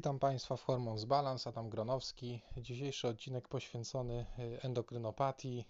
Witam 0.00 0.18
Państwa 0.18 0.56
w 0.56 0.62
Hormons 0.62 1.04
Balance, 1.04 1.50
Adam 1.50 1.70
Gronowski. 1.70 2.40
Dzisiejszy 2.56 3.08
odcinek 3.08 3.48
poświęcony 3.48 4.26
y, 4.38 4.62
endokrynopatii 4.62 5.64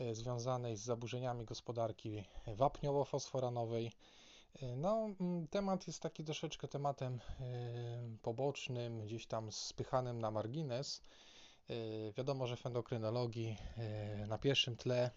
y, 0.00 0.14
związanej 0.14 0.76
z 0.76 0.80
zaburzeniami 0.80 1.44
gospodarki 1.44 2.24
wapniowo-fosforanowej. 2.46 3.90
Y, 4.62 4.76
no, 4.76 5.10
mm, 5.20 5.46
temat 5.48 5.86
jest 5.86 6.00
taki 6.02 6.24
troszeczkę 6.24 6.68
tematem 6.68 7.20
pobocznym, 8.22 9.00
gdzieś 9.06 9.26
tam 9.26 9.52
spychanym 9.52 10.20
na 10.20 10.30
margines. 10.30 11.02
Wiadomo, 12.16 12.46
że 12.46 12.56
w 12.56 12.66
endokrynologii 12.66 13.56
na 14.28 14.38
pierwszym 14.38 14.76
tle 14.76 15.10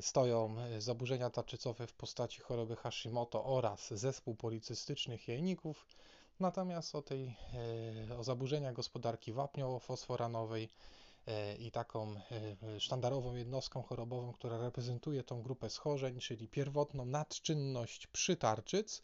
stoją 0.00 0.56
zaburzenia 0.78 1.30
tarczycowe 1.30 1.86
w 1.86 1.92
postaci 1.92 2.40
choroby 2.40 2.76
Hashimoto 2.76 3.44
oraz 3.44 3.94
zespół 3.94 4.34
policystycznych 4.34 5.28
jajników 5.28 5.86
Natomiast 6.40 6.94
o 6.94 7.02
tej, 7.02 7.36
e, 8.08 8.16
o 8.18 8.24
zaburzeniach 8.24 8.74
gospodarki 8.74 9.32
wapniowo-fosforanowej 9.32 10.68
e, 11.26 11.56
i 11.56 11.70
taką 11.70 12.14
e, 12.72 12.80
sztandarową 12.80 13.34
jednostką 13.34 13.82
chorobową, 13.82 14.32
która 14.32 14.58
reprezentuje 14.58 15.24
tą 15.24 15.42
grupę 15.42 15.70
schorzeń, 15.70 16.20
czyli 16.20 16.48
pierwotną 16.48 17.04
nadczynność 17.04 18.06
przytarczyc, 18.06 19.02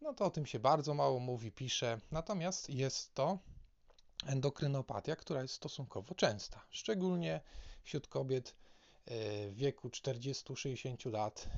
no 0.00 0.14
to 0.14 0.24
o 0.24 0.30
tym 0.30 0.46
się 0.46 0.58
bardzo 0.58 0.94
mało 0.94 1.20
mówi, 1.20 1.52
pisze. 1.52 2.00
Natomiast 2.10 2.70
jest 2.70 3.14
to 3.14 3.38
endokrynopatia, 4.26 5.16
która 5.16 5.42
jest 5.42 5.54
stosunkowo 5.54 6.14
częsta, 6.14 6.64
szczególnie 6.70 7.40
wśród 7.82 8.08
kobiet 8.08 8.54
w 9.50 9.52
wieku 9.54 9.88
40-60 9.88 11.12
lat. 11.12 11.48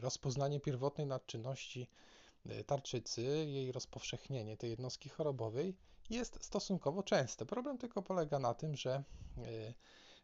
Rozpoznanie 0.00 0.60
pierwotnej 0.60 1.06
nadczynności 1.06 1.88
tarczycy, 2.66 3.22
jej 3.22 3.72
rozpowszechnienie 3.72 4.56
tej 4.56 4.70
jednostki 4.70 5.08
chorobowej 5.08 5.74
jest 6.10 6.44
stosunkowo 6.44 7.02
częste. 7.02 7.46
Problem 7.46 7.78
tylko 7.78 8.02
polega 8.02 8.38
na 8.38 8.54
tym, 8.54 8.76
że 8.76 9.02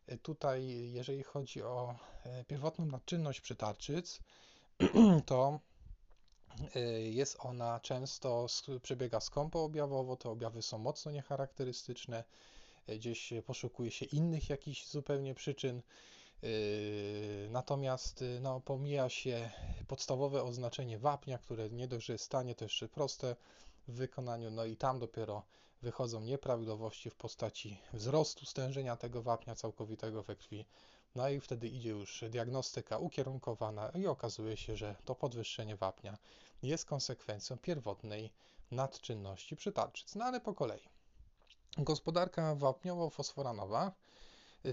e, 0.07 0.19
tutaj, 0.19 0.67
jeżeli 0.93 1.23
chodzi 1.23 1.63
o 1.63 1.95
pierwotną 2.47 2.87
nadczynność 2.87 3.41
przytarczyc, 3.41 4.21
to 5.27 5.61
jest 7.11 7.37
ona 7.41 7.81
często, 7.81 8.47
przebiega 8.83 9.21
skąpo 9.21 9.65
objawowo, 9.65 10.17
te 10.17 10.31
objawy 10.31 10.63
są 10.63 10.79
mocno 10.79 11.13
niecharakterystyczne, 11.13 12.25
gdzieś 12.89 13.33
poszukuje 13.47 13.91
się 13.91 14.07
innych 14.07 14.51
jakichś 14.51 14.87
zupełnie 14.87 15.35
przyczyn. 15.35 15.83
Yy, 16.45 17.49
natomiast 17.51 18.21
yy, 18.21 18.41
no, 18.41 18.61
pomija 18.61 19.09
się 19.09 19.51
podstawowe 19.89 20.43
oznaczenie 20.43 20.99
wapnia, 20.99 21.39
które 21.39 21.71
nie 21.71 21.89
dość, 21.89 22.07
że 22.07 22.13
jest 22.13 22.25
stanie, 22.25 22.55
to 22.55 22.65
jeszcze 22.65 22.89
proste 22.89 23.37
w 23.89 23.93
wykonaniu, 23.95 24.51
no 24.51 24.65
i 24.65 24.77
tam 24.77 24.99
dopiero 24.99 25.43
wychodzą 25.83 26.21
nieprawidłowości 26.21 27.11
w 27.11 27.15
postaci 27.15 27.81
wzrostu 27.93 28.47
stężenia 28.47 28.97
tego 28.97 29.23
wapnia 29.23 29.55
całkowitego 29.55 30.23
we 30.23 30.37
krwi. 30.37 30.67
No 31.15 31.29
i 31.29 31.41
wtedy 31.41 31.69
idzie 31.69 31.91
już 31.91 32.25
diagnostyka 32.31 32.99
ukierunkowana 32.99 33.89
i 33.91 34.07
okazuje 34.07 34.57
się, 34.57 34.77
że 34.77 34.95
to 35.05 35.15
podwyższenie 35.15 35.77
wapnia 35.77 36.19
jest 36.63 36.85
konsekwencją 36.85 37.59
pierwotnej 37.59 38.33
nadczynności 38.71 39.57
przytarczyc. 39.57 40.15
No 40.15 40.25
ale 40.25 40.41
po 40.41 40.55
kolei. 40.55 40.89
Gospodarka 41.79 42.55
wapniowo-fosforanowa 42.55 43.91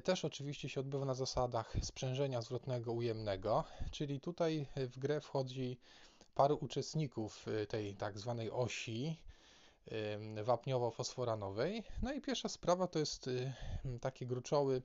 też 0.03 0.25
oczywiście 0.25 0.69
się 0.69 0.79
odbywa 0.79 1.05
na 1.05 1.13
zasadach 1.13 1.73
sprzężenia 1.81 2.41
zwrotnego 2.41 2.91
ujemnego, 2.91 3.63
czyli 3.91 4.19
tutaj 4.19 4.67
w 4.75 4.99
grę 4.99 5.21
wchodzi 5.21 5.77
paru 6.35 6.57
uczestników 6.61 7.47
y, 7.47 7.67
tej 7.67 7.95
tak 7.95 8.19
zwanej 8.19 8.51
osi 8.51 9.17
wapniowo-fosforanowej. 10.43 11.83
No 12.01 12.13
i 12.13 12.21
pierwsza 12.21 12.49
sprawa 12.49 12.87
to 12.87 12.99
jest 12.99 13.27
y, 13.27 13.53
takie 14.01 14.25
gruczoły 14.25 14.81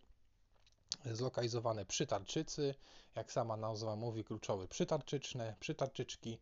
zlokalizowane 1.04 1.84
przy 1.86 2.06
tarczycy, 2.06 2.74
jak 3.16 3.32
sama 3.32 3.56
nazwa 3.56 3.96
mówi, 3.96 4.24
gruczoły 4.24 4.68
przytarczyczne, 4.68 5.54
przytarczyczki. 5.60 6.38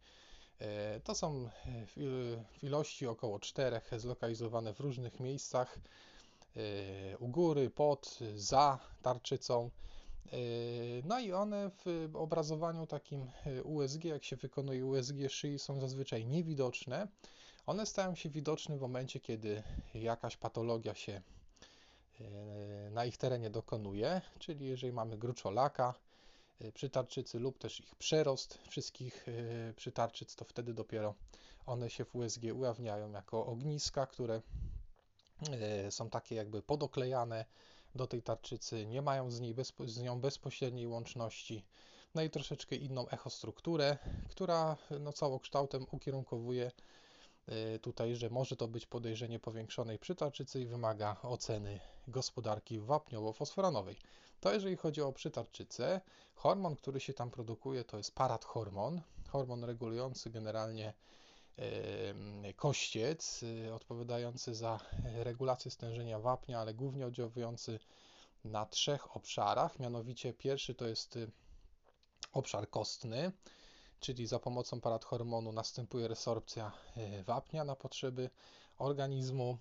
Y, 0.96 1.00
to 1.00 1.14
są 1.14 1.50
w 1.66 2.36
ilości 2.62 3.06
około 3.06 3.38
czterech 3.38 3.90
zlokalizowane 3.96 4.74
w 4.74 4.80
różnych 4.80 5.20
miejscach 5.20 5.78
Y, 5.78 6.13
u 7.18 7.28
góry, 7.28 7.70
pod, 7.70 8.18
za 8.34 8.78
tarczycą. 9.02 9.70
Y, 10.32 11.02
no 11.04 11.20
i 11.20 11.32
one 11.32 11.70
w 11.84 12.10
obrazowaniu 12.14 12.86
takim 12.86 13.30
y, 13.46 13.62
USG, 13.62 14.04
jak 14.04 14.24
się 14.24 14.36
wykonuje 14.36 14.86
USG 14.86 15.16
szyi, 15.28 15.58
są 15.58 15.80
zazwyczaj 15.80 16.26
niewidoczne. 16.26 17.08
One 17.66 17.86
stają 17.86 18.14
się 18.14 18.30
widoczne 18.30 18.78
w 18.78 18.80
momencie, 18.80 19.20
kiedy 19.20 19.62
jakaś 19.94 20.36
patologia 20.36 20.94
się 20.94 21.22
na 22.90 23.04
ich 23.04 23.16
terenie 23.16 23.50
dokonuje, 23.50 24.20
czyli 24.38 24.66
jeżeli 24.66 24.92
mamy 24.92 25.18
gruczolaka 25.18 25.94
przytarczycy 26.74 27.38
lub 27.38 27.58
też 27.58 27.80
ich 27.80 27.94
przerost 27.94 28.58
wszystkich 28.68 29.26
przytarczyc, 29.76 30.34
to 30.34 30.44
wtedy 30.44 30.74
dopiero 30.74 31.14
one 31.66 31.90
się 31.90 32.04
w 32.04 32.14
USG 32.14 32.42
ujawniają 32.54 33.10
jako 33.12 33.46
ogniska, 33.46 34.06
które 34.06 34.42
są 35.90 36.10
takie 36.10 36.34
jakby 36.34 36.62
podoklejane 36.62 37.44
do 37.94 38.06
tej 38.06 38.22
tarczycy, 38.22 38.86
nie 38.86 39.02
mają 39.02 39.30
z, 39.30 39.40
niej 39.40 39.54
bezpo, 39.54 39.86
z 39.86 39.98
nią 39.98 40.20
bezpośredniej 40.20 40.86
łączności. 40.86 41.64
No 42.14 42.22
i 42.22 42.30
troszeczkę 42.30 42.76
inną 42.76 43.08
echostrukturę, 43.08 43.98
która 44.28 44.76
no, 45.00 45.12
całokształtem 45.12 45.86
ukierunkowuje 45.90 46.70
e, 47.46 47.78
tutaj, 47.78 48.16
że 48.16 48.30
może 48.30 48.56
to 48.56 48.68
być 48.68 48.86
podejrzenie 48.86 49.38
powiększonej 49.38 49.98
przytarczycy 49.98 50.60
i 50.60 50.66
wymaga 50.66 51.16
oceny 51.22 51.80
gospodarki 52.08 52.80
wapniowo-fosforanowej. 52.80 53.96
To 54.40 54.52
jeżeli 54.52 54.76
chodzi 54.76 55.02
o 55.02 55.12
przytarczycę, 55.12 56.00
hormon, 56.34 56.76
który 56.76 57.00
się 57.00 57.14
tam 57.14 57.30
produkuje, 57.30 57.84
to 57.84 57.96
jest 57.96 58.14
parathormon, 58.14 59.00
hormon 59.28 59.64
regulujący 59.64 60.30
generalnie 60.30 60.92
kościec 62.56 63.42
y, 63.42 63.74
odpowiadający 63.74 64.54
za 64.54 64.80
regulację 65.04 65.70
stężenia 65.70 66.18
wapnia, 66.18 66.60
ale 66.60 66.74
głównie 66.74 67.06
oddziałujący 67.06 67.78
na 68.44 68.66
trzech 68.66 69.16
obszarach. 69.16 69.78
Mianowicie 69.78 70.32
pierwszy 70.32 70.74
to 70.74 70.86
jest 70.86 71.16
y, 71.16 71.30
obszar 72.32 72.70
kostny, 72.70 73.32
czyli 74.00 74.26
za 74.26 74.38
pomocą 74.38 74.80
parathormonu 74.80 75.52
następuje 75.52 76.08
resorpcja 76.08 76.72
y, 76.96 77.22
wapnia 77.22 77.64
na 77.64 77.76
potrzeby 77.76 78.30
organizmu, 78.78 79.58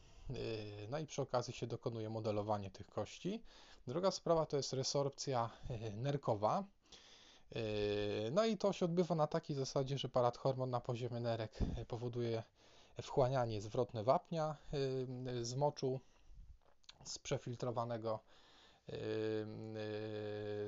no 0.90 1.00
i 1.00 1.06
przy 1.06 1.22
okazji 1.22 1.54
się 1.54 1.68
dokonuje 1.68 2.10
modelowanie 2.10 2.72
tych 2.72 2.88
kości. 2.88 3.44
Druga 3.88 4.12
sprawa 4.12 4.46
to 4.46 4.58
jest 4.58 4.74
resorpcja 4.74 5.50
nerkowa, 5.92 6.64
no 8.32 8.46
i 8.46 8.58
to 8.58 8.74
się 8.74 8.86
odbywa 8.86 9.16
na 9.16 9.28
takiej 9.28 9.56
zasadzie, 9.56 9.98
że 9.98 10.10
parathormon 10.10 10.70
na 10.70 10.80
poziomie 10.82 11.20
nerek 11.20 11.60
powoduje 11.88 12.44
wchłanianie 13.02 13.62
zwrotne 13.62 14.04
wapnia 14.04 14.56
yy, 15.26 15.46
z 15.46 15.56
moczu, 15.56 16.00
z 17.04 17.20
przefiltrowanego 17.20 18.20
yy, 18.88 18.96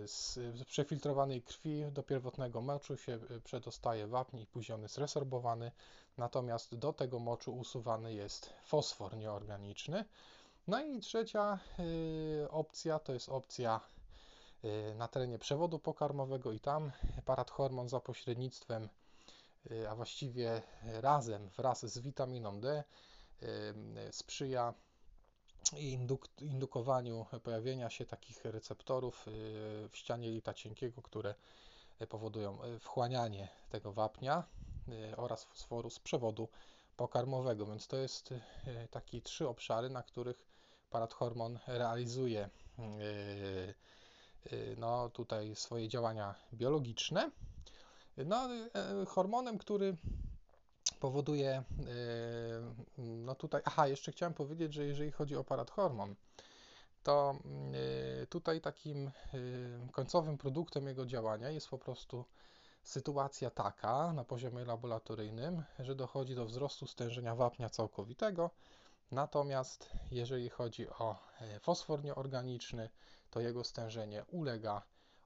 z 0.08 0.40
przefiltrowanej 0.68 1.42
krwi 1.42 1.86
do 1.92 2.04
pierwotnego 2.04 2.62
moczu 2.62 2.98
się 2.98 3.20
przedostaje 3.44 4.08
wapń 4.08 4.38
i 4.38 4.46
później 4.48 4.76
on 4.76 4.82
jest 4.82 4.98
resorbowany, 4.98 5.72
natomiast 6.18 6.76
do 6.76 6.94
tego 6.94 7.20
moczu 7.20 7.58
usuwany 7.58 8.14
jest 8.14 8.54
fosfor 8.64 9.18
nieorganiczny. 9.18 10.06
No 10.68 10.84
i 10.84 11.00
trzecia 11.00 11.60
opcja 12.50 13.00
to 13.00 13.14
jest 13.14 13.30
opcja 13.30 13.82
na 14.96 15.08
terenie 15.08 15.40
przewodu 15.40 15.80
pokarmowego 15.80 16.52
i 16.52 16.60
tam 16.60 16.92
parathormon 17.26 17.90
za 17.90 18.00
pośrednictwem, 18.00 18.90
y, 19.72 19.90
a 19.90 19.96
właściwie 19.96 20.62
razem 20.84 21.50
wraz 21.50 21.86
z 21.86 22.00
witaminą 22.00 22.60
D 22.60 22.84
y, 23.44 23.48
sprzyja 24.12 24.74
induk 25.78 26.28
indukowaniu 26.42 27.26
pojawienia 27.44 27.90
się 27.90 28.06
takich 28.06 28.46
receptorów 28.46 29.26
w 29.90 29.98
ścianie 29.98 30.30
lita 30.32 30.54
cienkiego, 30.54 31.02
które 31.02 31.36
powodują 32.10 32.58
wchłanianie 32.80 33.48
tego 33.70 33.92
wapnia 33.92 34.44
oraz 35.18 35.44
fosforu 35.44 35.90
z 35.90 36.00
przewodu 36.00 36.50
pokarmowego. 36.98 37.66
Więc 37.66 37.88
to 37.88 37.98
jest 37.98 38.34
takie 38.92 39.22
trzy 39.22 39.48
obszary, 39.48 39.90
na 39.90 40.04
których 40.04 40.46
parathormon 40.90 41.60
realizuje 41.68 42.50
Y, 42.80 43.74
no, 44.78 45.10
tutaj 45.10 45.56
swoje 45.56 45.88
działania 45.88 46.36
biologiczne. 46.54 47.32
No, 48.18 48.50
y, 49.02 49.06
hormonem, 49.06 49.58
który 49.58 49.98
powoduje, 51.00 51.64
y, 52.98 52.98
no 52.98 53.36
tutaj, 53.36 53.62
aha, 53.66 53.88
jeszcze 53.88 54.12
chciałem 54.12 54.34
powiedzieć, 54.34 54.74
że 54.74 54.86
jeżeli 54.86 55.12
chodzi 55.12 55.36
o 55.36 55.44
parathormon, 55.44 56.16
to 57.04 57.36
tutaj 58.30 58.62
takim 58.62 59.12
końcowym 59.92 60.38
produktem 60.38 60.88
jego 60.88 61.06
działania 61.06 61.50
jest 61.50 61.70
po 61.70 61.78
prostu 61.78 62.26
sytuacja 62.84 63.50
taka 63.50 64.14
na 64.14 64.24
poziomie 64.24 64.66
laboratoryjnym, 64.66 65.64
że 65.80 65.96
dochodzi 65.96 66.36
do 66.36 66.46
wzrostu 66.46 66.88
stężenia 66.88 67.36
wapnia 67.36 67.70
całkowitego, 67.70 68.50
natomiast 69.12 69.90
jeżeli 70.12 70.50
chodzi 70.50 70.90
o 70.90 71.16
e, 71.42 71.60
fosfor 71.60 72.04
nieorganiczny, 72.04 72.90
to 73.30 73.40
jego 73.40 73.64
stężenie 73.64 74.26
ulega 74.32 74.82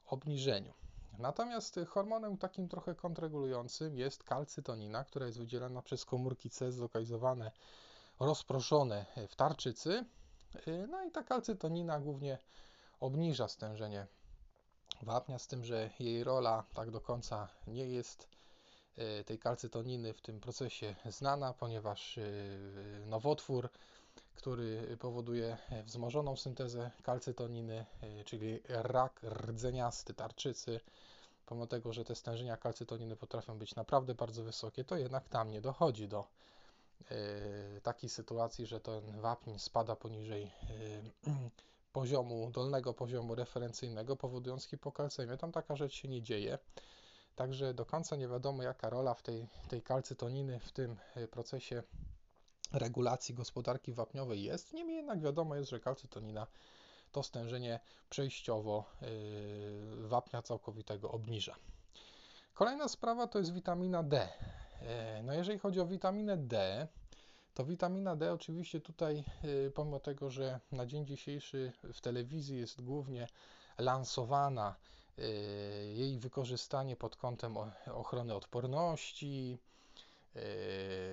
obniżeniu. 0.05 0.73
Natomiast 1.17 1.79
hormonem 1.87 2.37
takim 2.37 2.67
trochę 2.67 2.95
kontrregulującym 2.95 3.97
jest 3.97 4.23
kalcytonina, 4.23 5.03
która 5.03 5.25
jest 5.25 5.37
wydzielana 5.37 5.81
przez 5.81 6.05
komórki 6.05 6.49
C 6.49 6.71
zlokalizowane, 6.71 7.51
rozproszone 8.19 9.05
w 9.29 9.35
tarczycy. 9.35 10.05
E, 10.67 10.87
no 10.87 11.03
i 11.03 11.11
ta 11.11 11.23
kalcytonina 11.23 11.99
głównie 11.99 12.37
obniża 12.99 13.47
stężenie 13.47 14.07
wapnia, 15.01 15.39
z 15.39 15.47
tym, 15.47 15.65
że 15.65 15.89
jej 15.99 16.23
rola 16.23 16.63
tak 16.73 16.91
do 16.91 17.01
końca 17.01 17.47
nie 17.67 17.85
jest 17.85 18.23
e, 18.23 18.38
tej 19.25 19.39
kalcytoniny 19.39 20.13
w 20.13 20.21
tym 20.21 20.39
procesie 20.39 20.95
znana, 21.05 21.53
ponieważ 21.53 22.17
e, 22.17 22.21
nowotwór, 23.05 23.69
który 24.35 24.97
powoduje 24.99 25.57
wzmożoną 25.83 26.35
syntezę 26.35 26.91
kalcytoniny, 27.03 27.85
czyli 28.25 28.59
rak 28.67 29.21
rdzeniasty 29.23 30.13
tarczycy, 30.13 30.79
pomimo 31.45 31.67
tego, 31.67 31.93
że 31.93 32.05
te 32.05 32.15
stężenia 32.15 32.57
kalcytoniny 32.57 33.15
potrafią 33.15 33.57
być 33.57 33.75
naprawdę 33.75 34.15
bardzo 34.15 34.43
wysokie, 34.43 34.83
to 34.83 34.97
jednak 34.97 35.29
tam 35.29 35.51
nie 35.51 35.61
dochodzi 35.61 36.07
do 36.07 36.27
takiej 37.83 38.09
sytuacji, 38.09 38.65
że 38.65 38.79
ten 38.79 39.21
wapń 39.21 39.57
spada 39.57 39.95
poniżej 39.95 40.51
poziomu, 41.93 42.51
dolnego 42.51 42.93
poziomu 42.93 43.35
referencyjnego, 43.35 44.15
powodując 44.15 44.65
hipokalcemię. 44.65 45.37
Tam 45.37 45.51
taka 45.51 45.75
rzecz 45.75 45.93
się 45.93 46.07
nie 46.07 46.21
dzieje. 46.21 46.57
Także 47.35 47.73
do 47.73 47.85
końca 47.85 48.15
nie 48.15 48.27
wiadomo, 48.27 48.63
jaka 48.63 48.89
rola 48.89 49.13
w 49.13 49.21
tej, 49.21 49.47
tej 49.67 49.81
kalcytoniny 49.81 50.59
w 50.59 50.71
tym 50.71 50.97
e, 51.15 51.27
procesie 51.27 51.83
regulacji 52.71 53.35
gospodarki 53.35 53.93
wapniowej 53.93 54.43
jest. 54.43 54.73
Niemniej 54.73 54.97
jednak 54.97 55.19
wiadomo 55.21 55.55
jest, 55.55 55.69
że 55.69 55.79
kalcytonina 55.79 56.47
to 57.11 57.23
stężenie 57.23 57.79
przejściowo 58.09 58.85
yy, 59.01 60.07
wapnia 60.07 60.41
całkowitego 60.41 61.11
obniża. 61.11 61.55
Kolejna 62.53 62.87
sprawa 62.87 63.27
to 63.27 63.39
jest 63.39 63.53
witamina 63.53 64.03
D. 64.03 64.29
E, 64.81 65.23
no 65.23 65.33
jeżeli 65.33 65.59
chodzi 65.59 65.79
o 65.79 65.85
witaminę 65.85 66.37
D, 66.37 66.87
to 67.53 67.65
witamina 67.65 68.15
D 68.15 68.33
oczywiście 68.33 68.81
tutaj, 68.81 69.23
y, 69.43 69.71
pomimo 69.75 69.99
tego, 69.99 70.29
że 70.29 70.59
na 70.71 70.85
dzień 70.85 71.05
dzisiejszy 71.05 71.71
w 71.93 72.01
telewizji 72.01 72.57
jest 72.57 72.81
głównie 72.81 73.27
lansowana 73.77 74.75
y, 74.75 74.98
jej 75.93 76.19
wykorzystanie 76.19 76.95
pod 76.95 77.15
kątem 77.15 77.57
ochrony 77.93 78.35
odporności, 78.35 79.57
y, 80.35 80.39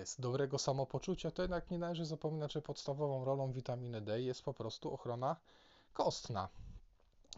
z 0.06 0.16
dobrego 0.18 0.58
samopoczucia, 0.58 1.30
to 1.30 1.42
jednak 1.42 1.70
nie 1.70 1.78
należy 1.78 2.04
zapominać, 2.06 2.52
że 2.52 2.62
podstawową 2.62 3.24
rolą 3.24 3.52
witaminy 3.52 4.00
D 4.00 4.22
jest 4.22 4.42
po 4.42 4.54
prostu 4.54 4.94
ochrona 4.94 5.36
kostna 5.92 6.48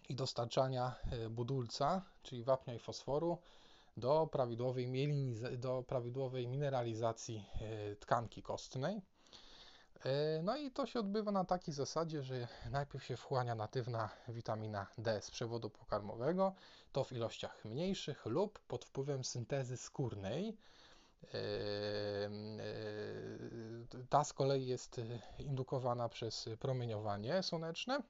i 0.09 0.15
dostarczania 0.15 0.95
budulca, 1.31 2.03
czyli 2.23 2.45
wapnia 2.45 2.75
i 2.75 2.79
fosforu 2.79 3.39
do 3.97 4.29
prawidłowej, 4.33 4.89
do 5.59 5.85
prawidłowej 5.89 6.49
mineralizacji 6.49 7.45
tkanki 8.01 8.43
kostnej. 8.43 9.03
E, 10.05 10.43
no 10.43 10.57
i 10.57 10.71
to 10.71 10.87
się 10.87 11.01
odbywa 11.01 11.33
na 11.33 11.45
takiej 11.45 11.75
zasadzie, 11.75 12.23
że 12.23 12.49
najpierw 12.71 13.05
się 13.05 13.17
wchłania 13.17 13.55
natywna 13.55 14.11
witamina 14.29 14.87
D 14.99 15.23
z 15.23 15.31
przewodu 15.31 15.71
pokarmowego, 15.71 16.55
to 16.93 17.05
w 17.05 17.13
ilościach 17.13 17.65
mniejszych 17.65 18.27
lub 18.27 18.59
pod 18.59 18.85
wpływem 18.85 19.25
syntezy 19.25 19.77
skórnej. 19.77 20.57
E, 21.35 22.31
ta 24.09 24.25
z 24.25 24.33
kolei 24.33 24.67
jest 24.67 25.01
indukowana 25.39 26.09
przez 26.09 26.49
promieniowanie 26.61 27.43
słoneczne 27.43 28.03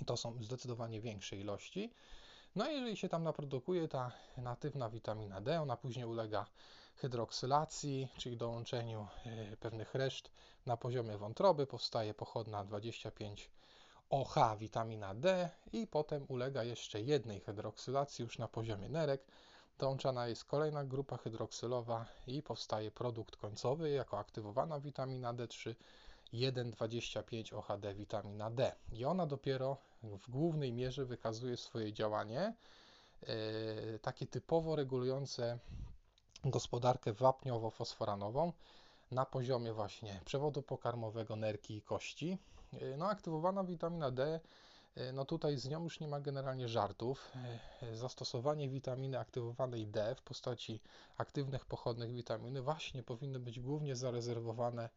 i 0.00 0.04
to 0.04 0.16
są 0.16 0.42
zdecydowanie 0.42 1.00
większe 1.00 1.36
ilości. 1.36 1.92
No 2.56 2.70
i 2.70 2.74
jeżeli 2.74 2.96
się 2.96 3.08
tam 3.08 3.22
naprodukuje 3.22 3.88
ta 3.88 4.12
natywna 4.36 4.90
witamina 4.90 5.40
D, 5.40 5.60
ona 5.60 5.76
później 5.76 6.04
ulega 6.04 6.46
hydroksylacji, 7.00 8.08
czyli 8.16 8.36
dołączeniu 8.36 9.06
e, 9.26 9.56
pewnych 9.56 9.94
reszt 9.94 10.30
na 10.66 10.76
poziomie 10.76 11.18
wątroby, 11.18 11.66
powstaje 11.66 12.14
pochodna 12.14 12.64
25 12.64 13.50
OH 14.10 14.34
witamina 14.58 15.14
D 15.14 15.50
i 15.72 15.86
potem 15.86 16.24
ulega 16.28 16.64
jeszcze 16.64 17.00
jednej 17.00 17.40
hydroksylacji 17.40 18.22
już 18.22 18.38
na 18.38 18.48
poziomie 18.48 18.88
nerek. 18.88 19.24
Dołączana 19.78 20.28
jest 20.28 20.44
kolejna 20.44 20.84
grupa 20.84 21.16
hydroksylowa 21.16 22.06
i 22.26 22.42
powstaje 22.42 22.90
produkt 22.90 23.36
końcowy 23.36 23.90
jako 23.90 24.18
aktywowana 24.18 24.80
witamina 24.80 25.34
D3 25.34 25.74
1,25 26.32 27.54
OHD 27.54 27.94
witamina 27.94 28.50
D. 28.50 28.72
I 28.92 29.04
ona 29.04 29.26
dopiero 29.26 29.76
w 30.02 30.30
głównej 30.30 30.72
mierze 30.72 31.04
wykazuje 31.04 31.56
swoje 31.56 31.92
działanie, 31.92 32.54
e, 33.22 33.98
takie 33.98 34.26
typowo 34.26 34.76
regulujące 34.76 35.58
gospodarkę 36.44 37.12
wapniowo-fosforanową 37.12 38.52
na 39.10 39.26
poziomie 39.26 39.72
właśnie 39.72 40.20
przewodu 40.24 40.62
pokarmowego, 40.62 41.36
nerki 41.36 41.76
i 41.76 41.82
kości. 41.82 42.38
E, 42.72 42.96
no, 42.96 43.08
aktywowana 43.08 43.64
witamina 43.64 44.10
D, 44.10 44.40
e, 44.96 45.12
no 45.12 45.24
tutaj 45.24 45.56
z 45.56 45.68
nią 45.68 45.84
już 45.84 46.00
nie 46.00 46.08
ma 46.08 46.20
generalnie 46.20 46.68
żartów. 46.68 47.32
Zastosowanie 47.92 48.68
witaminy 48.68 49.18
aktywowanej 49.18 49.86
D 49.86 50.14
w 50.14 50.22
postaci 50.22 50.80
aktywnych 51.16 51.66
pochodnych 51.66 52.12
witaminy 52.12 52.62
właśnie 52.62 53.02
powinny 53.02 53.38
być 53.38 53.60
głównie 53.60 53.96
zarezerwowane 53.96 54.88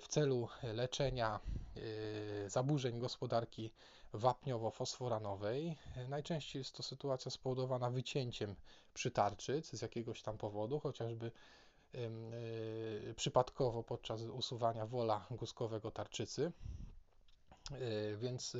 w 0.00 0.04
celu 0.08 0.48
leczenia 0.62 1.40
e, 1.76 2.50
zaburzeń 2.50 2.98
gospodarki 2.98 3.72
wapniowo-fosforanowej. 4.14 5.76
Najczęściej 6.08 6.60
jest 6.60 6.74
to 6.74 6.82
sytuacja 6.82 7.30
spowodowana 7.30 7.90
wycięciem 7.90 8.54
przytarczyc 8.94 9.70
z 9.70 9.82
jakiegoś 9.82 10.22
tam 10.22 10.38
powodu, 10.38 10.80
chociażby 10.80 11.32
e, 11.94 13.14
przypadkowo 13.14 13.82
podczas 13.82 14.22
usuwania 14.22 14.86
wola 14.86 15.26
guskowego 15.30 15.90
tarczycy. 15.90 16.52
Więc, 18.16 18.56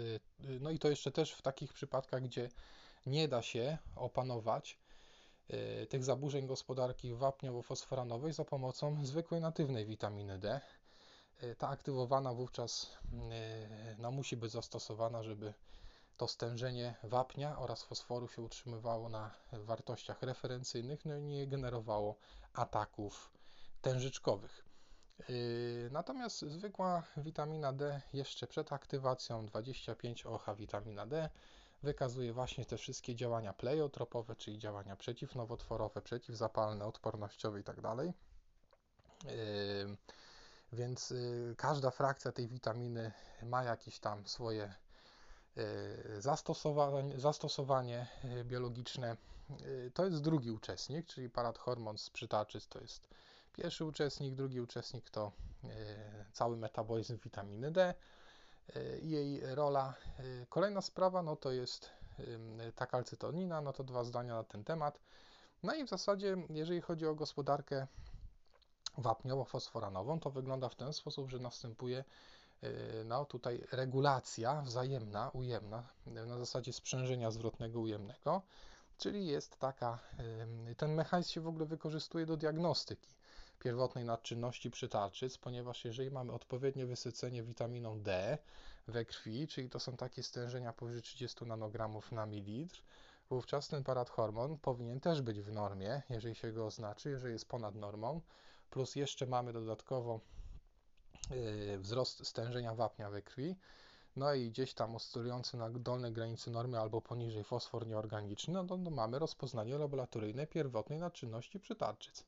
no 0.61 0.71
i 0.71 0.79
to 0.79 0.89
jeszcze 0.89 1.13
też 1.13 1.33
w 1.33 1.43
takich 1.43 1.73
przypadkach, 1.73 2.23
gdzie 2.23 2.49
nie 3.07 3.29
da 3.29 3.43
się 3.43 3.79
opanować 3.97 4.79
tych 5.89 6.05
zaburzeń 6.05 6.47
gospodarki 6.47 7.15
wapniowo-fosforanowej 7.15 8.33
za 8.33 8.45
pomocą 8.45 9.07
zwykłej 9.07 9.41
natywnej 9.41 9.87
witaminy 9.87 10.39
D. 10.39 10.61
E, 11.41 11.55
ta 11.55 11.69
aktywowana 11.69 12.35
wówczas 12.35 12.97
e, 13.31 13.97
no, 13.99 14.11
musi 14.11 14.37
być 14.37 14.53
zastosowana, 14.53 15.23
żeby 15.23 15.55
to 16.17 16.29
stężenie 16.29 16.95
wapnia 17.03 17.59
oraz 17.59 17.83
fosforu 17.83 18.29
się 18.29 18.43
utrzymywało 18.43 19.09
na 19.09 19.31
wartościach 19.53 20.23
referencyjnych, 20.23 21.05
no 21.05 21.17
i 21.17 21.23
nie 21.23 21.47
generowało 21.47 22.17
ataków 22.53 23.33
tężyczkowych. 23.83 24.65
E, 25.21 25.33
natomiast 25.91 26.41
zwykła 26.41 27.03
witamina 27.17 27.73
D 27.73 28.01
jeszcze 28.13 28.47
przed 28.47 28.73
aktywacją 28.73 29.47
25-OH 29.47 30.57
witamina 30.57 31.07
D 31.07 31.31
wykazuje 31.83 32.33
właśnie 32.33 32.65
te 32.65 32.77
wszystkie 32.77 33.15
działania 33.15 33.53
pleiotropowe, 33.53 34.37
czyli 34.37 34.59
działania 34.59 34.97
przeciwnowotworowe, 34.97 36.03
przeciwzapalne, 36.03 36.85
odpornościowe 36.85 37.59
itd. 37.59 38.13
Więc 40.73 41.13
y, 41.13 41.55
każda 41.59 41.91
frakcja 41.91 42.33
tej 42.33 42.49
witaminy 42.49 43.13
ma 43.43 43.65
jakieś 43.65 43.99
tam 43.99 44.27
swoje 44.27 44.75
y, 45.59 46.21
zastosowanie, 46.21 47.21
zastosowanie 47.21 48.07
y, 48.25 48.45
biologiczne. 48.45 49.17
To 49.95 50.05
jest 50.05 50.23
drugi 50.23 50.51
uczestnik, 50.51 51.07
czyli 51.07 51.31
paradhormon 51.31 51.99
z 51.99 52.11
przytaczyc 52.11 52.69
to 52.69 52.81
jest 52.81 53.09
pierwszy 53.53 53.85
uczestnik, 53.85 54.35
drugi 54.35 54.61
uczestnik 54.61 55.11
to 55.11 55.33
cały 56.33 56.57
metabolizm 56.57 57.19
witaminy 57.25 57.71
D 57.71 57.95
i 59.03 59.11
jej 59.11 59.55
rola. 59.55 59.95
Kolejna 60.49 60.81
sprawa 60.81 61.23
no 61.23 61.37
to 61.37 61.53
jest 61.53 61.91
ta 62.77 62.87
kalcytonina, 62.87 63.61
no 63.61 63.73
to 63.73 63.85
dwa 63.85 64.05
zdania 64.05 64.35
na 64.35 64.45
ten 64.45 64.65
temat. 64.65 64.99
No 65.63 65.75
i 65.75 65.85
w 65.85 65.89
zasadzie, 65.89 66.37
jeżeli 66.51 66.81
chodzi 66.81 67.07
o 67.07 67.15
gospodarkę 67.15 67.87
wapniowo-fosforanową, 68.99 70.21
to 70.21 70.31
wygląda 70.31 70.69
w 70.69 70.75
ten 70.75 70.93
sposób, 70.93 71.31
że 71.31 71.39
następuje 71.39 72.05
y, 72.65 73.05
no, 73.05 73.25
tutaj 73.25 73.65
regulacja 73.73 74.63
wzajemna, 74.63 75.31
ujemna, 75.35 75.89
na 76.07 76.39
zasadzie 76.39 76.73
sprzężenia 76.73 77.31
zwrotnego 77.31 77.81
ujemnego, 77.81 78.43
czyli 78.99 79.27
jest 79.27 79.59
taka, 79.59 79.99
y, 80.71 80.75
ten 80.75 80.95
mechanizm 80.95 81.31
się 81.31 81.41
w 81.41 81.49
ogóle 81.49 81.67
wykorzystuje 81.67 82.27
do 82.27 82.37
diagnostyki 82.37 83.09
pierwotnej 83.59 84.05
nadczynności 84.05 84.71
przytarczyc, 84.71 85.39
ponieważ 85.39 85.85
jeżeli 85.85 86.11
mamy 86.11 86.33
odpowiednie 86.33 86.87
wysycenie 86.87 87.43
witaminą 87.43 88.01
D 88.01 88.39
we 88.89 89.05
krwi, 89.05 89.49
czyli 89.49 89.71
to 89.71 89.81
są 89.81 89.97
takie 89.97 90.23
stężenia 90.23 90.73
powyżej 90.73 91.03
30 91.03 91.45
nanogramów 91.45 92.13
na 92.13 92.27
mililitr, 92.27 92.83
wówczas 93.31 93.69
ten 93.69 93.85
paradhormon 93.85 94.59
powinien 94.59 95.01
też 95.01 95.23
być 95.23 95.41
w 95.41 95.53
normie, 95.53 96.03
jeżeli 96.11 96.35
się 96.35 96.53
go 96.53 96.67
oznaczy, 96.67 97.11
jeżeli 97.11 97.33
jest 97.33 97.49
ponad 97.49 97.75
normą, 97.75 98.21
plus 98.73 98.97
jeszcze 98.97 99.27
mamy 99.27 99.53
dodatkowo 99.53 100.21
yy, 101.31 101.79
wzrost 101.79 102.27
stężenia 102.27 102.75
wapnia 102.75 103.11
we 103.11 103.23
krwi, 103.23 103.57
no 104.17 104.35
i 104.35 104.51
gdzieś 104.51 104.75
tam 104.75 104.97
oscylujący 104.97 105.57
na 105.57 105.71
dolnej 105.71 106.13
granicy 106.13 106.51
normy 106.51 106.81
albo 106.81 107.01
poniżej 107.01 107.45
fosfor 107.45 107.87
nieorganiczny, 107.87 108.55
no 108.55 108.65
to 108.65 108.77
no 108.77 108.91
mamy 108.91 109.19
rozpoznanie 109.19 109.79
laboratoryjne 109.79 110.47
pierwotnej 110.47 110.99
naczynności 110.99 111.61
przytarczyc. 111.61 112.25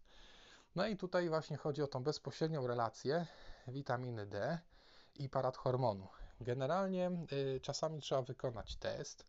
No 0.76 0.86
i 0.86 0.96
tutaj 0.96 1.28
właśnie 1.28 1.56
chodzi 1.56 1.82
o 1.82 1.86
tą 1.86 2.02
bezpośrednią 2.02 2.66
relację 2.66 3.26
witaminy 3.68 4.26
D 4.26 4.58
i 5.18 5.28
paradhormonu. 5.28 6.08
Generalnie 6.40 7.10
y, 7.56 7.60
czasami 7.60 8.00
trzeba 8.00 8.22
wykonać 8.22 8.76
test 8.76 9.26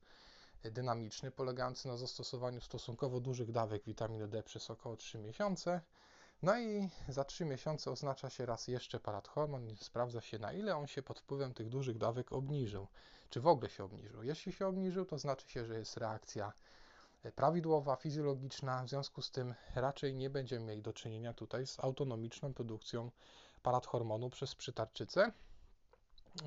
dynamiczny 0.64 1.32
polegający 1.32 1.88
na 1.88 1.98
zastosowaniu 1.98 2.62
stosunkowo 2.62 3.20
dużych 3.20 3.52
dawek 3.52 3.84
witaminy 3.84 4.28
D 4.28 4.44
przez 4.44 4.70
około 4.72 4.96
3 4.96 5.18
miesiące. 5.18 5.82
No 6.44 6.60
i 6.60 6.90
za 7.10 7.24
3 7.24 7.46
miesiące 7.46 7.92
oznacza 7.92 8.30
się 8.30 8.46
raz 8.46 8.68
jeszcze 8.68 9.00
paradhormon 9.00 9.70
i 9.70 9.78
sprawdza 9.78 10.22
się 10.22 10.40
na 10.40 10.54
ile 10.54 10.76
on 10.76 10.88
się 10.88 11.04
pod 11.04 11.20
wpływem 11.20 11.54
tych 11.54 11.70
dużych 11.70 11.98
dawek 11.98 12.34
obniżył, 12.34 12.88
czy 13.30 13.42
w 13.42 13.48
ogóle 13.48 13.70
się 13.70 13.84
obniżył. 13.84 14.24
Jeśli 14.24 14.54
się 14.54 14.68
obniżył, 14.68 15.06
to 15.06 15.18
znaczy 15.18 15.50
się, 15.50 15.66
że 15.66 15.80
jest 15.80 15.98
reakcja 15.98 16.54
prawidłowa, 17.36 17.96
fizjologiczna, 17.96 18.84
w 18.84 18.90
związku 18.90 19.22
z 19.22 19.32
tym 19.32 19.54
raczej 19.76 20.16
nie 20.16 20.30
będziemy 20.30 20.66
mieli 20.66 20.82
do 20.82 20.94
czynienia 20.94 21.34
tutaj 21.34 21.68
z 21.68 21.80
autonomiczną 21.80 22.54
produkcją 22.54 23.12
paradhormonu 23.64 24.30
przez 24.30 24.56
przytarczycę. 24.56 25.32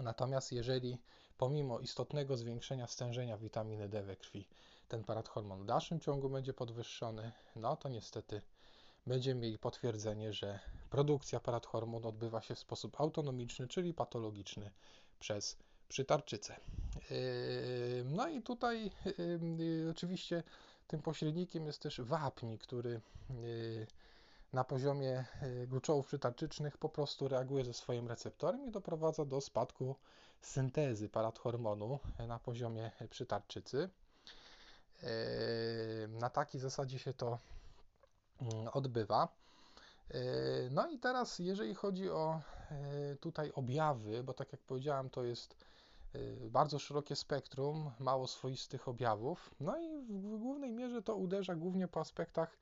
Natomiast 0.02 0.52
jeżeli 0.52 0.98
pomimo 1.38 1.80
istotnego 1.80 2.36
zwiększenia 2.36 2.86
stężenia 2.86 3.36
witaminy 3.36 3.88
D 3.88 4.02
we 4.02 4.16
krwi 4.16 4.48
ten 4.88 5.04
paradhormon 5.04 5.62
w 5.62 5.64
dalszym 5.64 6.00
ciągu 6.00 6.30
będzie 6.30 6.54
podwyższony, 6.54 7.32
no 7.56 7.76
to 7.76 7.88
niestety 7.88 8.42
będziemy 9.08 9.40
mieli 9.40 9.58
potwierdzenie, 9.58 10.32
że 10.32 10.58
produkcja 10.90 11.40
paradhormonu 11.40 12.08
odbywa 12.08 12.42
się 12.42 12.54
w 12.54 12.58
sposób 12.58 13.00
autonomiczny, 13.00 13.68
czyli 13.68 13.94
patologiczny 13.94 14.70
przez 15.20 15.56
przytarczycę. 15.88 16.56
Yy, 17.10 18.04
no 18.04 18.28
i 18.28 18.42
tutaj 18.42 18.90
yy, 19.18 19.90
oczywiście 19.90 20.42
tym 20.86 21.02
pośrednikiem 21.02 21.66
jest 21.66 21.82
też 21.82 22.00
wapń, 22.00 22.56
który 22.56 22.90
yy, 22.90 23.86
na 24.52 24.64
poziomie 24.64 25.24
gruczołów 25.66 26.06
przytarczycznych 26.06 26.78
po 26.78 26.88
prostu 26.88 27.28
reaguje 27.28 27.64
ze 27.64 27.74
swoim 27.74 28.08
receptorem 28.08 28.66
i 28.66 28.70
doprowadza 28.70 29.24
do 29.24 29.40
spadku 29.40 29.96
syntezy 30.40 31.08
paradhormonu 31.08 31.98
na 32.28 32.38
poziomie 32.38 32.90
przytarczycy. 33.10 33.88
Na 36.08 36.30
takiej 36.30 36.60
zasadzie 36.60 36.98
się 36.98 37.14
to 37.14 37.38
odbywa. 38.72 39.28
No 40.70 40.88
i 40.90 40.98
teraz, 40.98 41.38
jeżeli 41.38 41.74
chodzi 41.74 42.10
o 42.10 42.40
tutaj 43.20 43.52
objawy, 43.52 44.24
bo 44.24 44.34
tak 44.34 44.52
jak 44.52 44.60
powiedziałem, 44.60 45.10
to 45.10 45.24
jest 45.24 45.54
Y, 46.14 46.50
bardzo 46.50 46.78
szerokie 46.78 47.16
spektrum, 47.16 47.90
mało 47.98 48.26
swoistych 48.26 48.88
objawów. 48.88 49.50
No 49.60 49.78
i 49.78 50.02
w 50.02 50.38
głównej 50.38 50.72
mierze 50.72 51.02
to 51.02 51.16
uderza 51.16 51.54
głównie 51.54 51.88
po 51.88 52.00
aspektach 52.00 52.58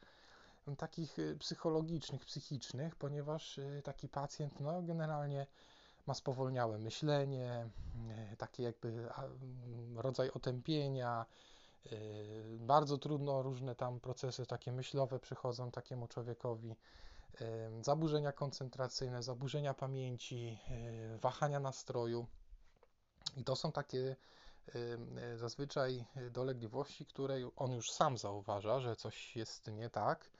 takich 0.79 1.19
y, 1.19 1.37
psychologicznych, 1.39 2.25
psychicznych, 2.25 2.97
ponieważ 2.97 3.61
taki 3.85 4.09
pacjent 4.09 4.61
no, 4.61 4.83
generalnie 4.83 5.47
ma 6.07 6.15
spowolniałe 6.15 6.79
myślenie, 6.79 7.69
taki 8.39 8.63
jakby 8.63 8.89
mm, 8.89 9.99
rodzaj 9.99 10.31
otępienia, 10.31 11.27
bardzo 12.59 12.99
trudno 12.99 13.43
różne 13.43 13.75
tam 13.75 14.01
procesy 14.01 14.47
takie 14.47 14.73
myślowe 14.73 15.19
przychodzą 15.19 15.71
takiemu 15.71 16.09
człowiekowi, 16.09 16.77
zaburzenia 17.83 18.33
koncentracyjne, 18.33 19.23
zaburzenia 19.23 19.75
pamięci, 19.75 20.59
wahania 21.21 21.61
nastroju. 21.61 22.27
I 23.37 23.45
to 23.45 23.57
są 23.57 23.73
takie 23.73 24.17
y, 24.75 25.39
zazwyczaj 25.39 26.05
dolegliwości, 26.31 27.07
które 27.07 27.51
on 27.57 27.73
już 27.73 27.91
sam 27.93 28.19
zauważa, 28.19 28.81
że 28.81 28.97
coś 28.97 29.37
jest 29.37 29.67
nie 29.67 29.91
tak. 29.91 30.31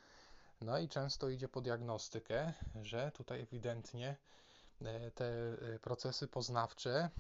No 0.61 0.79
i 0.79 0.89
często 0.89 1.29
idzie 1.29 1.49
po 1.49 1.61
diagnostykę, 1.61 2.53
że 2.83 3.11
tutaj 3.15 3.41
ewidentnie 3.41 4.17
te 5.15 5.57
procesy 5.83 6.29
poznawcze 6.29 7.11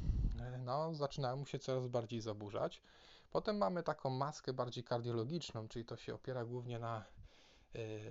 no, 0.58 0.94
zaczynają 0.94 1.36
mu 1.36 1.46
się 1.46 1.58
coraz 1.58 1.86
bardziej 1.86 2.20
zaburzać. 2.20 2.82
Potem 3.30 3.56
mamy 3.56 3.82
taką 3.82 4.10
maskę 4.10 4.52
bardziej 4.52 4.84
kardiologiczną, 4.84 5.68
czyli 5.68 5.84
to 5.84 5.96
się 5.96 6.14
opiera 6.14 6.44
głównie 6.44 6.78
na 6.78 7.04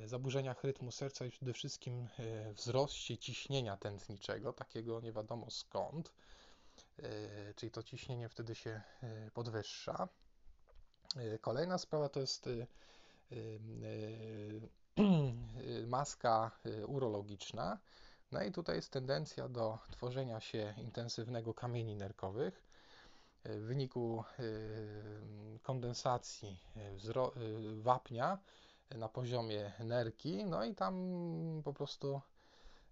zaburzeniach 0.05 0.63
rytmu 0.63 0.91
serca 0.91 1.25
i 1.25 1.29
przede 1.29 1.53
wszystkim 1.53 2.07
wzroście 2.53 3.17
ciśnienia 3.17 3.77
tętniczego, 3.77 4.53
takiego 4.53 5.01
nie 5.01 5.11
wiadomo 5.11 5.49
skąd. 5.51 6.11
E, 6.99 7.53
czyli 7.53 7.71
to 7.71 7.83
ciśnienie 7.83 8.29
wtedy 8.29 8.55
się 8.55 8.81
e, 9.03 9.31
podwyższa. 9.31 10.07
E, 11.15 11.39
kolejna 11.39 11.77
sprawa 11.77 12.09
to 12.09 12.19
jest 12.19 12.49
maska 15.87 16.51
urologiczna. 16.87 17.79
No 18.31 18.43
i 18.43 18.51
tutaj 18.51 18.75
jest 18.75 18.91
tendencja 18.91 19.49
do 19.49 19.79
tworzenia 19.91 20.39
się 20.39 20.73
intensywnego 20.77 21.53
kamieni 21.53 21.95
nerkowych 21.95 22.63
w 23.45 23.61
wyniku 23.61 24.23
kondensacji 25.63 26.59
wapnia 27.77 28.39
na 28.91 29.09
poziomie 29.09 29.71
nerki, 29.79 30.45
no 30.45 30.63
i 30.63 30.75
tam 30.75 30.95
po 31.63 31.73
prostu 31.73 32.21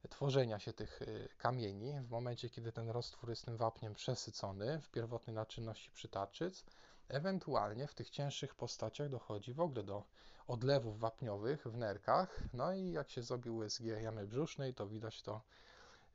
tworzenia 0.09 0.59
się 0.59 0.73
tych 0.73 1.01
y, 1.01 1.29
kamieni 1.37 1.99
w 1.99 2.09
momencie, 2.09 2.49
kiedy 2.49 2.71
ten 2.71 2.89
roztwór 2.89 3.29
jest 3.29 3.45
tym 3.45 3.57
wapniem 3.57 3.93
przesycony 3.93 4.81
w 4.81 4.89
pierwotnej 4.89 5.35
naczynności 5.35 5.91
przytaczyc. 5.91 6.65
Ewentualnie 7.07 7.87
w 7.87 7.93
tych 7.93 8.09
cięższych 8.09 8.55
postaciach 8.55 9.09
dochodzi 9.09 9.53
w 9.53 9.59
ogóle 9.59 9.83
do 9.83 10.03
odlewów 10.47 10.99
wapniowych 10.99 11.67
w 11.67 11.77
nerkach. 11.77 12.39
No 12.53 12.73
i 12.73 12.91
jak 12.91 13.09
się 13.09 13.21
zrobi 13.21 13.49
USG 13.49 13.83
jamy 13.83 14.27
brzusznej, 14.27 14.73
to 14.73 14.87
widać 14.87 15.21
to, 15.21 15.41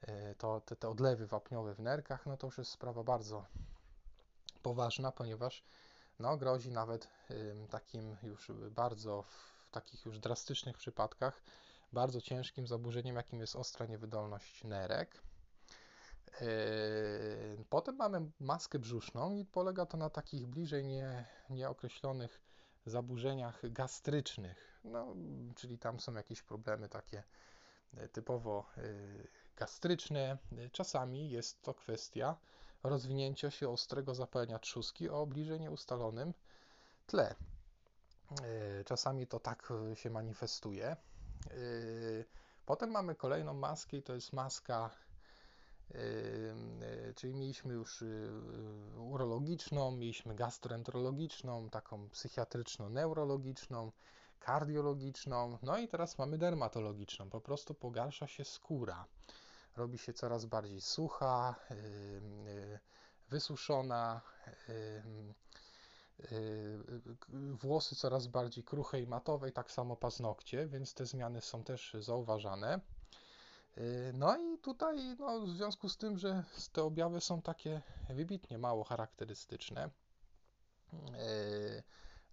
y, 0.08 0.34
to 0.38 0.60
te, 0.60 0.76
te 0.76 0.88
odlewy 0.88 1.26
wapniowe 1.26 1.74
w 1.74 1.80
nerkach. 1.80 2.26
No 2.26 2.36
to 2.36 2.46
już 2.46 2.58
jest 2.58 2.70
sprawa 2.70 3.04
bardzo 3.04 3.44
poważna, 4.62 5.12
ponieważ 5.12 5.64
no, 6.18 6.36
grozi 6.36 6.70
nawet 6.70 7.08
takim 7.70 8.16
już 8.22 8.52
bardzo 8.70 9.22
w 9.22 9.70
takich 9.70 10.06
już 10.06 10.18
drastycznych 10.18 10.76
przypadkach 10.76 11.42
bardzo 11.92 12.20
ciężkim 12.20 12.66
zaburzeniem, 12.66 13.16
jakim 13.16 13.40
jest 13.40 13.56
ostra 13.56 13.86
niewydolność 13.86 14.64
nerek. 14.64 15.22
Yy, 16.40 17.64
potem 17.70 17.96
mamy 17.96 18.30
maskę 18.40 18.78
brzuszną 18.78 19.36
i 19.36 19.44
polega 19.44 19.86
to 19.86 19.96
na 19.96 20.10
takich 20.10 20.46
bliżej 20.46 20.84
nie, 20.84 21.24
nieokreślonych 21.50 22.40
zaburzeniach 22.86 23.72
gastrycznych, 23.72 24.80
no, 24.84 25.16
czyli 25.56 25.78
tam 25.78 26.00
są 26.00 26.14
jakieś 26.14 26.42
problemy 26.42 26.88
takie 26.88 27.22
e, 27.96 28.08
typowo 28.08 28.66
e, 28.76 28.82
gastryczne. 29.56 30.38
Czasami 30.72 31.30
jest 31.30 31.62
to 31.62 31.74
kwestia 31.74 32.36
rozwinięcia 32.82 33.50
się 33.50 33.68
ostrego 33.68 34.14
zapalenia 34.14 34.58
trzustki 34.58 35.08
o 35.08 35.26
bliżej 35.26 35.60
nieustalonym 35.60 36.34
tle. 37.06 37.34
E, 38.42 38.84
czasami 38.84 39.26
to 39.26 39.40
tak 39.40 39.72
się 39.94 40.10
manifestuje. 40.10 40.96
Yy, 41.50 42.24
potem 42.66 42.90
mamy 42.90 43.14
kolejną 43.14 43.54
maskę 43.54 43.96
i 43.96 44.02
to 44.02 44.14
jest 44.14 44.32
maska, 44.32 44.90
czyli 47.16 47.34
mieliśmy 47.34 47.74
już 47.74 48.04
urologiczną, 48.96 49.90
mieliśmy 49.90 50.34
gastroenterologiczną, 50.34 51.70
taką 51.70 52.08
psychiatryczno-neurologiczną, 52.08 53.92
kardiologiczną, 54.40 55.58
no 55.62 55.78
i 55.78 55.88
teraz 55.88 56.18
mamy 56.18 56.38
dermatologiczną. 56.38 57.30
Po 57.30 57.40
prostu 57.40 57.74
pogarsza 57.74 58.26
się 58.26 58.44
skóra. 58.44 59.04
Robi 59.76 59.98
się 59.98 60.12
coraz 60.12 60.44
bardziej 60.44 60.80
sucha, 60.80 61.54
wysuszona, 63.28 64.20
Y, 66.32 66.78
włosy 67.52 67.96
coraz 67.96 68.26
bardziej 68.26 68.64
kruche 68.64 69.00
i 69.00 69.06
matowe, 69.06 69.48
i 69.48 69.52
tak 69.52 69.70
samo 69.70 69.96
paznokcie, 69.96 70.66
więc 70.66 70.94
te 70.94 71.06
zmiany 71.06 71.40
są 71.40 71.64
też 71.64 71.96
zauważane. 72.00 72.80
Y, 73.78 74.12
no 74.14 74.36
i 74.38 74.58
tutaj, 74.58 75.16
no, 75.18 75.40
w 75.40 75.48
związku 75.48 75.88
z 75.88 75.96
tym, 75.96 76.18
że 76.18 76.44
te 76.72 76.82
objawy 76.82 77.20
są 77.20 77.42
takie 77.42 77.82
wybitnie 78.10 78.58
mało 78.58 78.84
charakterystyczne, 78.84 79.90
y, 80.92 81.82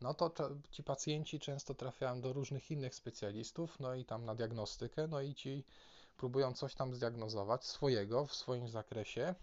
no 0.02 0.14
to 0.14 0.32
ci 0.72 0.84
pacjenci 0.84 1.40
często 1.40 1.74
trafiają 1.74 2.22
do 2.22 2.34
różnych 2.34 2.72
innych 2.72 2.96
specjalistów, 2.96 3.80
no 3.80 3.96
i 3.96 4.06
tam 4.06 4.26
na 4.26 4.36
diagnostykę, 4.36 5.08
no 5.08 5.22
i 5.22 5.36
ci 5.36 5.66
próbują 6.18 6.54
coś 6.54 6.76
tam 6.76 6.96
zdiagnozować 6.96 7.66
swojego 7.66 8.26
w 8.26 8.36
swoim 8.36 8.68
zakresie 8.68 9.36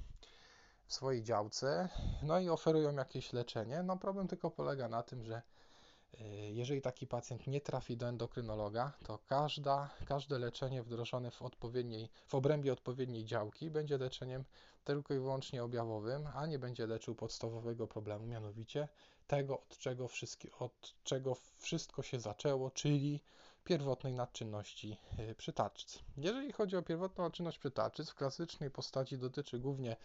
w 0.87 0.95
swojej 0.95 1.23
działce, 1.23 1.89
no 2.23 2.41
i 2.41 2.49
oferują 2.49 2.95
jakieś 2.95 3.33
leczenie. 3.33 3.83
No 3.83 3.97
problem 3.97 4.29
tylko 4.29 4.51
polega 4.51 4.89
na 4.89 5.03
tym, 5.03 5.25
że 5.25 5.43
Jeżeli 6.53 6.81
taki 6.81 7.07
pacjent 7.07 7.47
nie 7.47 7.61
trafi 7.61 7.97
do 7.97 8.09
endokrynologa, 8.09 8.93
to 9.05 9.19
każda, 9.27 9.91
każde 10.07 10.39
leczenie 10.39 10.83
wdrożone 10.83 11.31
w, 11.31 11.43
odpowiedniej, 11.43 12.11
w 12.27 12.35
obrębie 12.35 12.73
odpowiedniej 12.73 13.25
działki 13.25 13.71
będzie 13.71 13.99
leczeniem 13.99 14.45
tylko 14.85 15.15
i 15.15 15.19
wyłącznie 15.19 15.65
objawowym, 15.65 16.27
a 16.35 16.47
nie 16.47 16.59
będzie 16.59 16.87
leczył 16.87 17.15
podstawowego 17.15 17.87
problemu, 17.87 18.27
mianowicie 18.27 18.89
tego, 19.27 19.61
od 19.61 19.79
czego, 19.79 20.09
od 20.59 20.95
czego 21.05 21.37
wszystko 21.59 22.03
się 22.03 22.21
zaczęło, 22.21 22.71
czyli 22.71 23.21
pierwotnej 23.65 24.13
nadczynności 24.13 24.97
y, 25.19 25.35
przytaczyc. 25.35 25.99
Jeżeli 26.17 26.53
chodzi 26.53 26.77
o 26.77 26.83
pierwotną 26.83 27.25
nadczynność 27.25 27.59
przytaczyc, 27.59 28.11
w 28.11 28.15
klasycznej 28.15 28.71
postaci 28.71 29.19
dotyczy 29.19 29.59
głównie 29.59 29.97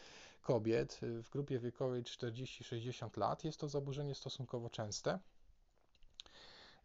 kobiet 0.42 1.00
y, 1.04 1.24
w 1.24 1.30
grupie 1.30 1.60
wiekowej 1.60 2.04
40-60 2.04 3.18
lat. 3.18 3.44
Jest 3.44 3.60
to 3.60 3.70
zaburzenie 3.70 4.16
stosunkowo 4.16 4.70
częste. 4.70 5.20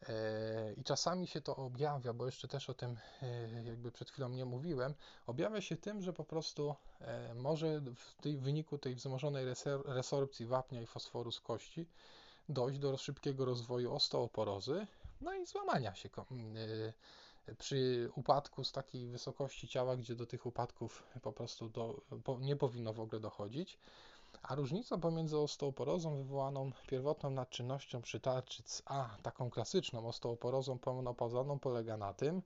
E, 0.09 0.73
I 0.73 0.85
czasami 0.85 1.27
się 1.27 1.41
to 1.41 1.57
objawia, 1.57 2.13
bo 2.13 2.27
jeszcze 2.27 2.49
też 2.49 2.71
o 2.71 2.75
tym 2.75 2.97
jakby 3.65 3.93
przed 3.93 4.11
chwilą 4.11 4.29
nie 4.29 4.45
mówiłem, 4.45 4.95
objawia 5.27 5.61
się 5.61 5.77
tym, 5.77 6.03
że 6.03 6.13
po 6.13 6.25
prostu 6.25 6.75
może 7.35 7.81
w, 7.81 8.23
tej, 8.23 8.37
w 8.37 8.41
wyniku 8.41 8.79
tej 8.79 8.95
wzmożonej 8.95 9.47
resorpcji 9.87 10.47
wapnia 10.47 10.81
i 10.81 10.87
fosforu 10.87 11.33
z 11.33 11.41
kości 11.41 11.87
dojść 12.49 12.79
do 12.79 12.97
szybkiego 12.97 13.45
rozwoju 13.45 13.95
osteoporozy, 13.95 14.87
no 15.23 15.35
i 15.35 15.47
złamania 15.47 15.95
się 15.95 16.09
przy 17.59 18.11
upadku 18.17 18.65
z 18.65 18.73
takiej 18.73 19.09
wysokości 19.09 19.69
ciała, 19.69 19.97
gdzie 19.97 20.15
do 20.15 20.27
tych 20.27 20.47
upadków 20.47 21.03
po 21.23 21.33
prostu 21.33 21.69
do, 21.69 22.01
nie 22.41 22.57
powinno 22.57 22.93
w 22.93 23.01
ogóle 23.01 23.21
dochodzić. 23.21 23.79
A 24.43 24.55
różnica 24.55 24.99
pomiędzy 24.99 25.39
osteoporozą 25.39 26.17
wywołaną 26.17 26.73
pierwotną 26.87 27.31
nadczynnością 27.31 28.03
przytarczyc, 28.03 28.83
a 28.85 29.17
taką 29.23 29.51
klasyczną 29.51 30.09
osteoporozą 30.09 30.79
pomenopauzalną 30.79 31.59
polega 31.59 31.97
na 31.97 32.15
tym, 32.15 32.43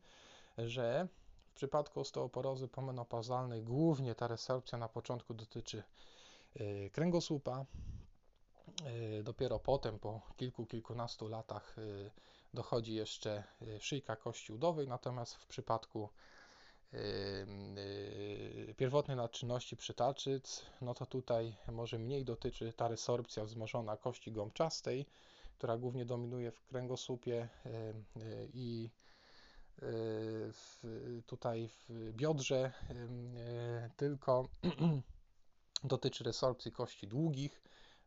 że 0.59 1.09
w 1.51 1.55
przypadku 1.55 2.01
osteoporozy 2.01 2.69
pomenopauzalnej 2.69 3.63
głównie 3.63 4.15
ta 4.15 4.27
resorpcja 4.27 4.79
na 4.79 4.89
początku 4.89 5.35
dotyczy 5.35 5.83
y, 6.61 6.91
kręgosłupa. 6.93 7.65
Y, 9.19 9.23
dopiero 9.23 9.59
potem, 9.59 9.99
po 9.99 10.21
kilku, 10.37 10.67
kilkunastu 10.67 11.29
latach, 11.29 11.79
y, 11.79 12.11
dochodzi 12.57 12.95
jeszcze 12.95 13.45
szyjka 13.81 14.17
kości 14.17 14.53
udowej, 14.53 14.89
natomiast 14.89 15.35
w 15.35 15.47
przypadku 15.47 16.09
pierwotnej 18.77 19.17
nadczynności 19.17 19.77
przytaczyc, 19.77 20.67
no 20.81 20.95
to 20.95 21.07
tutaj 21.07 21.57
może 21.73 21.99
mniej 21.99 22.25
dotyczy 22.25 22.73
ta 22.73 22.89
resorpcja 22.89 23.45
wzmożona 23.45 23.97
kości 23.97 24.33
gąbczastej, 24.33 25.07
która 25.59 25.79
głównie 25.79 26.05
dominuje 26.05 26.51
w 26.51 26.65
kręgosłupie 26.67 27.49
i 28.55 28.91
tutaj 31.27 31.69
w 31.69 32.13
biodrze, 32.13 32.73
tylko 33.97 34.49
dotyczy 35.85 36.25
resorpcji 36.25 36.73
kości 36.73 37.09
długich, 37.09 37.63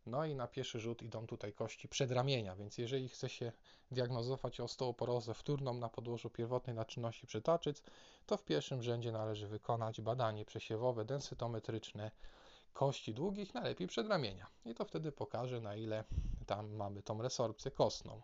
no 0.06 0.26
i 0.26 0.36
na 0.36 0.48
pierwszy 0.48 0.80
rzut 0.80 1.02
idą 1.02 1.28
tutaj 1.28 1.54
kości 1.54 1.88
przedramienia, 1.88 2.56
więc 2.56 2.78
jeżeli 2.78 3.10
chce 3.10 3.30
się 3.30 3.52
diagnozować 3.92 4.60
osteoporozę 4.60 5.34
wtórną 5.34 5.74
na 5.74 5.90
podłożu 5.90 6.30
pierwotnej 6.30 6.76
naczynności 6.76 7.28
przytaczyc, 7.28 7.84
to 8.26 8.38
w 8.38 8.44
pierwszym 8.44 8.84
rzędzie 8.84 9.12
należy 9.12 9.48
wykonać 9.48 10.02
badanie 10.02 10.46
przesiewowe 10.46 11.06
densytometryczne 11.06 12.12
kości 12.74 13.14
długich, 13.14 13.54
najlepiej 13.54 13.88
przedramienia. 13.88 14.48
I 14.66 14.76
to 14.76 14.86
wtedy 14.86 15.12
pokaże, 15.12 15.62
na 15.62 15.76
ile 15.76 16.04
tam 16.46 16.76
mamy 16.76 17.02
tą 17.04 17.22
resorpcję 17.22 17.72
kostną. 17.72 18.22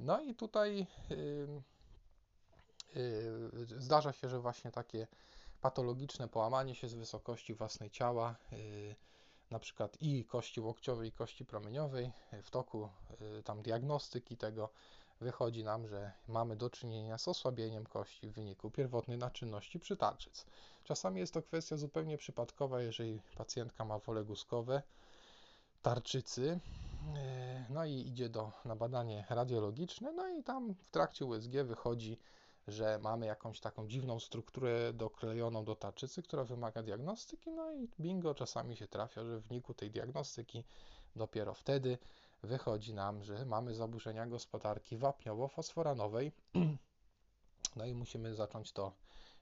No 0.00 0.20
i 0.20 0.34
tutaj 0.34 0.86
zdarza 3.78 4.12
się, 4.12 4.28
że 4.28 4.40
właśnie 4.40 4.70
takie 4.70 5.06
patologiczne 5.60 6.28
połamanie 6.28 6.74
się 6.74 6.88
z 6.88 6.94
wysokości 6.94 7.54
własnej 7.54 7.90
ciała 7.90 8.36
na 9.50 9.58
przykład 9.58 9.96
i 10.00 10.24
kości 10.24 10.60
łokciowej, 10.60 11.08
i 11.08 11.12
kości 11.12 11.44
promieniowej. 11.44 12.12
W 12.42 12.50
toku 12.50 12.88
y, 13.38 13.42
tam 13.42 13.62
diagnostyki 13.62 14.36
tego 14.36 14.68
wychodzi 15.20 15.64
nam, 15.64 15.86
że 15.88 16.12
mamy 16.28 16.56
do 16.56 16.70
czynienia 16.70 17.18
z 17.18 17.28
osłabieniem 17.28 17.86
kości 17.86 18.28
w 18.28 18.32
wyniku 18.32 18.70
pierwotnej 18.70 19.18
naczynności 19.18 19.80
przytarczyc. 19.80 20.46
Czasami 20.84 21.20
jest 21.20 21.34
to 21.34 21.42
kwestia 21.42 21.76
zupełnie 21.76 22.18
przypadkowa, 22.18 22.82
jeżeli 22.82 23.20
pacjentka 23.36 23.84
ma 23.84 23.98
wole 23.98 24.24
guskowe, 24.24 24.82
tarczycy, 25.82 26.60
y, 27.16 27.64
no 27.68 27.84
i 27.84 27.92
idzie 27.92 28.28
do, 28.28 28.52
na 28.64 28.76
badanie 28.76 29.24
radiologiczne, 29.30 30.12
no 30.12 30.28
i 30.28 30.42
tam 30.42 30.74
w 30.74 30.90
trakcie 30.90 31.24
USG 31.24 31.52
wychodzi 31.64 32.18
że 32.68 32.98
mamy 32.98 33.26
jakąś 33.26 33.60
taką 33.60 33.88
dziwną 33.88 34.20
strukturę 34.20 34.92
doklejoną 34.92 35.64
do 35.64 35.76
tarczycy, 35.76 36.22
która 36.22 36.44
wymaga 36.44 36.82
diagnostyki, 36.82 37.50
no 37.50 37.72
i 37.72 37.88
bingo, 38.00 38.34
czasami 38.34 38.76
się 38.76 38.88
trafia, 38.88 39.24
że 39.24 39.38
w 39.38 39.46
wyniku 39.46 39.74
tej 39.74 39.90
diagnostyki 39.90 40.64
dopiero 41.16 41.54
wtedy 41.54 41.98
wychodzi 42.42 42.94
nam, 42.94 43.22
że 43.22 43.44
mamy 43.44 43.74
zaburzenia 43.74 44.26
gospodarki 44.26 44.98
wapniowo-fosforanowej, 44.98 46.32
no 47.76 47.86
i 47.86 47.94
musimy 47.94 48.34
zacząć 48.34 48.72
to 48.72 48.92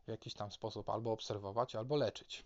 w 0.04 0.08
jakiś 0.08 0.34
tam 0.34 0.52
sposób 0.52 0.88
albo 0.88 1.12
obserwować, 1.12 1.76
albo 1.76 1.96
leczyć. 1.96 2.44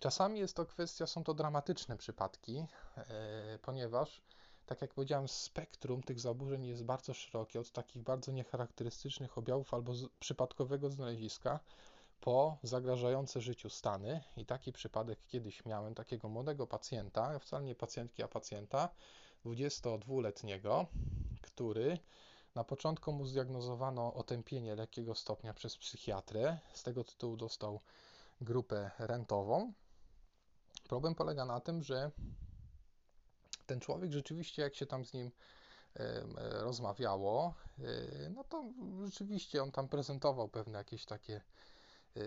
Czasami 0.00 0.38
jest 0.38 0.56
to 0.56 0.66
kwestia, 0.66 1.06
są 1.06 1.24
to 1.24 1.34
dramatyczne 1.34 1.96
przypadki, 1.96 2.54
yy, 2.54 3.58
ponieważ 3.62 4.22
tak 4.70 4.82
jak 4.82 4.94
powiedziałem, 4.94 5.28
spektrum 5.28 6.02
tych 6.02 6.20
zaburzeń 6.20 6.66
jest 6.66 6.84
bardzo 6.84 7.14
szerokie, 7.14 7.60
od 7.60 7.70
takich 7.70 8.02
bardzo 8.02 8.32
niecharakterystycznych 8.32 9.38
objawów 9.38 9.74
albo 9.74 9.92
przypadkowego 10.20 10.90
znaleziska 10.90 11.60
po 12.20 12.58
zagrażające 12.62 13.40
życiu 13.40 13.70
stany. 13.70 14.20
I 14.36 14.46
taki 14.46 14.72
przypadek 14.72 15.18
kiedyś 15.26 15.64
miałem 15.64 15.94
takiego 15.94 16.28
młodego 16.28 16.66
pacjenta, 16.66 17.38
wcale 17.38 17.64
nie 17.64 17.74
pacjentki, 17.74 18.22
a 18.22 18.28
pacjenta 18.28 18.88
22-letniego, 19.44 20.86
który 21.42 21.98
na 22.54 22.64
początku 22.64 23.12
mu 23.12 23.26
zdiagnozowano 23.26 24.14
otępienie 24.14 24.74
lekkiego 24.74 25.14
stopnia 25.14 25.54
przez 25.54 25.76
psychiatrę. 25.76 26.58
Z 26.72 26.82
tego 26.82 27.04
tytułu 27.04 27.36
dostał 27.36 27.80
grupę 28.40 28.90
rentową. 28.98 29.72
Problem 30.88 31.14
polega 31.14 31.44
na 31.44 31.60
tym, 31.60 31.82
że 31.82 32.10
ten 33.70 33.80
człowiek 33.80 34.12
rzeczywiście, 34.12 34.62
jak 34.62 34.74
się 34.74 34.86
tam 34.86 35.04
z 35.04 35.12
nim 35.12 35.30
rozmawiało, 36.38 37.54
e, 37.78 38.30
no 38.30 38.44
to 38.44 38.64
rzeczywiście 39.04 39.62
on 39.62 39.72
tam 39.72 39.88
prezentował 39.88 40.48
pewne 40.48 40.78
jakieś 40.78 41.04
takie 41.04 41.34
e, 42.16 42.20
e, 42.20 42.26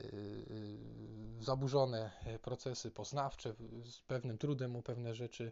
zaburzone 1.39 2.11
procesy 2.41 2.91
poznawcze, 2.91 3.53
z 3.83 3.99
pewnym 3.99 4.37
trudem 4.37 4.71
mu 4.71 4.81
pewne 4.81 5.15
rzeczy 5.15 5.51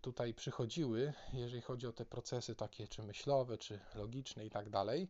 tutaj 0.00 0.34
przychodziły, 0.34 1.12
jeżeli 1.32 1.62
chodzi 1.62 1.86
o 1.86 1.92
te 1.92 2.04
procesy 2.04 2.54
takie 2.54 2.88
czy 2.88 3.02
myślowe, 3.02 3.58
czy 3.58 3.80
logiczne 3.94 4.46
i 4.46 4.50
tak 4.50 4.70
dalej. 4.70 5.08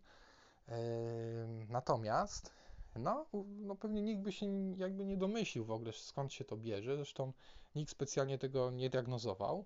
Natomiast 1.68 2.57
no, 2.98 3.26
no 3.46 3.76
pewnie 3.76 4.02
nikt 4.02 4.22
by 4.22 4.32
się 4.32 4.46
jakby 4.76 5.06
nie 5.06 5.16
domyślił 5.16 5.64
w 5.64 5.70
ogóle 5.70 5.92
skąd 5.92 6.32
się 6.32 6.44
to 6.44 6.56
bierze, 6.56 6.96
zresztą 6.96 7.32
nikt 7.74 7.90
specjalnie 7.90 8.38
tego 8.38 8.70
nie 8.70 8.90
diagnozował, 8.90 9.64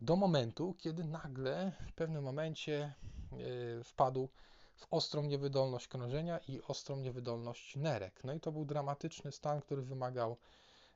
do 0.00 0.16
momentu, 0.16 0.74
kiedy 0.78 1.04
nagle 1.04 1.72
w 1.88 1.92
pewnym 1.92 2.24
momencie 2.24 2.94
e, 3.32 3.84
wpadł 3.84 4.28
w 4.76 4.86
ostrą 4.90 5.22
niewydolność 5.22 5.88
krążenia 5.88 6.38
i 6.48 6.60
ostrą 6.68 6.96
niewydolność 6.96 7.76
nerek. 7.76 8.24
No 8.24 8.32
i 8.32 8.40
to 8.40 8.52
był 8.52 8.64
dramatyczny 8.64 9.32
stan, 9.32 9.60
który 9.60 9.82
wymagał 9.82 10.36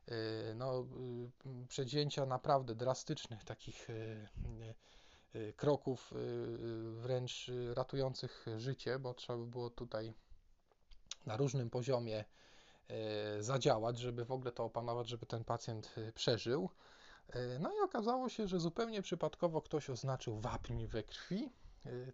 e, 0.09 0.15
no, 0.55 0.81
e, 0.81 0.85
przedjęcia 1.69 2.27
naprawdę 2.27 2.75
drastycznych 2.75 3.45
takich 3.45 3.89
kroków, 5.57 6.13
wręcz 6.91 7.51
ratujących 7.75 8.47
życie, 8.57 8.99
bo 8.99 9.15
trzeba 9.15 9.39
by 9.39 9.47
było 9.47 9.71
tutaj 9.71 10.15
na 11.27 11.37
różnym 11.37 11.71
poziomie 11.71 12.25
e, 12.89 13.43
zadziałać, 13.43 13.99
żeby 13.99 14.25
w 14.25 14.33
ogóle 14.33 14.53
to 14.53 14.65
opanować, 14.65 15.09
żeby 15.09 15.27
ten 15.27 15.45
pacjent 15.45 15.95
e, 15.97 16.13
przeżył. 16.13 16.71
E, 17.31 17.59
no 17.59 17.71
i 17.77 17.81
okazało 17.85 18.29
się, 18.29 18.49
że 18.49 18.61
zupełnie 18.61 19.03
przypadkowo 19.03 19.61
ktoś 19.63 19.91
oznaczył 19.91 20.41
wapń 20.41 20.87
we 20.87 21.03
krwi, 21.03 21.53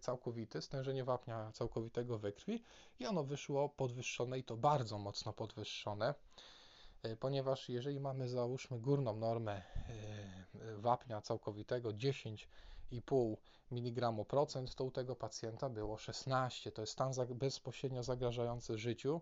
całkowity, 0.01 0.61
stężenie 0.61 1.03
wapnia 1.03 1.51
całkowitego 1.51 2.17
we 2.17 2.31
krwi 2.31 2.63
i 2.99 3.05
ono 3.05 3.23
wyszło 3.23 3.69
podwyższone 3.69 4.39
i 4.39 4.43
to 4.43 4.57
bardzo 4.57 4.97
mocno 4.97 5.33
podwyższone, 5.33 6.13
ponieważ 7.19 7.69
jeżeli 7.69 7.99
mamy 7.99 8.29
załóżmy 8.29 8.79
górną 8.79 9.15
normę 9.15 9.61
wapnia 10.77 11.21
całkowitego 11.21 11.93
10,5 12.91 13.35
mg 13.71 14.25
procent, 14.25 14.75
to 14.75 14.83
u 14.83 14.91
tego 14.91 15.15
pacjenta 15.15 15.69
było 15.69 15.97
16. 15.97 16.71
To 16.71 16.81
jest 16.81 16.93
stan 16.93 17.11
bezpośrednio 17.29 18.03
zagrażający 18.03 18.77
życiu. 18.77 19.21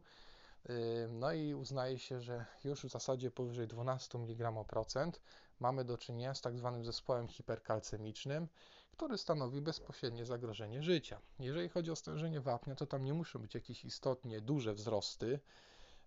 No 1.10 1.34
i 1.34 1.54
uznaje 1.54 2.00
się, 2.00 2.22
że 2.22 2.46
już 2.64 2.84
w 2.84 2.90
zasadzie 2.90 3.32
powyżej 3.32 3.68
12 3.68 4.18
mg 4.18 4.64
procent 4.64 5.22
mamy 5.60 5.86
do 5.86 5.98
czynienia 5.98 6.34
z 6.34 6.42
tak 6.42 6.58
zwanym 6.58 6.86
zespołem 6.86 7.28
hiperkalcemicznym, 7.28 8.48
który 8.92 9.18
stanowi 9.18 9.62
bezpośrednie 9.62 10.26
zagrożenie 10.26 10.84
życia. 10.84 11.22
Jeżeli 11.40 11.70
chodzi 11.70 11.92
o 11.92 11.96
stężenie 11.96 12.42
wapnia, 12.42 12.76
to 12.76 12.86
tam 12.86 13.04
nie 13.04 13.14
muszą 13.14 13.40
być 13.40 13.56
jakieś 13.56 13.86
istotnie 13.86 14.42
duże 14.42 14.74
wzrosty, 14.74 15.40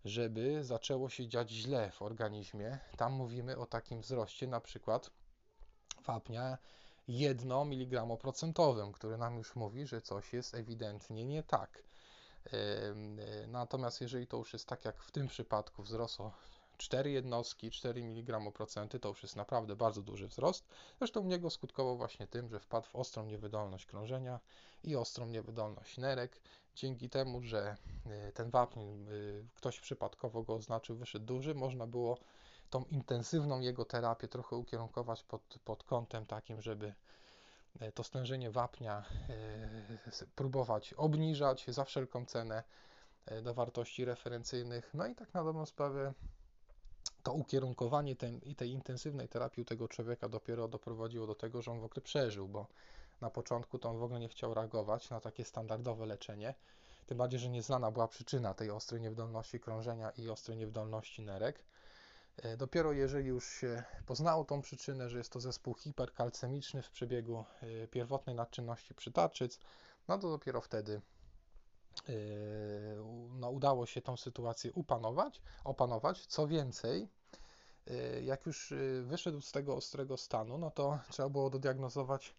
żeby 0.05 0.65
zaczęło 0.65 1.09
się 1.09 1.29
dziać 1.29 1.51
źle 1.51 1.91
w 1.91 2.03
organizmie. 2.03 2.79
Tam 2.97 3.13
mówimy 3.13 3.59
o 3.59 3.67
takim 3.67 4.01
wzroście 4.01 4.47
na 4.47 4.61
przykład 4.61 5.11
wapnia 6.05 6.59
1 7.09 7.53
mg 7.53 8.17
procentowym, 8.21 8.93
który 8.93 9.19
nam 9.19 9.37
już 9.39 9.57
mówi, 9.57 9.87
że 9.87 10.01
coś 10.01 10.33
jest 10.33 10.55
ewidentnie 10.55 11.25
nie 11.25 11.43
tak. 11.43 11.83
Natomiast 13.49 14.01
jeżeli 14.01 14.27
to 14.27 14.37
już 14.37 14.53
jest 14.53 14.69
tak 14.69 14.85
jak 14.85 15.03
w 15.03 15.11
tym 15.11 15.29
przypadku 15.29 15.83
wzrosło 15.83 16.33
4 16.79 17.11
jednostki, 17.11 17.71
4 17.71 18.01
mg 18.01 18.53
procenty, 18.53 19.01
to 19.01 19.09
już 19.09 19.23
jest 19.23 19.37
naprawdę 19.37 19.77
bardzo 19.77 20.03
duży 20.03 20.29
wzrost. 20.29 20.65
Zresztą 20.99 21.21
u 21.21 21.27
niego 21.27 21.51
skutkował 21.51 21.97
właśnie 21.97 22.27
tym, 22.27 22.49
że 22.49 22.61
wpadł 22.61 22.87
w 22.87 22.97
ostrą 22.97 23.27
niewydolność 23.27 23.87
krążenia 23.87 24.41
i 24.85 24.97
ostrą 24.97 25.27
niewydolność 25.27 25.99
nerek. 25.99 26.41
Dzięki 26.75 27.11
temu, 27.11 27.43
że 27.43 27.77
y, 28.29 28.33
ten 28.33 28.51
wapń, 28.51 28.81
y, 28.81 29.45
ktoś 29.55 29.81
przypadkowo 29.81 30.43
go 30.43 30.55
oznaczył, 30.55 30.97
wyszedł 30.97 31.25
duży, 31.25 31.55
można 31.55 31.87
było 31.87 32.19
tą 32.73 32.85
intensywną 32.85 33.61
jego 33.61 33.85
terapię 33.85 34.29
trochę 34.29 34.57
ukierunkować 34.57 35.23
pod, 35.23 35.43
pod 35.65 35.85
kątem 35.85 36.27
takim, 36.27 36.63
żeby 36.63 36.95
y, 37.83 37.93
to 37.93 38.05
stężenie 38.05 38.51
wapnia 38.51 39.05
próbować 40.37 40.95
obniżać 40.95 41.65
za 41.69 41.85
wszelką 41.85 42.27
cenę 42.27 42.63
do 43.43 43.55
wartości 43.55 44.05
referencyjnych. 44.05 44.91
No 44.95 45.07
i 45.07 45.15
tak 45.15 45.35
na 45.35 45.45
dobrą 45.45 45.67
sprawę 45.67 46.13
to 47.23 47.33
ukierunkowanie 47.33 48.17
tej, 48.17 48.41
tej 48.57 48.71
intensywnej 48.71 49.29
terapii 49.29 49.63
u 49.63 49.65
tego 49.65 49.89
człowieka 49.89 50.29
dopiero 50.29 50.69
doprowadziło 50.69 51.27
do 51.27 51.35
tego, 51.35 51.63
że 51.63 51.71
on 51.71 51.81
w 51.81 51.85
ogóle 51.85 52.03
przeżył, 52.03 52.49
bo 52.49 52.67
na 53.21 53.31
początku 53.31 53.79
to 53.79 53.91
on 53.91 53.99
w 53.99 54.03
ogóle 54.03 54.21
nie 54.21 54.29
chciał 54.29 54.55
reagować 54.55 55.11
na 55.11 55.21
takie 55.21 55.45
standardowe 55.45 56.07
leczenie. 56.07 56.55
Tym 57.07 57.19
bardziej, 57.19 57.41
że 57.41 57.49
nieznana 57.49 57.91
była 57.91 58.09
przyczyna 58.09 58.55
tej 58.55 58.71
ostrej 58.71 59.01
niewydolności 59.01 59.61
krążenia 59.61 60.11
i 60.11 60.29
ostrej 60.29 60.57
niewydolności 60.57 61.23
nerek. 61.23 61.65
E, 62.37 62.57
dopiero 62.57 62.93
jeżeli 62.93 63.29
już 63.29 63.47
się 63.47 63.83
poznało 64.07 64.45
tą 64.45 64.63
przyczynę, 64.63 65.09
że 65.09 65.19
jest 65.19 65.33
to 65.33 65.41
zespół 65.41 65.75
hiperkalcemiczny 65.75 66.83
w 66.83 66.91
przebiegu 66.91 67.45
e, 67.61 67.89
pierwotnej 67.89 68.37
nadczynności 68.37 68.95
przytaczyc, 68.95 69.59
no 70.09 70.19
to 70.19 70.31
dopiero 70.31 70.61
wtedy 70.61 71.01
Yy, 72.09 72.15
no, 73.31 73.51
udało 73.51 73.87
się 73.87 74.03
tą 74.03 74.17
sytuację 74.17 74.73
upanować, 74.73 75.43
opanować. 75.65 76.27
Co 76.27 76.47
więcej, 76.47 77.09
jak 78.23 78.47
już 78.47 78.75
wyszedł 79.03 79.41
z 79.41 79.53
tego 79.53 79.77
ostrego 79.77 80.17
stanu, 80.17 80.59
no 80.59 80.71
to 80.71 80.99
trzeba 81.11 81.29
było 81.29 81.51
dodiagnozować, 81.51 82.35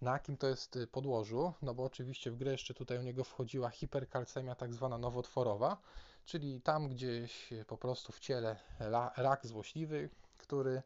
na 0.00 0.12
jakim 0.12 0.36
to 0.36 0.46
jest 0.46 0.78
podłożu, 0.92 1.52
no 1.62 1.74
bo 1.74 1.84
oczywiście 1.84 2.30
w 2.30 2.36
grę 2.36 2.52
jeszcze 2.52 2.74
tutaj 2.74 2.98
u 2.98 3.02
niego 3.02 3.24
wchodziła 3.24 3.70
hiperkalcemia 3.70 4.54
tak 4.54 4.74
zwana 4.74 4.98
nowotworowa, 4.98 5.76
czyli 6.24 6.60
tam 6.60 6.88
gdzieś 6.88 7.50
po 7.66 7.76
prostu 7.78 8.12
w 8.12 8.20
ciele 8.20 8.56
rak 9.16 9.46
złośliwy, 9.46 10.10
który 10.38 10.82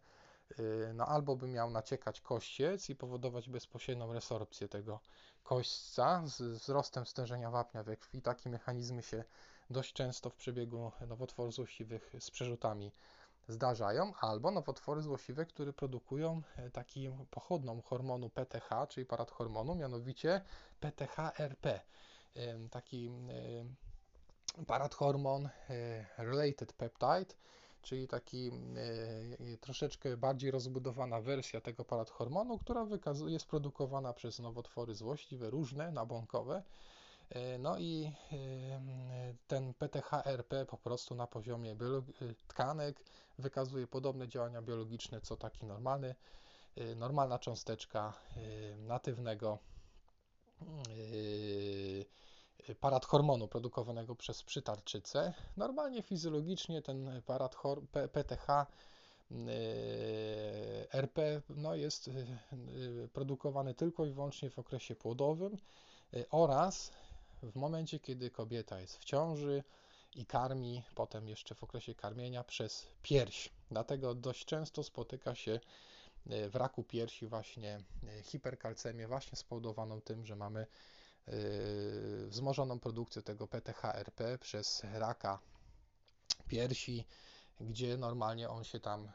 no 0.95 1.07
albo 1.07 1.37
by 1.37 1.49
miał 1.49 1.71
naciekać 1.71 2.21
kościec 2.21 2.91
i 2.91 2.97
powodować 2.97 3.49
bezpośrednią 3.49 4.13
resorpcję 4.13 4.69
tego 4.69 5.01
kośćca 5.43 6.23
z 6.27 6.43
wzrostem 6.43 7.07
stężenia 7.07 7.51
wapnia 7.51 7.83
we 7.83 7.97
krwi. 7.97 8.23
Takie 8.23 8.51
mechanizmy 8.51 9.03
się 9.03 9.25
dość 9.71 9.93
często 9.93 10.31
w 10.31 10.35
przebiegu 10.35 10.93
nowotworów 11.07 11.55
złośliwych 11.55 12.15
z 12.21 12.31
przerzutami 12.31 12.93
zdarzają, 13.49 14.13
albo 14.21 14.51
nowotwory 14.51 15.03
złośliwe, 15.03 15.47
które 15.47 15.73
produkują 15.73 16.43
e, 16.57 16.71
taki 16.71 17.11
pochodną 17.31 17.83
hormonu 17.83 18.31
PTH, 18.31 18.87
czyli 18.89 19.07
paradhormonu, 19.07 19.75
mianowicie 19.75 20.41
PTHRP. 20.81 21.81
Taki 22.71 23.11
paradhormon 24.67 25.47
e, 25.47 26.07
related 26.19 26.73
peptide, 26.73 27.35
czyli 27.83 28.09
taki 28.09 28.49
e, 28.49 29.57
troszeczkę 29.61 30.17
bardziej 30.17 30.51
rozbudowana 30.51 31.21
wersja 31.21 31.61
tego 31.61 31.85
paradhormonu, 31.85 32.59
która 32.59 32.87
jest 33.27 33.47
produkowana 33.47 34.13
przez 34.13 34.39
nowotwory 34.39 34.95
złośliwe, 34.95 35.51
różne, 35.51 35.91
nabłonkowe. 35.91 36.63
E, 37.31 37.59
no 37.59 37.79
i 37.79 38.13
e, 38.33 38.37
ten 39.47 39.75
PTHRP 39.75 40.67
po 40.67 40.79
prostu 40.79 41.15
na 41.15 41.27
poziomie 41.27 41.77
tkanek 42.47 43.01
wykazuje 43.39 43.87
podobne 43.87 44.29
działania 44.29 44.63
biologiczne 44.63 45.21
co 45.21 45.37
taki 45.37 45.67
normalny, 45.67 46.15
normalna 46.97 47.39
cząsteczka 47.39 48.13
natywnego 48.79 49.59
parad 52.75 53.07
hormonu 53.07 53.49
produkowanego 53.49 54.15
przez 54.15 54.43
przytarczycę. 54.43 55.35
Normalnie 55.57 56.03
fizjologicznie 56.03 56.83
ten 56.83 57.23
parad 57.27 57.57
PTH 58.13 58.67
RP 60.93 61.43
no, 61.49 61.75
jest 61.75 62.09
y, 62.09 62.27
y, 63.05 63.09
produkowany 63.13 63.75
tylko 63.75 64.07
i 64.07 64.11
wyłącznie 64.11 64.51
w 64.51 64.59
okresie 64.59 64.97
płodowym 64.97 65.59
oraz 66.31 66.93
w 67.43 67.57
momencie, 67.57 67.99
kiedy 67.99 68.31
kobieta 68.31 68.81
jest 68.81 68.99
w 68.99 69.05
ciąży 69.05 69.65
i 70.17 70.27
karmi, 70.27 70.83
potem 70.95 71.29
jeszcze 71.29 71.55
w 71.55 71.65
okresie 71.65 71.95
karmienia 71.95 72.45
przez 72.45 72.87
pierś. 73.03 73.49
Dlatego 73.71 74.15
dość 74.15 74.45
często 74.45 74.83
spotyka 74.83 75.35
się 75.35 75.61
w 76.27 76.57
raku 76.57 76.85
piersi 76.85 77.27
właśnie 77.27 77.81
hiperkalcemię, 78.23 79.09
właśnie 79.09 79.37
spowodowaną 79.37 80.01
tym, 80.01 80.27
że 80.27 80.37
mamy 80.37 80.67
wzmożoną 82.29 82.81
produkcję 82.81 83.23
tego 83.23 83.47
PTHRP 83.47 84.39
przez 84.39 84.83
raka 84.93 85.39
piersi, 86.49 87.05
gdzie 87.61 87.97
normalnie 87.97 88.49
on 88.49 88.65
się 88.65 88.81
tam, 88.81 89.13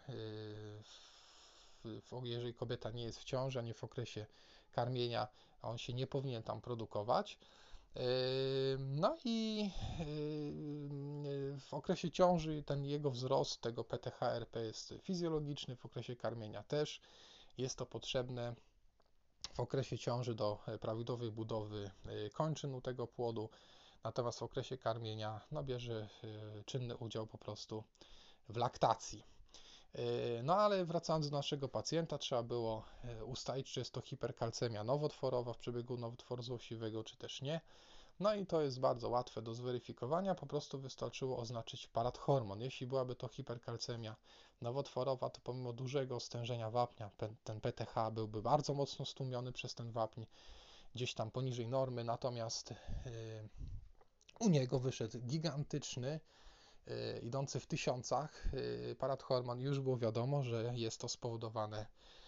yy, 1.86 2.02
jeżeli 2.24 2.54
kobieta 2.54 2.92
nie 2.92 3.04
jest 3.04 3.20
w 3.20 3.24
ciąży, 3.24 3.60
a 3.60 3.62
nie 3.62 3.74
w 3.74 3.84
okresie 3.84 4.26
karmienia, 4.72 5.28
on 5.62 5.78
się 5.78 5.94
nie 5.94 6.08
powinien 6.08 6.44
tam 6.44 6.62
produkować. 6.62 7.40
Yy, 7.96 8.02
no 8.80 9.18
i 9.26 9.70
w 11.60 11.74
okresie 11.74 12.12
ciąży 12.12 12.64
ten 12.64 12.86
jego 12.86 13.12
wzrost 13.12 13.62
tego 13.62 13.84
PTHRP 13.84 14.64
jest 14.64 14.94
fizjologiczny, 15.02 15.76
w 15.76 15.86
okresie 15.86 16.16
karmienia 16.16 16.64
też 16.64 17.02
jest 17.58 17.78
to 17.78 17.86
potrzebne 17.86 18.56
w 19.54 19.60
okresie 19.60 19.98
ciąży 19.98 20.36
do 20.36 20.60
e, 20.68 20.78
prawidłowej 20.78 21.32
budowy 21.32 21.92
e, 22.06 22.30
kończyn 22.30 22.76
u 22.76 22.82
tego 22.82 23.08
płodu, 23.08 23.50
natomiast 24.04 24.40
w 24.40 24.44
okresie 24.44 24.78
karmienia 24.78 25.42
no, 25.52 25.64
bierze 25.64 26.10
e, 26.24 26.64
czynny 26.64 26.98
udział 26.98 27.28
po 27.28 27.38
prostu 27.38 27.84
w 28.50 28.58
laktacji. 28.58 29.24
No 30.44 30.56
ale 30.56 30.86
wracając 30.86 31.30
do 31.30 31.38
naszego 31.38 31.70
pacjenta, 31.70 32.18
trzeba 32.18 32.44
było 32.44 32.86
ustalić, 33.26 33.72
czy 33.72 33.80
jest 33.80 33.94
to 33.94 34.02
hiperkalcemia 34.02 34.84
nowotworowa 34.84 35.54
w 35.54 35.58
przebiegu 35.58 35.98
nowotworu 35.98 36.44
złośliwego, 36.44 37.04
czy 37.04 37.18
też 37.18 37.42
nie. 37.42 37.62
No 38.20 38.36
i 38.36 38.46
to 38.46 38.62
jest 38.62 38.80
bardzo 38.80 39.10
łatwe 39.10 39.42
do 39.42 39.54
zweryfikowania, 39.54 40.36
po 40.36 40.46
prostu 40.46 40.80
wystarczyło 40.80 41.38
oznaczyć 41.38 41.88
paradhormon. 41.88 42.62
Jeśli 42.62 42.88
byłaby 42.88 43.16
to 43.16 43.28
hiperkalcemia 43.28 44.16
nowotworowa, 44.62 45.30
to 45.30 45.42
pomimo 45.42 45.74
dużego 45.74 46.20
stężenia 46.20 46.70
wapnia, 46.72 47.10
ten 47.44 47.62
PTH 47.62 48.12
byłby 48.12 48.42
bardzo 48.42 48.74
mocno 48.74 49.06
stłumiony 49.06 49.52
przez 49.52 49.76
ten 49.76 49.92
wapń, 49.92 50.26
gdzieś 50.96 51.14
tam 51.14 51.32
poniżej 51.32 51.68
normy, 51.68 52.04
natomiast 52.04 52.72
yy, 52.72 53.50
u 54.40 54.50
niego 54.50 54.80
wyszedł 54.80 55.20
gigantyczny, 55.20 56.20
yy, 56.88 57.20
idący 57.24 57.60
w 57.60 57.68
tysiącach 57.68 58.50
yy, 58.54 58.96
paradhormon. 58.96 59.60
Już 59.60 59.80
było 59.80 59.98
wiadomo, 59.98 60.44
że 60.44 60.72
jest 60.76 61.02
to 61.02 61.10
spowodowane 61.10 61.86
Y, 61.86 62.23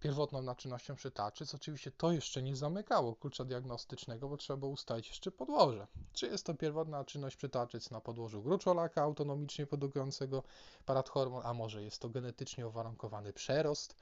pierwotną 0.00 0.42
naczynnością 0.42 0.94
przytaczyc. 0.94 1.54
Oczywiście 1.54 1.90
to 1.90 2.12
jeszcze 2.12 2.42
nie 2.42 2.56
zamykało 2.56 3.14
klucza 3.14 3.44
diagnostycznego, 3.44 4.28
bo 4.28 4.36
trzeba 4.36 4.56
było 4.56 4.70
ustalić 4.70 5.08
jeszcze 5.08 5.30
podłoże. 5.30 5.86
Czy 6.12 6.26
jest 6.26 6.46
to 6.46 6.54
pierwotna 6.54 7.04
czynność 7.04 7.36
przytaczyc 7.36 7.90
na 7.90 8.00
podłożu 8.00 8.42
gruczolaka 8.42 9.02
autonomicznie 9.02 9.66
produkującego 9.66 10.42
paradhormon, 10.86 11.42
a 11.44 11.54
może 11.54 11.82
jest 11.82 12.00
to 12.00 12.08
genetycznie 12.08 12.66
uwarunkowany 12.66 13.32
przerost 13.32 13.96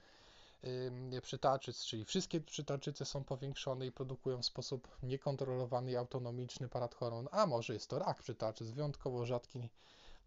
przytaczyc, 1.23 1.85
czyli 1.85 2.05
wszystkie 2.05 2.41
przytaczyce 2.41 3.05
są 3.05 3.25
powiększone 3.25 3.87
i 3.87 3.93
produkują 3.93 4.43
w 4.43 4.47
sposób 4.47 4.89
niekontrolowany 5.03 5.91
i 5.91 5.97
autonomiczny 5.97 6.69
paradhormon, 6.69 7.29
a 7.31 7.47
może 7.47 7.75
jest 7.75 7.91
to 7.91 7.99
rak 7.99 8.23
przytaczyc, 8.23 8.71
wyjątkowo 8.71 9.27
rzadki 9.27 9.69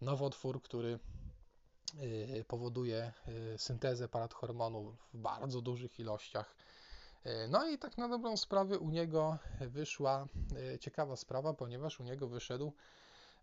nowotwór, 0.02 0.62
który 0.62 1.00
Y, 1.00 1.00
powoduje 2.48 3.14
y, 3.54 3.58
syntezę 3.58 4.08
paradhormonu 4.08 4.96
w 5.14 5.18
bardzo 5.18 5.62
dużych 5.62 6.00
ilościach. 6.00 6.56
Y, 7.26 7.30
no 7.50 7.68
i 7.70 7.78
tak 7.78 7.98
na 7.98 8.08
dobrą 8.08 8.38
sprawę 8.38 8.80
u 8.80 8.90
niego 8.90 9.38
wyszła 9.62 10.28
ciekawa 10.80 11.16
sprawa, 11.16 11.54
ponieważ 11.54 12.00
u 12.00 12.04
niego 12.04 12.28
wyszedł 12.28 12.74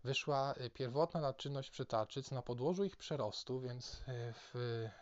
wyszła 0.03 0.55
pierwotna 0.73 1.21
nadczynność 1.21 1.69
przytarczyc 1.69 2.31
na 2.31 2.41
podłożu 2.41 2.83
ich 2.83 2.97
przerostu, 2.97 3.59
więc 3.59 4.03
w, 4.33 4.53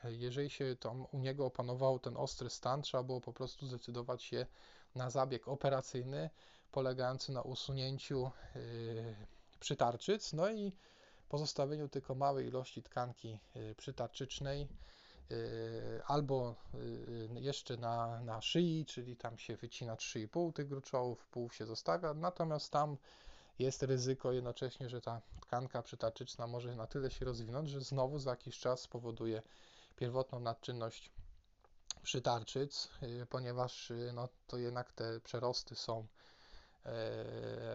jeżeli 0.03 0.49
się 0.49 0.75
tam 0.79 1.05
u 1.11 1.19
niego 1.19 1.45
opanował 1.45 1.99
ten 1.99 2.17
ostry 2.17 2.49
stan, 2.49 2.81
trzeba 2.81 3.03
było 3.03 3.21
po 3.21 3.33
prostu 3.33 3.67
zdecydować 3.67 4.23
się 4.23 4.45
na 4.95 5.09
zabieg 5.09 5.47
operacyjny 5.47 6.29
polegający 6.71 7.31
na 7.31 7.41
usunięciu 7.41 8.31
przytarczyc, 9.59 10.33
no 10.33 10.51
i 10.51 10.71
pozostawieniu 11.33 11.89
tylko 11.89 12.15
małej 12.15 12.47
ilości 12.47 12.83
tkanki 12.83 13.39
przytarczycznej 13.77 14.67
albo 16.07 16.55
jeszcze 17.35 17.77
na, 17.77 18.21
na 18.21 18.41
szyi, 18.41 18.85
czyli 18.85 19.15
tam 19.15 19.37
się 19.37 19.55
wycina 19.55 19.95
3,5 19.95 20.53
tych 20.53 20.67
gruczołów, 20.67 21.27
pół 21.27 21.51
się 21.51 21.65
zostawia, 21.65 22.13
natomiast 22.13 22.71
tam 22.71 22.97
jest 23.59 23.83
ryzyko 23.83 24.31
jednocześnie, 24.31 24.89
że 24.89 25.01
ta 25.01 25.21
tkanka 25.41 25.81
przytaczyczna 25.81 26.47
może 26.47 26.75
na 26.75 26.87
tyle 26.87 27.11
się 27.11 27.25
rozwinąć, 27.25 27.69
że 27.69 27.81
znowu 27.81 28.19
za 28.19 28.29
jakiś 28.29 28.59
czas 28.59 28.81
spowoduje 28.81 29.41
pierwotną 29.95 30.39
nadczynność 30.39 31.11
przytarczyc, 32.03 32.89
y, 33.03 33.25
ponieważ 33.25 33.91
y, 33.91 34.11
no, 34.13 34.29
to 34.47 34.57
jednak 34.57 34.91
te 34.91 35.19
przerosty 35.19 35.75
są, 35.75 36.07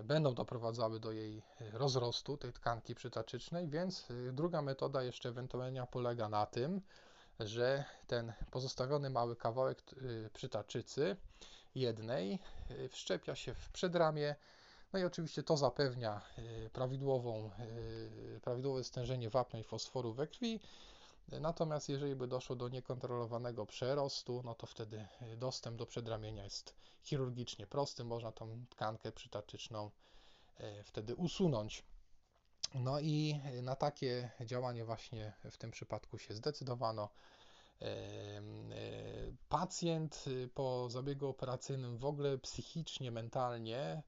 będą 0.04 0.34
doprowadzały 0.34 1.00
do 1.00 1.12
jej 1.12 1.42
rozrostu, 1.72 2.36
tej 2.36 2.52
tkanki 2.52 2.94
przytaczycznej, 2.94 3.68
więc 3.68 4.10
y, 4.10 4.32
druga 4.32 4.62
metoda 4.62 5.02
jeszcze 5.02 5.28
ewentualnie 5.28 5.86
polega 5.90 6.28
na 6.28 6.46
tym, 6.46 6.80
że 7.40 7.84
ten 8.06 8.32
pozostawiony 8.50 9.10
mały 9.10 9.36
kawałek 9.36 9.82
przytaczycy 10.32 11.16
jednej 11.74 12.38
wszczepia 12.88 13.34
się 13.34 13.54
w 13.54 13.70
przedramię, 13.70 14.34
no 14.92 14.98
i 14.98 15.04
oczywiście 15.04 15.42
to 15.42 15.56
zapewnia 15.56 16.20
prawidłową, 16.72 17.50
prawidłowe 18.42 18.84
stężenie 18.84 19.30
wapnia 19.30 19.60
i 19.60 19.64
fosforu 19.64 20.12
we 20.12 20.26
krwi. 20.26 20.60
Natomiast 21.40 21.88
jeżeli 21.88 22.16
by 22.16 22.26
doszło 22.28 22.56
do 22.56 22.68
niekontrolowanego 22.68 23.66
przerostu, 23.66 24.42
no 24.44 24.54
to 24.54 24.66
wtedy 24.66 25.06
y, 25.32 25.36
dostęp 25.36 25.76
do 25.76 25.86
przedramienia 25.86 26.44
jest 26.44 26.74
chirurgicznie 27.02 27.66
prosty. 27.66 28.04
Można 28.04 28.32
tą 28.32 28.64
tkankę 28.70 29.12
przytatyczną 29.12 29.90
wtedy 30.84 31.14
usunąć. 31.14 31.84
No 32.74 33.00
i 33.00 33.40
na 33.62 33.76
takie 33.76 34.30
działanie 34.44 34.84
właśnie 34.84 35.32
w 35.50 35.56
tym 35.56 35.70
przypadku 35.70 36.18
się 36.18 36.34
zdecydowano. 36.34 37.08
Pacjent 39.48 40.24
po 40.54 40.90
zabiegu 40.90 41.28
operacyjnym 41.28 41.98
w 41.98 42.04
ogóle 42.04 42.38
psychicznie, 42.38 43.10
mentalnie 43.10 44.02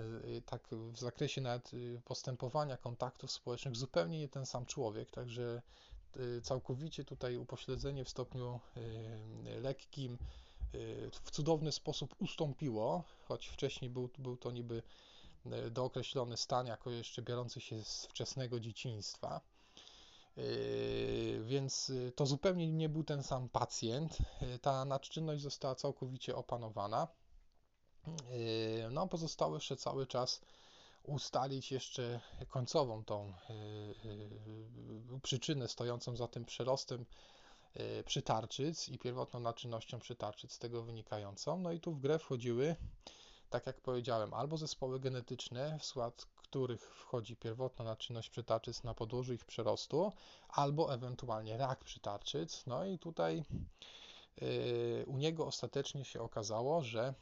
Y, 0.00 0.42
tak 0.46 0.68
w 0.92 0.98
zakresie 0.98 1.40
nawet 1.40 1.74
y, 1.74 2.00
postępowania 2.04 2.76
kontaktów 2.76 3.30
społecznych 3.32 3.76
zupełnie 3.76 4.18
nie 4.18 4.28
ten 4.28 4.46
sam 4.46 4.66
człowiek, 4.66 5.10
także 5.10 5.42
y, 5.42 5.62
całkowicie 6.42 7.04
tutaj 7.04 7.36
upośledzenie 7.36 8.04
w 8.04 8.08
stopniu 8.08 8.60
lekkim 9.62 10.18
w 11.12 11.30
cudowny 11.30 11.72
sposób 11.72 12.14
ustąpiło, 12.18 13.04
choć 13.28 13.46
wcześniej 13.46 13.90
był, 13.90 14.10
był 14.18 14.36
to 14.36 14.50
niby 14.50 14.82
dookreślony 15.70 16.36
stan 16.36 16.66
jako 16.66 16.90
jeszcze 16.90 17.22
biorący 17.22 17.60
się 17.60 17.84
z 17.84 18.06
wczesnego 18.06 18.60
dzieciństwa. 18.60 19.40
Więc 21.42 21.92
to 22.16 22.26
zupełnie 22.26 22.72
nie 22.72 22.88
był 22.88 23.04
ten 23.04 23.22
sam 23.22 23.48
pacjent. 23.48 24.18
Ta 24.62 24.84
nadczynność 24.84 25.42
została 25.42 25.74
całkowicie 25.74 26.36
opanowana. 26.36 27.08
No, 28.90 29.08
pozostało 29.08 29.54
jeszcze 29.54 29.76
cały 29.76 30.06
czas 30.06 30.40
ustalić 31.04 31.72
jeszcze 31.72 32.20
końcową 32.48 33.04
tą 33.04 33.32
yy, 33.48 34.14
yy, 35.12 35.20
przyczynę 35.22 35.68
stojącą 35.68 36.16
za 36.16 36.28
tym 36.28 36.44
przerostem 36.44 37.06
przytarczyc 38.04 38.88
i 38.88 38.98
pierwotną 38.98 39.40
naczynnością 39.40 40.00
przytarczyc 40.00 40.52
z 40.52 40.58
tego 40.58 40.82
wynikającą. 40.82 41.58
No 41.58 41.72
i 41.72 41.80
tu 41.80 41.92
w 41.92 42.00
grę 42.00 42.18
wchodziły, 42.18 42.76
tak 43.50 43.66
jak 43.66 43.80
powiedziałem, 43.80 44.34
albo 44.34 44.56
zespoły 44.56 45.00
genetyczne, 45.00 45.78
w 45.78 45.84
skład 45.84 46.26
których 46.52 46.94
wchodzi 46.94 47.36
pierwotna 47.36 47.84
naczynność 47.84 48.30
przytarczyc 48.30 48.84
na 48.84 48.94
podłożu 48.94 49.32
ich 49.32 49.44
przerostu, 49.44 50.12
albo 50.48 50.94
ewentualnie 50.94 51.56
rak 51.56 51.84
przytarczyc. 51.84 52.66
No 52.66 52.84
i 52.84 52.98
tutaj 52.98 53.44
u 55.06 55.16
niego 55.16 55.46
ostatecznie 55.46 56.04
się 56.04 56.20
okazało, 56.20 56.82
że 56.82 57.14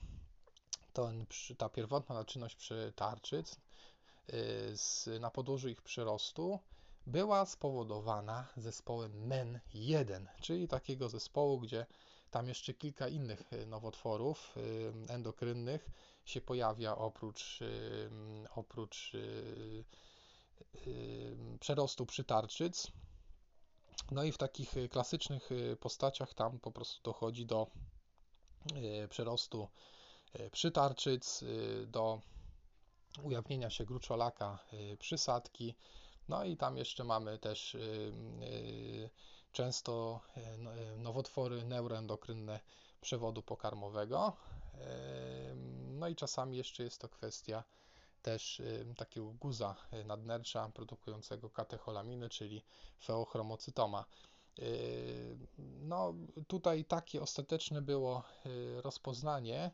ten, 0.92 1.26
ta 1.58 1.68
pierwotna 1.68 2.14
naczynność 2.14 2.56
przy 2.56 2.92
tarczyc 2.96 3.52
y, 3.52 3.58
z, 4.74 5.08
na 5.20 5.30
podłożu 5.30 5.68
ich 5.68 5.82
przyrostu 5.82 6.58
była 7.06 7.46
spowodowana 7.46 8.48
zespołem 8.56 9.28
MEN1, 9.28 10.26
czyli 10.40 10.68
takiego 10.68 11.08
zespołu, 11.08 11.60
gdzie 11.60 11.86
tam 12.30 12.48
jeszcze 12.48 12.74
kilka 12.74 13.08
innych 13.08 13.52
y, 13.52 13.66
nowotworów 13.66 14.54
y, 14.56 15.12
endokrynnych 15.12 15.90
się 16.24 16.40
pojawia 16.40 16.96
oprócz, 16.96 17.60
oprócz 18.54 19.12
przerostu 21.60 22.06
przytarczyc. 22.06 22.86
No 24.10 24.24
i 24.24 24.32
w 24.32 24.38
takich 24.38 24.74
klasycznych 24.90 25.50
postaciach 25.80 26.34
tam 26.34 26.60
po 26.60 26.72
prostu 26.72 27.02
dochodzi 27.02 27.46
do 27.46 27.66
przerostu 29.08 29.68
przytarczyc 30.52 31.42
y, 31.42 31.86
do 31.86 32.20
ujawnienia 33.22 33.70
się 33.70 33.84
gruczolaka 33.84 34.58
y, 34.72 34.96
przysadki. 34.96 35.74
No 36.28 36.44
i 36.44 36.56
tam 36.56 36.76
jeszcze 36.76 37.04
mamy 37.04 37.38
też 37.38 37.74
y, 37.74 39.10
często 39.52 40.20
no, 40.58 40.70
nowotwory 40.96 41.64
neuroendokrynne 41.64 42.60
przewodu 43.00 43.42
pokarmowego. 43.42 44.36
No 45.88 46.08
i 46.08 46.16
czasami 46.16 46.56
jeszcze 46.56 46.82
jest 46.82 47.00
to 47.00 47.08
kwestia 47.08 47.64
też 48.22 48.62
takiego 48.96 49.26
guza 49.26 49.76
nadnercza 50.04 50.68
produkującego 50.68 51.50
katecholaminy, 51.50 52.28
czyli 52.28 52.62
feochromocytoma. 53.02 54.04
No 55.58 56.14
tutaj 56.46 56.84
takie 56.84 57.22
ostateczne 57.22 57.82
było 57.82 58.22
rozpoznanie 58.82 59.70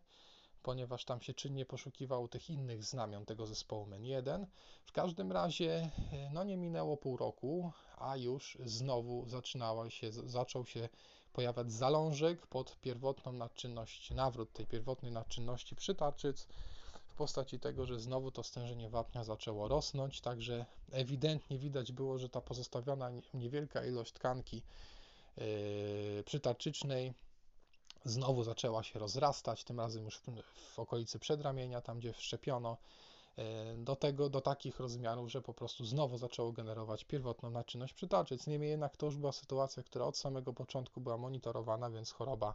ponieważ 0.63 1.05
tam 1.05 1.21
się 1.21 1.35
czynnie 1.35 1.67
poszukiwał 1.67 2.29
tych 2.29 2.51
innych 2.51 2.85
znamion 2.85 3.25
tego 3.25 3.47
zespołu 3.47 3.87
MEN1. 3.87 4.47
W 4.85 4.93
każdym 4.93 5.33
razie, 5.33 5.91
e, 6.13 6.31
no 6.33 6.45
nie 6.45 6.57
minęło 6.57 6.97
pół 6.97 7.17
roku, 7.17 7.73
a 7.99 8.17
już 8.17 8.59
znowu 8.65 9.29
zaczynała 9.29 9.91
się, 9.91 10.13
zaczął 10.13 10.67
się 10.67 10.89
pojawiać 11.33 11.73
zalążek 11.73 12.47
pod 12.47 12.81
pierwotną 12.81 13.33
nadczynność, 13.33 14.11
nawrót 14.11 14.53
tej 14.53 14.67
pierwotnej 14.67 15.13
nadczynności 15.13 15.77
przytarczyc 15.77 16.47
w 17.07 17.15
postaci 17.15 17.61
tego, 17.61 17.87
że 17.87 18.01
znowu 18.01 18.31
to 18.31 18.43
stężenie 18.43 18.91
wapnia 18.91 19.25
zaczęło 19.25 19.69
rosnąć, 19.69 20.21
także 20.21 20.67
ewidentnie 20.93 21.59
widać 21.59 21.93
było, 21.93 22.19
że 22.19 22.29
ta 22.29 22.41
pozostawiona 22.41 23.11
niewielka 23.35 23.85
ilość 23.85 24.13
tkanki 24.13 24.63
yy, 25.37 25.45
przytarczycznej 26.25 27.15
znowu 28.07 28.45
zaczęła 28.45 28.83
się 28.83 28.99
rozrastać, 28.99 29.65
tym 29.65 29.81
razem 29.81 30.05
już 30.05 30.21
w, 30.55 30.79
okolicy 30.79 31.19
przedramienia, 31.19 31.81
tam 31.81 31.99
gdzie 31.99 32.13
wszczepiono, 32.13 32.77
e, 33.37 33.77
do 33.77 33.97
tego, 33.97 34.31
do 34.31 34.41
takich 34.41 34.81
rozmiarów, 34.81 35.31
że 35.31 35.43
po 35.43 35.55
prostu 35.55 35.85
znowu 35.85 36.19
zaczęło 36.19 36.53
generować 36.53 37.05
pierwotną 37.05 37.51
naczynność 37.51 37.95
przytaczyc. 37.95 38.47
Niemniej 38.47 38.71
jednak 38.71 38.97
to 38.97 39.07
już 39.07 39.17
była 39.17 39.33
sytuacja, 39.33 39.83
która 39.83 40.05
od 40.05 40.17
samego 40.17 40.53
początku 40.53 41.01
była 41.01 41.17
monitorowana, 41.17 41.91
więc 41.91 42.11
choroba, 42.11 42.55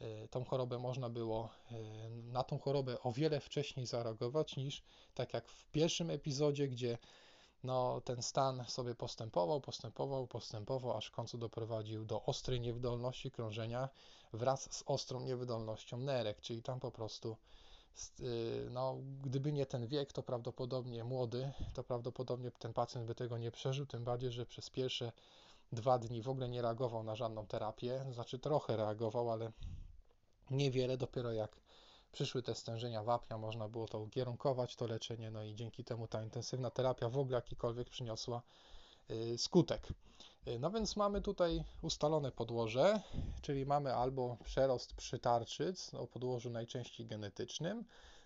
e, 0.00 0.28
tą 0.28 0.44
chorobę 0.44 0.78
można 0.78 1.10
było, 1.10 1.48
e, 1.72 2.10
na 2.10 2.44
tą 2.44 2.58
chorobę 2.58 3.00
o 3.00 3.12
wiele 3.12 3.40
wcześniej 3.40 3.86
zareagować 3.86 4.56
niż 4.56 4.82
tak 5.14 5.34
jak 5.34 5.48
w 5.48 5.70
pierwszym 5.70 6.10
epizodzie, 6.10 6.68
gdzie 6.68 6.98
no, 7.64 8.00
ten 8.00 8.22
stan 8.22 8.64
sobie 8.68 8.94
postępował, 8.94 9.60
postępował, 9.60 10.26
postępował, 10.26 10.96
aż 10.96 11.06
w 11.06 11.10
końcu 11.10 11.38
doprowadził 11.38 12.04
do 12.04 12.22
ostrej 12.22 12.60
niewydolności 12.60 13.30
krążenia 13.30 13.88
wraz 14.32 14.72
z 14.72 14.82
ostrą 14.86 15.20
niewydolnością 15.20 15.98
nerek, 15.98 16.40
czyli 16.40 16.62
tam 16.62 16.80
po 16.80 16.90
prostu 16.90 17.36
y, 18.20 18.68
no, 18.70 18.96
gdyby 19.22 19.52
nie 19.52 19.66
ten 19.66 19.86
wiek, 19.86 20.12
to 20.12 20.22
prawdopodobnie 20.22 21.04
młody, 21.04 21.52
to 21.74 21.84
prawdopodobnie 21.84 22.50
ten 22.50 22.72
pacjent 22.72 23.06
by 23.06 23.14
tego 23.14 23.38
nie 23.38 23.50
przeżył, 23.50 23.86
tym 23.86 24.04
bardziej, 24.04 24.32
że 24.32 24.46
przez 24.46 24.70
pierwsze 24.70 25.12
dwa 25.72 25.98
dni 25.98 26.22
w 26.22 26.28
ogóle 26.28 26.48
nie 26.48 26.62
reagował 26.62 27.02
na 27.02 27.16
żadną 27.16 27.46
terapię, 27.46 28.04
znaczy 28.12 28.38
trochę 28.38 28.76
reagował, 28.76 29.30
ale 29.30 29.52
niewiele, 30.50 30.96
dopiero 30.96 31.32
jak 31.32 31.56
przyszły 32.12 32.42
te 32.42 32.54
stężenia 32.54 33.02
wapnia, 33.02 33.38
można 33.38 33.68
było 33.68 33.88
to 33.88 34.00
ukierunkować, 34.00 34.76
to 34.76 34.86
leczenie, 34.86 35.30
no 35.30 35.44
i 35.44 35.54
dzięki 35.54 35.84
temu 35.84 36.08
ta 36.08 36.22
intensywna 36.22 36.70
terapia 36.70 37.08
w 37.08 37.18
ogóle 37.18 37.36
jakikolwiek 37.36 37.90
przyniosła 37.90 38.42
y, 39.10 39.38
skutek. 39.38 39.88
Y, 40.48 40.58
no 40.58 40.70
więc 40.70 40.96
mamy 40.96 41.20
tutaj 41.20 41.64
ustalone 41.82 42.32
podłoże, 42.32 43.00
czyli 43.42 43.66
mamy 43.66 43.94
albo 43.94 44.36
przerost 44.44 44.94
przytarczyc 44.94 45.94
o 45.94 46.06
podłożu 46.06 46.50
najczęściej 46.50 47.06
genetycznym, 47.06 47.84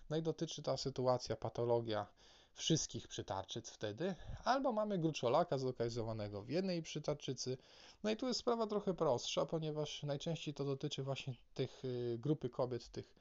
no 0.09 0.17
i 0.17 0.21
dotyczy 0.21 0.63
ta 0.63 0.77
sytuacja, 0.77 1.35
patologia 1.35 2.07
wszystkich 2.53 3.07
przytarczyc 3.07 3.69
wtedy, 3.69 4.15
albo 4.43 4.71
mamy 4.71 4.97
gruczolaka 4.97 5.57
zlokalizowanego 5.57 6.41
w 6.41 6.49
jednej 6.49 6.81
przytarczycy. 6.81 7.57
No 8.03 8.09
i 8.09 8.17
tu 8.17 8.27
jest 8.27 8.39
sprawa 8.39 8.67
trochę 8.67 8.93
prostsza, 8.93 9.45
ponieważ 9.45 10.03
najczęściej 10.03 10.53
to 10.53 10.65
dotyczy 10.65 11.03
właśnie 11.03 11.33
tych 11.53 11.85
y, 11.85 12.17
grupy 12.19 12.49
kobiet, 12.49 12.91
tych 12.91 13.15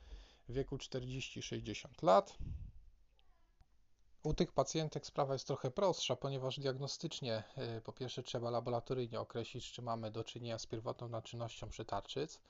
wieku 0.49 0.77
40-60 0.77 1.87
lat. 2.03 2.39
U 4.25 4.35
tych 4.35 4.53
pacjentek 4.53 5.07
sprawa 5.07 5.33
jest 5.33 5.47
trochę 5.47 5.71
prostsza, 5.71 6.17
ponieważ 6.17 6.61
diagnostycznie 6.61 7.43
y, 7.79 7.81
po 7.81 7.93
pierwsze 7.93 8.23
trzeba 8.23 8.51
laboratoryjnie 8.51 9.21
określić, 9.21 9.73
czy 9.73 9.83
mamy 9.83 10.11
do 10.11 10.25
czynienia 10.25 10.59
z 10.59 10.67
pierwotną 10.67 11.09
naczynnością 11.09 11.69
przytarczyc. 11.69 12.41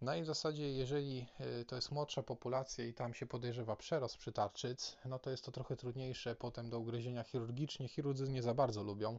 No 0.00 0.14
i 0.14 0.22
w 0.22 0.26
zasadzie, 0.26 0.72
jeżeli 0.72 1.26
y, 1.60 1.64
to 1.64 1.76
jest 1.76 1.92
młodsza 1.92 2.22
populacja 2.22 2.84
i 2.84 2.94
tam 2.94 3.14
się 3.14 3.26
podejrzewa 3.26 3.76
przerost 3.76 4.16
przytarczyc, 4.16 4.96
no 5.04 5.18
to 5.18 5.30
jest 5.30 5.44
to 5.44 5.52
trochę 5.52 5.76
trudniejsze 5.76 6.34
potem 6.34 6.70
do 6.70 6.78
ugryzienia 6.78 7.22
chirurgicznie. 7.22 7.88
Chirurdzy 7.88 8.28
nie 8.28 8.42
za 8.42 8.54
bardzo 8.54 8.82
lubią 8.82 9.18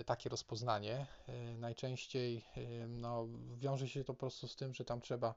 y, 0.00 0.04
takie 0.04 0.28
rozpoznanie. 0.30 1.06
Najczęściej 1.58 2.44
no, 2.88 3.26
wiąże 3.56 3.88
się 3.88 4.04
to 4.04 4.14
po 4.14 4.20
prostu 4.20 4.48
z 4.48 4.56
tym, 4.56 4.74
że 4.74 4.84
tam 4.84 5.00
trzeba 5.00 5.34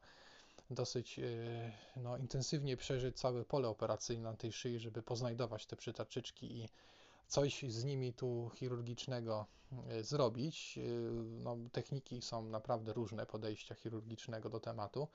dosyć 0.70 1.20
e, 1.20 1.24
no, 1.96 2.18
intensywnie 2.18 2.78
przeżyć 2.78 3.20
całe 3.20 3.46
pole 3.46 3.68
operacyjne 3.68 4.32
na 4.32 4.38
tej 4.38 4.52
szyi, 4.52 4.80
żeby 4.80 5.04
poznajdować 5.04 5.66
te 5.66 5.76
przytaczyczki 5.76 6.58
i 6.58 6.70
coś 7.28 7.64
z 7.64 7.84
nimi 7.84 8.14
tu 8.14 8.52
chirurgicznego 8.56 9.46
e, 9.88 10.04
zrobić. 10.04 10.78
E, 10.78 10.82
no, 11.44 11.58
techniki 11.72 12.22
są 12.22 12.46
naprawdę 12.46 12.94
różne 12.94 13.26
podejścia 13.26 13.76
chirurgicznego 13.76 14.50
do 14.50 14.60
tematu. 14.60 15.08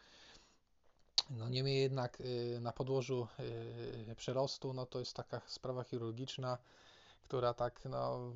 No, 1.31 1.49
niemniej 1.49 1.81
jednak 1.83 2.23
na 2.61 2.73
podłożu 2.73 3.27
przerostu 4.17 4.73
no, 4.73 4.87
to 4.87 4.99
jest 4.99 5.17
taka 5.17 5.41
sprawa 5.47 5.85
chirurgiczna, 5.85 6.59
która 7.25 7.55
tak 7.55 7.85
no, 7.85 8.33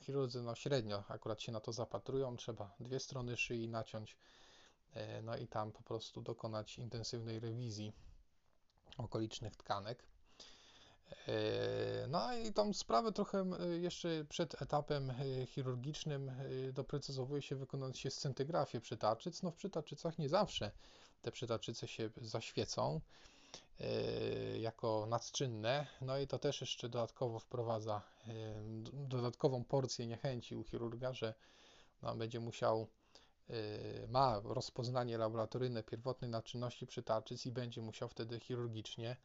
chirurdzy 0.00 0.42
no, 0.42 0.54
średnio 0.54 1.04
akurat 1.08 1.42
się 1.42 1.52
na 1.52 1.60
to 1.60 1.72
zapatrują. 1.72 2.36
Trzeba 2.36 2.74
dwie 2.80 3.00
strony 3.00 3.36
szyi 3.36 3.68
naciąć 3.68 4.16
no 5.22 5.36
i 5.36 5.46
tam 5.46 5.72
po 5.72 5.82
prostu 5.82 6.22
dokonać 6.22 6.78
intensywnej 6.78 7.40
rewizji 7.40 7.92
okolicznych 8.98 9.56
tkanek. 9.56 10.06
E, 11.28 12.06
no 12.08 12.36
i 12.36 12.52
tą 12.52 12.72
sprawę 12.72 13.12
trochę 13.12 13.44
jeszcze 13.80 14.24
przed 14.28 14.62
etapem 14.62 15.10
e, 15.10 15.46
chirurgicznym 15.46 16.32
doprecyzowuje 16.72 17.42
się 17.42 17.56
wykonując 17.56 17.98
się 17.98 18.10
scentygrafię 18.10 18.80
przytaczyc. 18.80 19.42
No 19.42 19.50
w 19.50 19.56
przytaczycach 19.56 20.18
nie 20.18 20.28
zawsze 20.28 20.70
te 21.22 21.32
przytaczyce 21.32 21.88
się 21.88 22.10
zaświecą 22.16 23.00
jako 24.60 25.06
nadczynne, 25.06 25.86
no 26.00 26.18
i 26.18 26.26
to 26.26 26.38
też 26.38 26.60
jeszcze 26.60 26.88
dodatkowo 26.88 27.38
wprowadza 27.38 28.02
dodatkową 28.92 29.64
porcję 29.64 30.06
niechęci 30.06 30.56
u 30.56 30.64
chirurga, 30.64 31.12
że 31.12 31.34
no, 32.02 32.16
będzie 32.16 32.40
musiał 32.40 32.88
ma 34.08 34.40
rozpoznanie 34.44 35.18
laboratoryjne 35.18 35.82
pierwotnej 35.82 36.30
naczynności 36.30 36.86
przytarczyc 36.86 37.46
i 37.46 37.52
będzie 37.52 37.82
musiał 37.82 38.08
wtedy 38.08 38.40
chirurgicznie 38.40 39.16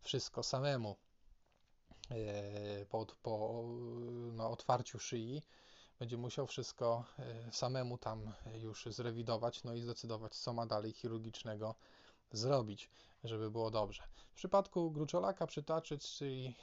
wszystko 0.00 0.42
samemu 0.42 0.96
y, 2.10 2.86
po, 2.90 3.06
po 3.22 3.64
no, 4.32 4.50
otwarciu 4.50 4.98
szyi 4.98 5.42
będzie 5.98 6.16
musiał 6.16 6.46
wszystko 6.46 7.04
y, 7.48 7.52
samemu 7.52 7.98
tam 7.98 8.32
już 8.54 8.86
zrewidować, 8.86 9.64
no 9.64 9.74
i 9.74 9.80
zdecydować, 9.80 10.34
co 10.34 10.52
ma 10.52 10.66
dalej 10.66 10.92
chirurgicznego 10.92 11.74
zrobić, 12.32 12.90
żeby 13.24 13.50
było 13.50 13.70
dobrze. 13.70 14.02
W 14.30 14.34
przypadku 14.34 14.90
gruczolaka 14.90 15.46
przytaczyc, 15.46 16.10
czyli 16.10 16.54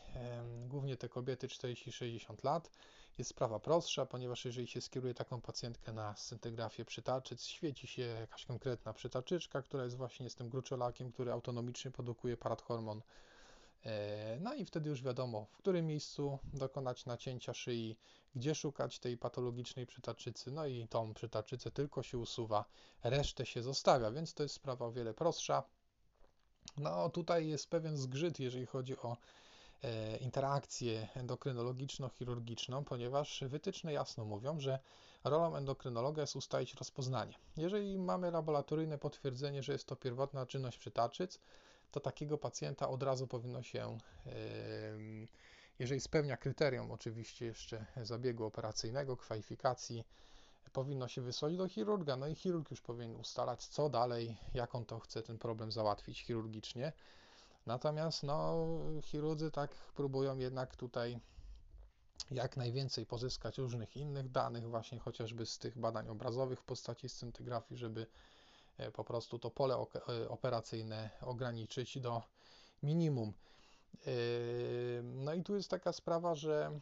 głównie 0.67 0.97
te 0.97 1.09
kobiety 1.09 1.47
40-60 1.47 2.43
lat, 2.43 2.69
jest 3.17 3.29
sprawa 3.29 3.59
prostsza, 3.59 4.05
ponieważ 4.05 4.45
jeżeli 4.45 4.67
się 4.67 4.81
skieruje 4.81 5.13
taką 5.13 5.41
pacjentkę 5.41 5.93
na 5.93 6.15
scentygrafię 6.15 6.85
przytaczyc, 6.85 7.45
świeci 7.45 7.87
się 7.87 8.01
jakaś 8.01 8.45
konkretna 8.45 8.93
przytaczyczka, 8.93 9.61
która 9.61 9.83
jest 9.83 9.97
właśnie 9.97 10.29
z 10.29 10.35
tym 10.35 10.49
gruczolakiem, 10.49 11.11
który 11.11 11.31
autonomicznie 11.31 11.91
produkuje 11.91 12.37
parathormon. 12.37 13.01
E, 13.85 14.37
no 14.39 14.53
i 14.53 14.65
wtedy 14.65 14.89
już 14.89 15.03
wiadomo, 15.03 15.45
w 15.45 15.57
którym 15.57 15.87
miejscu 15.87 16.39
dokonać 16.53 17.05
nacięcia 17.05 17.53
szyi, 17.53 17.97
gdzie 18.35 18.55
szukać 18.55 18.99
tej 18.99 19.17
patologicznej 19.17 19.85
przytaczycy, 19.85 20.51
no 20.51 20.65
i 20.65 20.87
tą 20.87 21.13
przytaczycę 21.13 21.71
tylko 21.71 22.03
się 22.03 22.17
usuwa, 22.17 22.65
resztę 23.03 23.45
się 23.45 23.63
zostawia, 23.63 24.11
więc 24.11 24.33
to 24.33 24.43
jest 24.43 24.55
sprawa 24.55 24.85
o 24.85 24.91
wiele 24.91 25.13
prostsza. 25.13 25.63
No 26.77 27.09
tutaj 27.09 27.47
jest 27.47 27.69
pewien 27.69 27.97
zgrzyt, 27.97 28.39
jeżeli 28.39 28.65
chodzi 28.65 28.97
o 28.97 29.17
E, 29.83 30.17
interakcję 30.17 31.07
endokrynologiczno-chirurgiczną, 31.15 32.83
ponieważ 32.83 33.43
wytyczne 33.47 33.93
jasno 33.93 34.25
mówią, 34.25 34.59
że 34.59 34.79
rolą 35.23 35.55
endokrynologa 35.55 36.21
jest 36.21 36.35
ustalić 36.35 36.73
rozpoznanie. 36.73 37.33
Jeżeli 37.57 37.99
mamy 37.99 38.31
laboratoryjne 38.31 38.97
potwierdzenie, 38.97 39.63
że 39.63 39.73
jest 39.73 39.87
to 39.87 39.95
pierwotna 39.95 40.45
czynność 40.45 40.77
przytaczyc, 40.77 41.39
to 41.93 41.99
takiego 41.99 42.37
pacjenta 42.37 42.89
od 42.89 43.03
razu 43.03 43.27
powinno 43.27 43.63
się, 43.63 43.97
jeżeli 45.79 46.01
spełnia 46.01 46.37
kryterium 46.37 46.91
oczywiście 46.91 47.45
jeszcze 47.45 47.85
zabiegu 48.01 48.45
operacyjnego, 48.45 49.17
kwalifikacji, 49.17 50.03
powinno 50.73 51.07
się 51.07 51.21
wysłać 51.21 51.57
do 51.57 51.67
chirurga. 51.67 52.15
No 52.15 52.27
i 52.27 52.35
chirurg 52.35 52.71
już 52.71 52.81
powinien 52.81 53.15
ustalać, 53.15 53.67
co 53.67 53.89
dalej, 53.89 54.37
jak 54.53 54.75
on 54.75 54.85
to 54.85 54.99
chce 54.99 55.23
ten 55.23 55.37
problem 55.37 55.71
załatwić 55.71 56.23
chirurgicznie. 56.23 56.93
Natomiast 57.65 58.23
no, 58.23 58.67
chirurdzy 59.01 59.51
tak 59.51 59.75
próbują 59.75 60.37
jednak 60.37 60.75
tutaj 60.75 61.19
jak 62.31 62.57
najwięcej 62.57 63.05
pozyskać 63.05 63.57
różnych 63.57 63.97
innych 63.97 64.31
danych, 64.31 64.69
właśnie 64.69 64.99
chociażby 64.99 65.45
z 65.45 65.59
tych 65.59 65.77
badań 65.77 66.09
obrazowych 66.09 66.59
w 66.59 66.63
postaci 66.63 67.09
scintygrafii, 67.09 67.77
żeby 67.79 68.07
po 68.93 69.03
prostu 69.03 69.39
to 69.39 69.51
pole 69.51 69.75
e, 69.75 70.29
operacyjne 70.29 71.09
ograniczyć 71.21 71.99
do 71.99 72.21
minimum. 72.83 73.33
E, 73.93 74.11
no 75.03 75.33
i 75.33 75.43
tu 75.43 75.55
jest 75.55 75.69
taka 75.69 75.93
sprawa, 75.93 76.35
że 76.35 76.79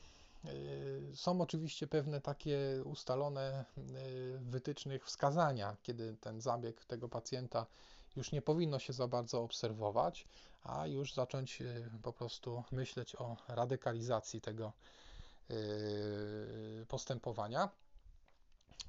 są 1.14 1.42
oczywiście 1.42 1.88
pewne 1.88 2.22
takie 2.22 2.60
ustalone 2.86 3.66
w 3.78 4.50
wytycznych 4.50 5.06
wskazania, 5.06 5.78
kiedy 5.84 6.18
ten 6.22 6.42
zabieg 6.42 6.86
tego 6.86 7.10
pacjenta 7.10 7.66
już 8.16 8.32
nie 8.32 8.42
powinno 8.42 8.80
się 8.80 8.94
za 8.94 9.08
bardzo 9.08 9.42
obserwować, 9.42 10.28
a 10.64 10.88
już 10.88 11.14
zacząć 11.14 11.64
po 12.04 12.14
prostu 12.14 12.64
myśleć 12.72 13.16
o 13.16 13.38
radykalizacji 13.48 14.42
tego 14.42 14.72
postępowania. 16.88 17.70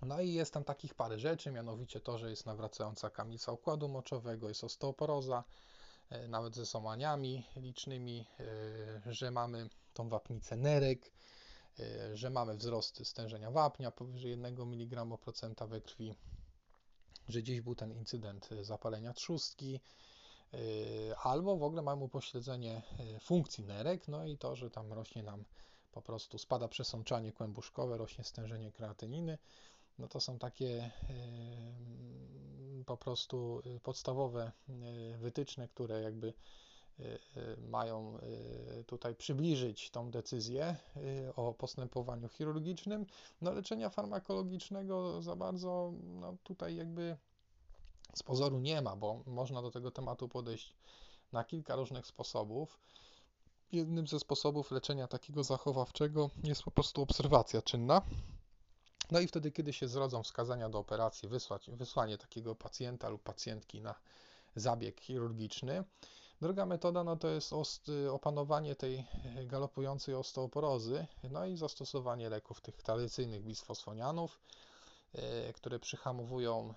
No 0.03 0.21
i 0.21 0.33
jest 0.33 0.55
tam 0.55 0.65
takich 0.65 0.95
parę 0.95 1.19
rzeczy, 1.19 1.53
mianowicie 1.53 2.01
to, 2.01 2.19
że 2.19 2.31
jest 2.31 2.47
nawracająca 2.47 3.11
kamica 3.11 3.53
układu 3.53 3.89
moczowego, 3.89 4.49
jest 4.49 4.65
osteoporoza, 4.65 5.45
y, 6.13 6.29
nawet 6.29 6.55
ze 6.55 6.67
somaniami 6.67 7.47
licznymi, 7.57 8.27
że 9.07 9.31
mamy 9.31 9.69
tą 9.95 10.09
wapnicę 10.09 10.57
nerek, 10.57 11.13
że 12.15 12.31
mamy 12.31 12.57
wzrosty 12.57 13.05
stężenia 13.05 13.51
wapnia 13.51 13.91
powyżej 13.91 14.31
1 14.31 14.57
mg% 14.57 15.69
we 15.69 15.81
krwi, 15.81 16.15
że 17.29 17.43
gdzieś 17.43 17.61
był 17.61 17.75
ten 17.75 17.93
incydent 17.93 18.49
zapalenia 18.61 19.13
trzustki, 19.13 19.81
albo 21.23 21.57
w 21.57 21.63
ogóle 21.63 21.83
mamy 21.83 22.05
upośledzenie 22.05 22.83
funkcji 23.21 23.65
nerek, 23.65 24.09
no 24.09 24.27
i 24.27 24.39
to, 24.39 24.57
że 24.57 24.71
tam 24.71 24.93
rośnie 24.93 25.23
nam 25.23 25.45
po 25.93 26.03
prostu, 26.03 26.39
spada 26.39 26.69
przesączanie 26.69 27.33
kłębuszkowe, 27.33 27.99
rośnie 27.99 28.25
stężenie 28.25 28.73
kreatyniny, 28.73 29.39
no 29.99 30.09
to 30.09 30.21
są 30.21 30.39
takie 30.39 30.91
yy, 31.09 32.85
po 32.85 32.97
prostu 32.97 33.63
podstawowe 33.83 34.53
wytyczne, 35.19 35.69
które 35.69 36.03
jakby 36.03 36.33
mają 37.69 38.19
tutaj 38.87 39.15
przybliżyć 39.15 39.91
tą 39.91 40.11
decyzję 40.11 40.77
o 41.37 41.55
postępowaniu 41.55 42.29
chirurgicznym. 42.29 43.07
No, 43.41 43.53
leczenia 43.53 43.91
farmakologicznego 43.91 45.23
za 45.23 45.37
bardzo 45.37 45.93
no, 46.03 46.37
tutaj 46.43 46.77
jakby 46.77 47.17
z 48.15 48.23
pozoru 48.23 48.59
nie 48.59 48.83
ma, 48.83 48.97
bo 48.97 49.23
można 49.27 49.63
do 49.63 49.71
tego 49.71 49.91
tematu 49.91 50.29
podejść 50.29 50.75
na 51.33 51.45
kilka 51.45 51.77
różnych 51.77 52.07
sposobów. 52.07 52.81
Jednym 53.73 54.07
ze 54.07 54.21
sposobów 54.21 54.71
leczenia 54.71 55.07
takiego 55.07 55.45
zachowawczego 55.45 56.31
jest 56.45 56.63
po 56.63 56.71
prostu 56.71 57.03
obserwacja 57.03 57.63
czynna. 57.63 58.03
No 59.13 59.21
i 59.21 59.27
wtedy, 59.27 59.53
kiedy 59.53 59.73
się 59.73 59.89
zrodzą 59.89 60.23
wskazania 60.23 60.69
do 60.69 60.79
operacji, 60.79 61.29
wysłać, 61.29 61.71
wysłanie 61.71 62.19
takiego 62.19 62.55
pacjenta 62.55 63.09
lub 63.09 63.23
pacjentki 63.23 63.81
na 63.81 63.95
zabieg 64.57 65.01
chirurgiczny. 65.01 65.85
Druga 66.41 66.67
metoda 66.67 67.05
no 67.05 67.17
to 67.17 67.29
jest 67.29 67.53
opanowanie 68.11 68.77
tej 68.77 69.07
galopującej 69.47 70.15
osteoporozy, 70.15 71.07
no 71.31 71.47
i 71.47 71.57
zastosowanie 71.57 72.29
leków 72.29 72.61
tych 72.61 72.83
tradycyjnych 72.83 73.45
bisfosfonianów 73.45 74.41
które 75.55 75.79
przyhamowują 75.79 76.75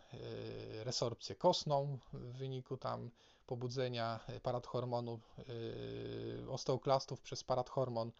resorpcję 0.83 1.35
kostną 1.35 1.99
w 2.13 2.37
wyniku 2.37 2.77
tam 2.77 3.11
pobudzenia 3.47 4.19
paradhormonu 4.43 5.19
osteoklastów 6.49 7.21
przez 7.21 7.43
paradhormon, 7.43 8.11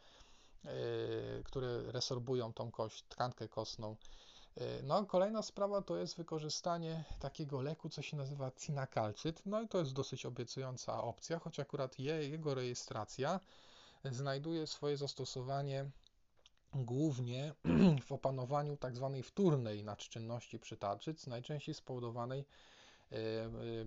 które 1.43 1.91
resorbują 1.91 2.53
tą 2.53 2.72
kość, 2.72 3.03
tkankę 3.03 3.47
kostną. 3.47 3.95
No, 4.84 5.05
kolejna 5.05 5.41
sprawa 5.41 5.82
to 5.82 5.97
jest 5.97 6.18
wykorzystanie 6.18 7.03
takiego 7.20 7.61
leku, 7.61 7.89
co 7.89 8.01
się 8.01 8.18
nazywa 8.18 8.51
cinakalcyt. 8.51 9.41
No 9.45 9.61
i 9.61 9.68
to 9.68 9.78
jest 9.78 9.93
dosyć 9.93 10.26
obiecująca 10.26 11.03
opcja, 11.03 11.39
choć 11.39 11.59
akurat 11.59 11.99
je, 11.99 12.30
jego 12.30 12.55
rejestracja 12.55 13.39
znajduje 14.11 14.68
swoje 14.68 14.97
zastosowanie 14.97 15.91
głównie 16.76 17.53
w 18.07 18.11
opanowaniu 18.11 18.78
tak 18.78 18.95
zwanej 18.95 19.24
wtórnej 19.24 19.84
nadczynności 19.84 20.59
przytarczyc, 20.59 21.28
najczęściej 21.28 21.76
spowodowanej 21.76 22.45
e, 23.11 23.16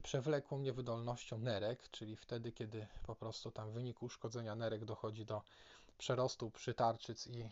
przewlekłą 0.03 0.59
niewydolnością 0.59 1.39
nerek, 1.39 1.91
czyli 1.91 2.17
wtedy, 2.17 2.53
kiedy 2.53 2.87
po 3.07 3.15
prostu 3.15 3.51
tam 3.51 3.71
w 3.71 3.75
wyniku 3.75 4.07
uszkodzenia 4.07 4.55
nerek 4.55 4.85
dochodzi 4.85 5.25
do 5.25 5.43
przerostu 5.99 6.51
przytarczyc 6.51 7.27
i 7.27 7.41
e, 7.43 7.49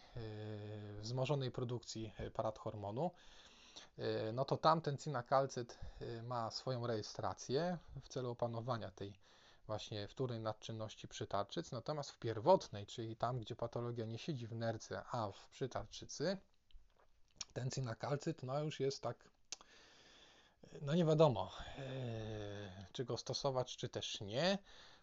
wzmożonej 1.00 1.50
produkcji 1.50 2.12
paradhormonu, 2.34 3.10
no 4.32 4.44
to 4.44 4.56
tamten 4.56 4.98
cinakalcyt 4.98 5.78
ma 6.22 6.50
swoją 6.50 6.86
rejestrację 6.86 7.78
w 8.02 8.08
celu 8.08 8.30
opanowania 8.30 8.90
tej 8.90 9.12
właśnie 9.66 10.08
wtórnej 10.08 10.40
nadczynności 10.40 11.08
przytarczyc, 11.08 11.72
natomiast 11.72 12.10
w 12.10 12.18
pierwotnej, 12.18 12.86
czyli 12.86 13.16
tam, 13.16 13.38
gdzie 13.40 13.56
patologia 13.56 14.06
nie 14.06 14.18
siedzi 14.18 14.46
w 14.46 14.54
nerce, 14.54 15.02
a 15.12 15.30
w 15.30 15.48
przytarczycy, 15.50 16.38
ten 17.52 17.70
cynakalcyt 17.70 18.42
no 18.42 18.60
już 18.60 18.80
jest 18.80 19.02
tak, 19.02 19.16
no 20.82 20.94
nie 20.94 21.04
wiadomo, 21.04 21.52
czy 22.92 23.04
go 23.04 23.16
stosować, 23.16 23.76
czy 23.76 23.88
też 23.88 24.20
nie, 24.20 24.58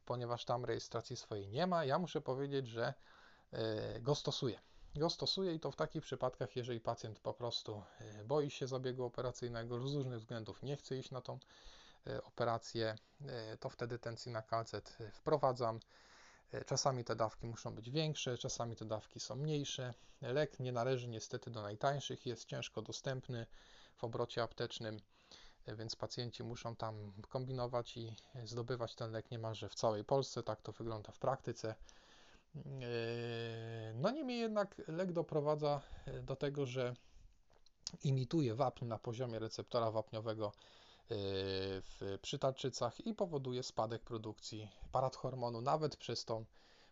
ponieważ 0.06 0.46
tam 0.46 0.66
rejestracji 0.66 1.16
swojej 1.16 1.50
nie 1.50 1.68
ma. 1.68 1.86
Ja 1.86 2.00
muszę 2.00 2.22
powiedzieć, 2.22 2.68
że 2.68 2.94
go 4.02 4.16
stosuję. 4.16 4.60
Go 4.96 5.10
stosuję 5.10 5.54
i 5.54 5.60
to 5.60 5.72
w 5.72 5.76
takich 5.76 6.04
przypadkach, 6.04 6.56
jeżeli 6.56 6.80
pacjent 6.80 7.20
po 7.20 7.34
prostu 7.34 7.84
e, 8.00 8.24
boi 8.24 8.50
się 8.50 8.68
zabiegu 8.68 9.04
operacyjnego, 9.04 9.80
z 9.80 9.84
różnych 9.94 10.20
względów 10.20 10.64
nie 10.64 10.78
chce 10.78 10.98
iść 10.98 11.12
na 11.12 11.22
tą 11.22 11.40
E, 12.08 12.24
operację, 12.24 12.96
e, 13.28 13.58
to 13.58 13.70
wtedy 13.70 14.00
ten 14.00 14.18
cinakalcet 14.18 14.98
e, 15.00 15.12
wprowadzam. 15.12 15.80
Czasami 16.66 17.04
te 17.04 17.16
dawki 17.16 17.48
muszą 17.48 17.76
być 17.76 17.90
większe, 17.90 18.38
czasami 18.38 18.76
te 18.76 18.86
dawki 18.86 19.20
są 19.20 19.36
mniejsze. 19.36 19.94
Lek 20.22 20.60
nie 20.60 20.72
należy 20.72 21.08
niestety 21.08 21.52
do 21.52 21.62
najtańszych, 21.62 22.26
jest 22.26 22.46
ciężko 22.46 22.82
dostępny 22.82 23.46
w 23.96 24.04
obrocie 24.04 24.44
aptecznym, 24.44 25.00
więc 25.68 25.96
pacjenci 25.96 26.44
muszą 26.44 26.76
tam 26.76 27.14
kombinować 27.30 27.98
i 27.98 28.16
zdobywać 28.44 28.96
ten 28.96 29.12
lek 29.12 29.32
niemalże 29.32 29.70
w 29.70 29.76
całej 29.76 30.04
Polsce. 30.04 30.44
Tak 30.44 30.62
to 30.62 30.72
wygląda 30.72 31.12
w 31.12 31.20
praktyce. 31.20 31.76
No 33.96 34.12
niemniej 34.12 34.40
jednak 34.40 34.82
lek 34.88 35.12
doprowadza 35.12 35.82
do 36.24 36.36
tego, 36.36 36.66
że 36.66 36.96
imituje 38.04 38.56
wapń 38.56 38.86
na 38.86 39.00
poziomie 39.00 39.40
receptora 39.40 39.92
wapniowego 39.92 40.52
w 41.10 42.18
przytarczycach 42.22 43.08
i 43.08 43.14
powoduje 43.14 43.64
spadek 43.64 44.02
produkcji 44.02 44.70
paradhormonu 44.92 45.62
nawet 45.62 45.96
przez 45.98 46.26
tą 46.26 46.46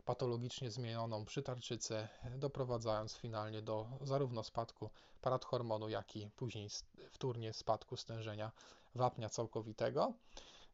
patologicznie 0.05 0.71
zmienioną 0.71 1.25
przytarczycę, 1.25 2.07
doprowadzając 2.37 3.15
finalnie 3.15 3.61
do 3.61 3.87
zarówno 4.01 4.43
spadku 4.43 4.89
paradhormonu, 5.21 5.89
jak 5.89 6.15
i 6.15 6.29
później 6.35 6.67
wtórnie 7.11 7.53
spadku 7.53 7.97
stężenia 7.97 8.51
wapnia 8.95 9.29
całkowitego. 9.29 10.13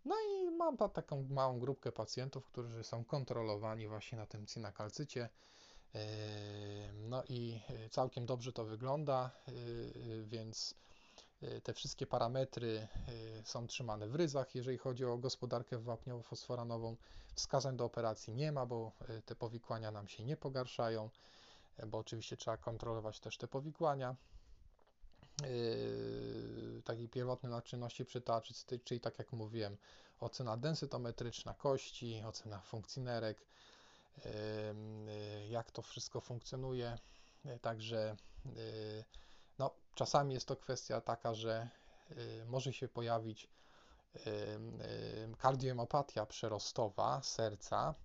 No 0.06 0.16
i 0.16 0.47
mam 0.58 0.78
taką 0.78 1.28
małą 1.30 1.60
grupkę 1.60 1.92
pacjentów, 1.92 2.46
którzy 2.46 2.84
są 2.84 3.06
kontrolowani 3.06 3.88
właśnie 3.88 4.18
na 4.18 4.26
tym 4.26 4.46
cinakalcycie. 4.46 5.30
No 6.94 7.24
i 7.30 7.62
całkiem 7.92 8.26
dobrze 8.26 8.54
to 8.54 8.66
wygląda, 8.66 9.32
więc 10.24 10.76
Y, 11.44 11.62
te 11.62 11.74
wszystkie 11.74 12.08
parametry 12.08 12.88
są 13.44 13.68
trzymane 13.68 14.08
w 14.08 14.16
ryzach, 14.16 14.56
jeżeli 14.56 14.78
chodzi 14.78 15.06
o 15.06 15.18
gospodarkę 15.18 15.78
wapniowo-fosforanową. 15.78 16.96
Wskazań 17.36 17.78
do 17.78 17.86
operacji 17.86 18.34
nie 18.34 18.52
ma, 18.52 18.66
bo 18.66 18.92
te 19.26 19.36
powikłania 19.36 19.92
nam 19.92 20.08
się 20.08 20.24
nie 20.24 20.38
pogarszają, 20.38 21.10
bo 21.88 21.98
oczywiście 21.98 22.38
trzeba 22.38 22.58
kontrolować 22.58 23.20
też 23.20 23.38
te 23.38 23.48
powikłania. 23.48 24.16
Takiej 26.86 27.10
pierwotnej 27.10 27.52
naczynności 27.52 28.06
przytaczyć, 28.06 28.66
czyli 28.84 29.00
tak 29.00 29.20
jak 29.20 29.34
mówiłem, 29.34 29.78
ocena 30.20 30.58
densytometryczna 30.58 31.54
kości, 31.54 32.24
ocena 32.26 32.62
funkcji 32.62 33.02
nerek, 33.02 33.46
jak 35.50 35.72
to 35.72 35.82
wszystko 35.82 36.22
funkcjonuje. 36.22 36.98
Także 37.62 38.16
no, 39.60 39.72
czasami 39.96 40.34
jest 40.34 40.48
to 40.48 40.56
kwestia 40.56 41.02
taka, 41.02 41.34
że 41.34 41.70
y, 42.12 42.46
może 42.46 42.74
się 42.74 42.88
pojawić 42.88 43.44
y, 43.44 44.30
y, 44.30 45.36
kardiomopatia 45.38 46.26
przerostowa 46.26 47.22
serca, 47.24 47.96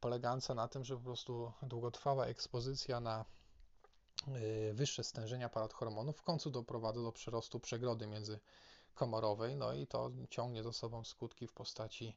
polegająca 0.00 0.54
na 0.54 0.68
tym, 0.68 0.84
że 0.84 0.96
po 0.96 1.02
prostu 1.02 1.52
długotrwała 1.62 2.26
ekspozycja 2.26 3.00
na 3.00 3.24
wyższe 4.72 5.04
stężenia 5.04 5.48
paradhormonów 5.48 6.16
w 6.16 6.22
końcu 6.22 6.50
doprowadza 6.50 7.02
do 7.02 7.12
przyrostu 7.12 7.60
przegrody 7.60 8.06
międzykomorowej, 8.06 9.56
no 9.56 9.72
i 9.72 9.86
to 9.86 10.10
ciągnie 10.30 10.62
za 10.62 10.72
sobą 10.72 11.04
skutki 11.04 11.46
w 11.46 11.52
postaci 11.52 12.16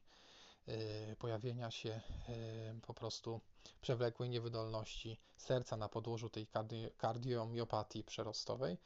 Y, 0.68 1.16
pojawienia 1.18 1.70
się 1.70 2.00
y, 2.28 2.80
po 2.82 2.94
prostu 2.94 3.40
przewlekłej 3.80 4.30
niewydolności 4.30 5.18
serca 5.36 5.76
na 5.76 5.88
podłożu 5.88 6.30
tej 6.30 6.46
kardiomiopatii 6.96 8.04
przerostowej. 8.04 8.78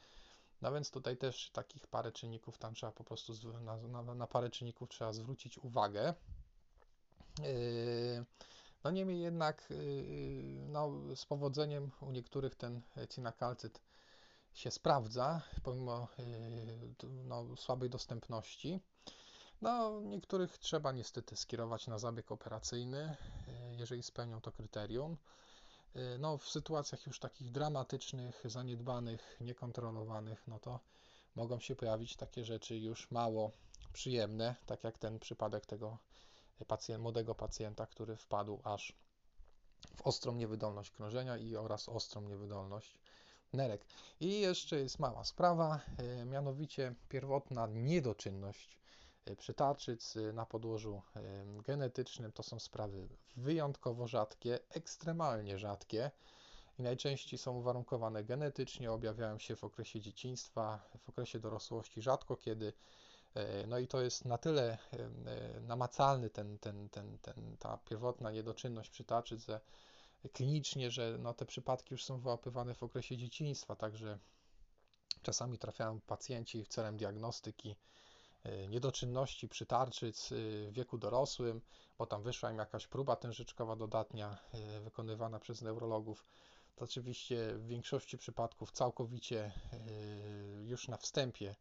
No 0.61 0.71
więc 0.71 0.91
tutaj 0.91 1.17
też 1.17 1.49
takich 1.49 1.87
parę 1.87 2.11
czynników 2.11 2.57
tam 2.57 2.73
trzeba 2.73 2.91
po 2.91 3.03
prostu 3.03 3.33
na, 3.61 3.77
na, 3.77 4.15
na 4.15 4.27
parę 4.27 4.49
czynników 4.49 4.89
trzeba 4.89 5.13
zwrócić 5.13 5.57
uwagę. 5.57 6.13
Y, 7.39 8.25
no 8.85 8.91
niemniej 8.91 9.21
jednak 9.21 9.67
no, 10.67 10.91
z 11.15 11.25
powodzeniem 11.25 11.91
u 12.01 12.11
niektórych 12.11 12.55
ten 12.55 12.81
cinakalcyt 13.09 13.81
się 14.53 14.71
sprawdza, 14.71 15.41
pomimo 15.63 16.07
no, 17.03 17.55
słabej 17.57 17.89
dostępności. 17.89 18.79
No, 19.61 20.01
niektórych 20.01 20.57
trzeba 20.57 20.91
niestety 20.91 21.35
skierować 21.35 21.87
na 21.87 21.99
zabieg 21.99 22.31
operacyjny, 22.31 23.17
jeżeli 23.71 24.03
spełnią 24.03 24.41
to 24.41 24.51
kryterium. 24.51 25.17
No, 26.19 26.37
w 26.37 26.49
sytuacjach 26.49 27.05
już 27.05 27.19
takich 27.19 27.51
dramatycznych, 27.51 28.41
zaniedbanych, 28.45 29.37
niekontrolowanych, 29.41 30.47
no 30.47 30.59
to 30.59 30.79
mogą 31.35 31.59
się 31.59 31.75
pojawić 31.75 32.15
takie 32.15 32.45
rzeczy 32.45 32.77
już 32.77 33.11
mało 33.11 33.51
przyjemne, 33.93 34.55
tak 34.65 34.83
jak 34.83 34.97
ten 34.97 35.19
przypadek 35.19 35.65
tego 35.65 35.97
pacjent, 36.67 37.03
młodego 37.03 37.35
pacjenta, 37.35 37.85
który 37.85 38.15
wpadł 38.15 38.59
aż 38.63 38.93
w 39.95 40.01
ostrą 40.01 40.35
niewydolność 40.35 40.91
krążenia 40.91 41.37
i 41.37 41.55
oraz 41.55 41.89
ostrą 41.89 42.21
niewydolność 42.21 42.99
nerek. 43.53 43.85
I 44.19 44.39
jeszcze 44.39 44.79
jest 44.79 44.99
mała 44.99 45.23
sprawa, 45.23 45.79
e, 45.97 46.25
mianowicie 46.25 46.95
pierwotna 47.09 47.67
niedoczynność 47.67 48.77
przytaczyc 49.37 50.15
na 50.33 50.45
podłożu 50.45 51.01
genetycznym. 51.65 52.31
To 52.31 52.43
są 52.43 52.59
sprawy 52.59 53.07
wyjątkowo 53.37 54.07
rzadkie, 54.07 54.59
ekstremalnie 54.69 55.59
rzadkie 55.59 56.11
i 56.79 56.83
najczęściej 56.83 57.39
są 57.39 57.57
uwarunkowane 57.57 58.23
genetycznie, 58.23 58.91
objawiają 58.91 59.39
się 59.39 59.55
w 59.55 59.63
okresie 59.63 60.01
dzieciństwa, 60.01 60.89
w 61.05 61.09
okresie 61.09 61.39
dorosłości, 61.39 62.01
rzadko 62.01 62.37
kiedy. 62.37 62.73
E, 63.35 63.67
no 63.67 63.79
i 63.79 63.87
to 63.87 64.01
jest 64.01 64.25
na 64.25 64.37
tyle 64.37 64.77
e, 64.93 65.59
namacalny 65.61 66.29
ten, 66.29 66.59
ten, 66.59 66.89
ten, 66.89 67.17
ten, 67.17 67.57
ta 67.57 67.77
pierwotna 67.77 68.31
niedoczynność 68.31 68.89
przytaczyc, 68.89 69.45
że 69.45 69.61
klinicznie, 70.33 70.91
że 70.91 71.17
no 71.19 71.33
te 71.33 71.45
przypadki 71.45 71.93
już 71.93 72.03
są 72.03 72.19
wyłapywane 72.19 72.75
w 72.75 72.83
okresie 72.83 73.17
dzieciństwa, 73.17 73.75
także 73.75 74.19
czasami 75.21 75.57
trafiają 75.57 76.01
pacjenci 76.01 76.65
celem 76.65 76.97
diagnostyki 76.97 77.75
E, 78.45 78.67
niedoczynności 78.67 79.47
przytarczyc 79.47 80.29
w 80.31 80.69
wieku 80.71 80.97
dorosłym, 80.97 81.61
bo 81.97 82.05
tam 82.05 82.23
wyszła 82.23 82.51
im 82.51 82.57
jakaś 82.57 82.87
próba 82.87 83.15
tężyczkowa 83.15 83.75
dodatnia 83.75 84.37
wykonywana 84.83 85.39
przez 85.39 85.61
neurologów. 85.61 86.25
To 86.75 86.85
oczywiście 86.85 87.53
w 87.53 87.67
większości 87.67 88.17
przypadków 88.17 88.71
całkowicie 88.71 89.51
już 90.65 90.87
na 90.87 90.97
wstępie, 90.97 91.55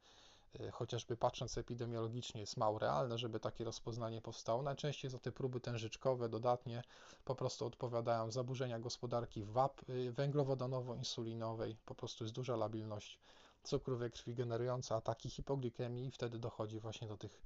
chociażby 0.73 1.17
patrząc 1.17 1.59
epidemiologicznie, 1.59 2.41
jest 2.41 2.57
mało 2.57 2.79
realne, 2.79 3.19
żeby 3.19 3.41
takie 3.41 3.65
rozpoznanie 3.65 4.21
powstało. 4.21 4.63
Najczęściej 4.63 5.11
za 5.11 5.19
te 5.19 5.33
próby 5.33 5.61
tężyczkowe 5.61 6.29
dodatnie 6.29 6.83
po 7.25 7.35
prostu 7.35 7.67
odpowiadają 7.67 8.31
zaburzenia 8.31 8.79
gospodarki 8.79 9.45
wap 9.45 9.81
węglowodanowo-insulinowej, 10.13 11.77
po 11.87 11.95
prostu 11.95 12.25
jest 12.25 12.35
duża 12.35 12.57
labilność 12.57 13.19
cukru 13.65 13.97
we 13.97 14.11
krwi 14.11 14.35
generujące 14.35 14.95
ataki 14.95 15.31
hipoglikemii 15.31 16.07
i 16.07 16.11
wtedy 16.11 16.39
dochodzi 16.39 16.81
właśnie 16.81 17.09
do 17.09 17.17
tych 17.17 17.43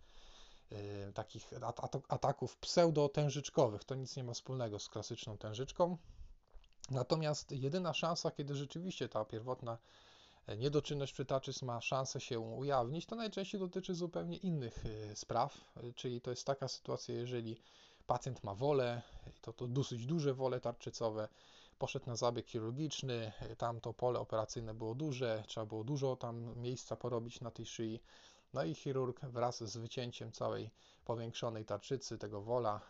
y, 0.72 1.12
takich 1.14 1.50
ataków 2.08 2.56
pseudotężyczkowych. 2.56 3.84
To 3.84 3.94
nic 3.94 4.16
nie 4.16 4.24
ma 4.24 4.34
wspólnego 4.34 4.78
z 4.78 4.88
klasyczną 4.88 5.38
tężyczką. 5.38 5.96
Natomiast 6.90 7.52
jedyna 7.52 7.94
szansa, 7.94 8.30
kiedy 8.30 8.54
rzeczywiście 8.54 9.08
ta 9.08 9.24
pierwotna 9.24 9.72
e, 9.72 9.78
niedoczynność 10.56 11.12
przytaczyc 11.12 11.62
ma 11.62 11.80
szansę 11.80 12.20
się 12.20 12.40
ujawnić, 12.40 13.06
to 13.06 13.16
najczęściej 13.16 13.60
dotyczy 13.60 13.94
zupełnie 13.94 14.36
innych 14.36 14.84
e, 14.86 15.16
spraw, 15.16 15.60
e, 15.76 15.92
czyli 15.92 16.20
to 16.20 16.30
jest 16.30 16.46
taka 16.46 16.68
sytuacja, 16.68 17.14
jeżeli 17.14 17.56
pacjent 18.06 18.44
ma 18.44 18.54
wolę, 18.54 19.02
to, 19.40 19.52
to 19.52 19.66
dosyć 19.66 20.06
duże 20.06 20.34
wole 20.34 20.60
tarczycowe, 20.60 21.28
poszedł 21.78 22.06
na 22.06 22.16
zabieg 22.16 22.46
chirurgiczny, 22.46 23.32
tam 23.58 23.80
to 23.80 23.94
pole 23.94 24.20
operacyjne 24.20 24.74
było 24.74 24.94
duże, 24.94 25.44
trzeba 25.46 25.66
było 25.66 25.84
dużo 25.84 26.16
tam 26.16 26.56
miejsca 26.56 26.96
porobić 26.96 27.40
na 27.40 27.50
tej 27.50 27.66
szyi, 27.66 28.00
no 28.54 28.64
i 28.64 28.74
chirurg 28.74 29.20
wraz 29.20 29.64
z 29.64 29.76
wycięciem 29.76 30.32
całej 30.32 30.70
powiększonej 31.04 31.64
tarczycy, 31.64 32.18
tego 32.18 32.42
wola, 32.42 32.80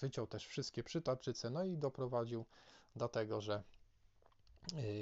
wyciął 0.00 0.26
też 0.26 0.46
wszystkie 0.46 0.82
przytarczyce, 0.82 1.50
no 1.50 1.64
i 1.64 1.76
doprowadził 1.76 2.44
do 2.96 3.08
tego, 3.08 3.40
że 3.40 3.62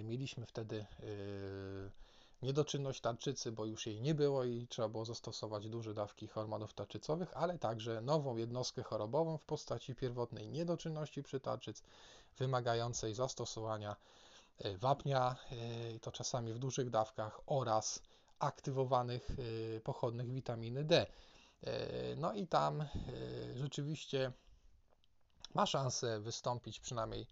mieliśmy 0.03 0.47
wtedy 0.47 0.87
y, 1.01 1.91
niedoczynność 2.43 3.01
tarczycy, 3.01 3.53
bo 3.53 3.65
już 3.65 3.87
jej 3.87 4.01
nie 4.01 4.15
było 4.15 4.45
i 4.45 4.67
trzeba 4.67 4.89
było 4.89 5.05
zastosować 5.05 5.69
duże 5.69 5.95
dawki 5.95 6.29
hormonów 6.29 6.75
tarczycowych, 6.75 7.37
ale 7.37 7.59
także 7.59 8.01
nową 8.01 8.37
jednostkę 8.37 8.83
chorobową 8.83 9.39
w 9.39 9.43
postaci 9.43 9.95
pierwotnej 9.95 10.49
niedoczynności 10.49 11.23
przytarczyc, 11.23 11.83
wymagającej 12.39 13.15
zastosowania 13.15 13.97
y, 14.65 14.79
wapnia, 14.79 15.37
i 15.97 16.01
to 16.01 16.13
czasami 16.13 16.53
w 16.53 16.59
dużych 16.59 16.91
dawkach, 16.91 17.41
oraz 17.47 18.03
aktywowanych 18.39 19.29
pochodnych 19.85 20.33
witaminy 20.33 20.85
D. 20.85 21.07
No 22.17 22.33
i 22.33 22.47
tam 22.47 22.85
rzeczywiście 23.55 24.33
ma 25.55 25.67
szansę 25.67 26.21
wystąpić 26.21 26.81
przynajmniej 26.81 27.27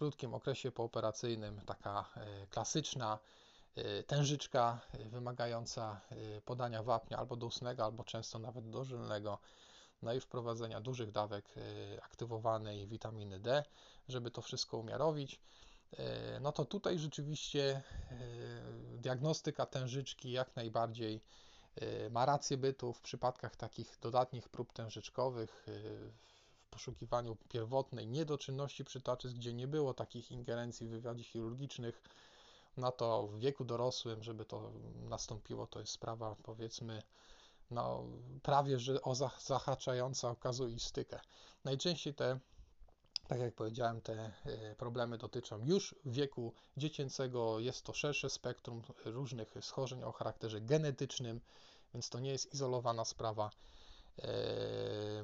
krótkim 0.00 0.34
okresie 0.34 0.72
pooperacyjnym 0.72 1.60
taka 1.60 2.04
e, 2.16 2.46
klasyczna 2.46 3.18
e, 3.74 4.02
tężyczka 4.02 4.80
e, 4.92 5.08
wymagająca 5.08 6.00
podania 6.44 6.82
wapnia 6.82 7.18
albo 7.18 7.36
do 7.36 7.46
ustnego, 7.46 7.84
albo 7.84 8.04
często 8.04 8.38
nawet 8.38 8.70
dożylnego, 8.70 9.38
no 10.02 10.12
i 10.12 10.20
wprowadzenia 10.20 10.80
dużych 10.80 11.12
dawek 11.12 11.54
aktywowanej 12.02 12.86
witaminy 12.86 13.40
D, 13.40 13.64
żeby 14.08 14.30
to 14.30 14.42
wszystko 14.42 14.78
umiarowić. 14.78 15.40
No 16.40 16.52
to 16.52 16.64
tutaj 16.64 16.98
rzeczywiście 16.98 17.82
diagnostyka 18.96 19.66
tężyczki 19.66 20.32
jak 20.32 20.56
najbardziej 20.56 21.20
ma 22.10 22.26
rację 22.26 22.56
bytu 22.56 22.92
w 22.92 23.00
przypadkach 23.00 23.56
takich 23.56 23.98
dodatnich 24.00 24.48
prób 24.48 24.72
tężyczkowych, 24.72 25.66
poszukiwaniu 26.70 27.36
pierwotnej 27.48 28.08
niedoczynności 28.08 28.84
przytaczysk, 28.84 29.36
gdzie 29.36 29.54
nie 29.54 29.68
było 29.68 29.94
takich 29.94 30.30
ingerencji 30.30 30.86
w 30.86 30.90
wywiadzie 30.90 31.24
chirurgicznych, 31.24 32.02
no 32.76 32.92
to 32.92 33.26
w 33.26 33.38
wieku 33.38 33.64
dorosłym, 33.64 34.22
żeby 34.22 34.44
to 34.44 34.72
nastąpiło, 35.08 35.66
to 35.66 35.80
jest 35.80 35.92
sprawa 35.92 36.36
powiedzmy 36.42 37.02
no, 37.70 38.04
prawie 38.42 38.78
że 38.78 39.02
o 39.02 39.14
zahaczająca 39.38 40.30
o 40.30 40.36
kazuistykę. 40.36 41.20
Najczęściej 41.64 42.14
te, 42.14 42.38
tak 43.28 43.40
jak 43.40 43.54
powiedziałem, 43.54 44.00
te 44.00 44.32
e, 44.44 44.74
problemy 44.74 45.18
dotyczą 45.18 45.64
już 45.64 45.94
wieku 46.04 46.52
dziecięcego, 46.76 47.58
jest 47.58 47.84
to 47.84 47.92
szersze 47.92 48.30
spektrum 48.30 48.82
różnych 49.04 49.54
schorzeń 49.60 50.02
o 50.02 50.12
charakterze 50.12 50.60
genetycznym, 50.60 51.40
więc 51.94 52.08
to 52.08 52.20
nie 52.20 52.30
jest 52.30 52.54
izolowana 52.54 53.04
sprawa. 53.04 53.50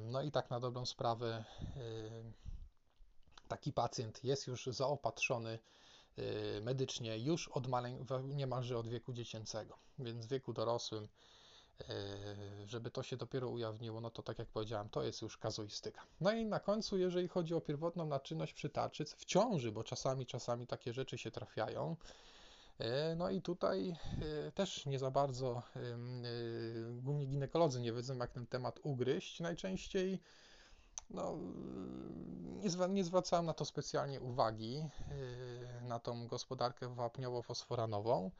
No 0.01 0.21
i 0.21 0.31
tak 0.31 0.49
na 0.49 0.59
dobrą 0.59 0.85
sprawę 0.85 1.43
taki 3.47 3.73
pacjent 3.73 4.23
jest 4.23 4.47
już 4.47 4.65
zaopatrzony 4.65 5.59
medycznie 6.61 7.17
już 7.17 7.47
od 7.47 7.67
maleń, 7.67 8.05
niemalże 8.23 8.77
od 8.77 8.87
wieku 8.87 9.13
dziecięcego, 9.13 9.77
więc 9.99 10.25
w 10.25 10.29
wieku 10.29 10.53
dorosłym, 10.53 11.07
żeby 12.65 12.91
to 12.91 13.03
się 13.03 13.17
dopiero 13.17 13.49
ujawniło, 13.49 14.01
no 14.01 14.09
to 14.09 14.23
tak 14.23 14.39
jak 14.39 14.47
powiedziałem, 14.47 14.89
to 14.89 15.03
jest 15.03 15.21
już 15.21 15.37
kazuistyka. 15.37 16.01
No 16.21 16.31
i 16.31 16.45
na 16.45 16.59
końcu, 16.59 16.97
jeżeli 16.97 17.27
chodzi 17.27 17.55
o 17.55 17.61
pierwotną 17.61 18.05
naczynność 18.05 18.53
przytaczyc 18.53 19.13
w 19.13 19.25
ciąży, 19.25 19.71
bo 19.71 19.83
czasami, 19.83 20.25
czasami 20.25 20.67
takie 20.67 20.93
rzeczy 20.93 21.17
się 21.17 21.31
trafiają, 21.31 21.95
no 23.15 23.29
i 23.29 23.41
tutaj 23.41 23.95
e, 24.47 24.51
też 24.51 24.85
nie 24.85 24.99
za 24.99 25.11
bardzo 25.11 25.63
e, 25.75 25.81
głównie 27.01 27.25
ginekolodzy 27.25 27.81
nie 27.81 27.93
wiedzą, 27.93 28.17
jak 28.17 28.31
ten 28.31 28.47
temat 28.47 28.79
ugryźć. 28.83 29.39
Najczęściej 29.39 30.19
no, 31.09 31.37
nie, 32.57 32.87
nie 32.89 33.03
zwracałem 33.03 33.45
na 33.45 33.53
to 33.53 33.65
specjalnie 33.65 34.21
uwagi, 34.21 34.89
na 35.81 35.99
tą 35.99 36.27
gospodarkę 36.27 36.95
wapniowo-fosforanową. 36.95 38.31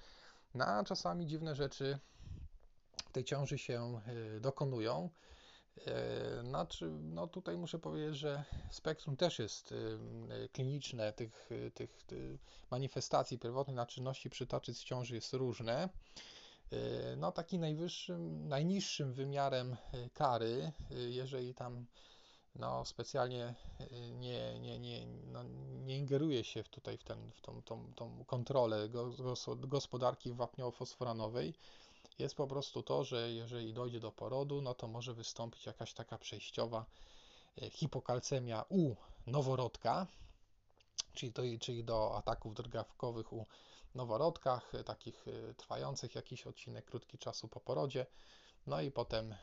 No, 0.54 0.66
a 0.66 0.84
czasami 0.84 1.28
dziwne 1.28 1.56
rzeczy 1.56 2.00
w 2.98 3.12
tej 3.12 3.24
ciąży 3.24 3.58
się 3.58 4.02
dokonują. 4.42 5.10
E, 5.86 6.44
znaczy, 6.44 6.90
no 6.90 7.28
tutaj 7.28 7.58
muszę 7.58 7.80
powiedzieć, 7.80 8.16
że 8.16 8.44
spektrum 8.72 9.18
też 9.18 9.40
jest 9.40 9.72
y, 9.72 9.76
y, 9.76 10.50
kliniczne, 10.50 11.14
tych, 11.14 11.52
y, 11.52 11.72
tych, 11.72 12.06
manifestacji 12.72 13.40
pierwotnej 13.40 13.76
naczynności 13.76 14.30
przytaczyc 14.30 14.80
w 14.80 14.84
ciąży 14.84 15.16
jest 15.16 15.34
różne. 15.34 15.90
E, 16.72 17.16
no 17.16 17.32
taki 17.32 17.60
najwyższym, 17.60 18.48
najniższym 18.48 19.14
wymiarem 19.14 19.78
kary, 20.14 20.72
jeżeli 21.10 21.54
tam 21.54 21.86
no, 22.56 22.86
specjalnie 22.86 23.56
nie, 24.12 24.60
nie, 24.60 24.80
nie, 24.80 25.08
no, 25.08 25.44
nie 25.86 25.98
ingeruje 25.98 26.44
się 26.44 26.64
tutaj 26.64 26.98
w, 26.98 27.04
ten, 27.04 27.32
w 27.32 27.42
tą, 27.42 27.62
tą, 27.62 27.94
tą 27.94 28.26
kontrolę 28.26 28.90
gospodarki 29.68 30.34
wapniowo-fosforanowej, 30.34 31.54
jest 32.20 32.36
po 32.36 32.48
prostu 32.48 32.84
to, 32.84 33.04
że 33.04 33.32
jeżeli 33.32 33.74
dojdzie 33.74 34.00
do 34.00 34.12
porodu, 34.12 34.62
no 34.62 34.74
to 34.74 34.88
może 34.88 35.14
wystąpić 35.14 35.66
jakaś 35.66 35.94
taka 35.94 36.18
przejściowa 36.18 36.86
e, 37.62 37.70
hipokalcemia 37.70 38.66
u 38.70 38.96
noworodka, 39.28 40.08
czyli 41.14 41.32
do, 41.32 41.42
czyli 41.60 41.84
do 41.84 42.18
ataków 42.18 42.54
drgawkowych 42.54 43.34
u 43.34 43.46
noworodkach, 43.96 44.76
e, 44.76 44.84
takich 44.84 45.28
e, 45.28 45.54
trwających 45.54 46.16
jakiś 46.16 46.48
odcinek 46.48 46.86
krótki 46.86 47.18
czasu 47.18 47.48
po 47.48 47.60
porodzie. 47.60 48.06
No 48.68 48.82
i 48.82 48.92
potem, 48.92 49.36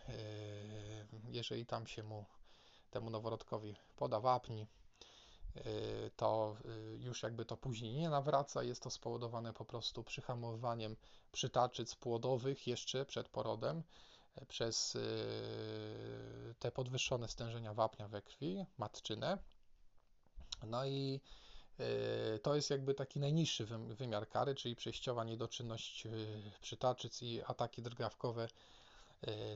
jeżeli 1.29 1.67
tam 1.67 1.87
się 1.87 2.03
mu 2.03 2.25
temu 2.91 3.11
noworodkowi 3.11 3.77
poda 3.97 4.21
wapni, 4.21 4.67
to 6.17 6.57
y, 6.65 6.99
już 7.01 7.23
jakby 7.23 7.45
to 7.45 7.57
później 7.57 7.95
nie 7.95 8.09
nawraca. 8.09 8.63
Jest 8.63 8.83
to 8.83 8.91
spowodowane 8.91 9.53
po 9.53 9.65
prostu 9.65 10.05
przyhamowaniem 10.05 10.97
przytaczyc 11.33 11.95
płodowych 11.95 12.67
jeszcze 12.67 13.05
przed 13.05 13.29
porodem 13.29 13.83
y, 14.43 14.47
przez 14.47 14.99
te 16.59 16.73
podwyższone 16.73 17.29
stężenia 17.29 17.75
wapnia 17.75 18.09
we 18.09 18.23
krwi, 18.23 18.65
matczynę. 18.79 19.39
No 20.67 20.87
i 20.87 21.21
to 22.43 22.55
jest 22.57 22.71
jakby 22.71 22.95
taki 22.95 23.21
najniższy 23.21 23.67
wymiar 23.89 24.29
kary, 24.29 24.55
czyli 24.55 24.77
przejściowa 24.77 25.25
niedoczynność 25.25 26.09
przytaczyc 26.61 27.23
i 27.23 27.43
ataki 27.43 27.83
drgawkowe 27.83 28.49
E, 28.49 28.84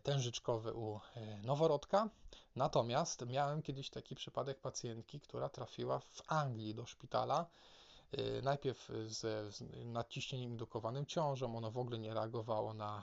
tężyczkowy 0.03 0.75
u 0.75 0.97
e, 0.97 1.01
noworodka. 1.43 2.11
Natomiast 2.57 3.27
miałem 3.27 3.63
kiedyś 3.63 3.91
taki 3.91 4.15
przypadek 4.15 4.61
pacjentki, 4.61 5.21
która 5.21 5.49
trafiła 5.49 5.99
w 5.99 6.23
Anglii 6.27 6.75
do 6.75 6.87
szpitala. 6.87 7.47
E, 8.13 8.43
najpierw 8.43 8.89
z, 9.07 9.59
nadciśnieniem 9.85 10.51
indukowanym 10.51 11.07
ciążą, 11.07 11.57
ono 11.57 11.71
w 11.71 11.79
ogóle 11.79 11.99
nie 11.99 12.15
reagowało 12.15 12.75
na 12.75 13.03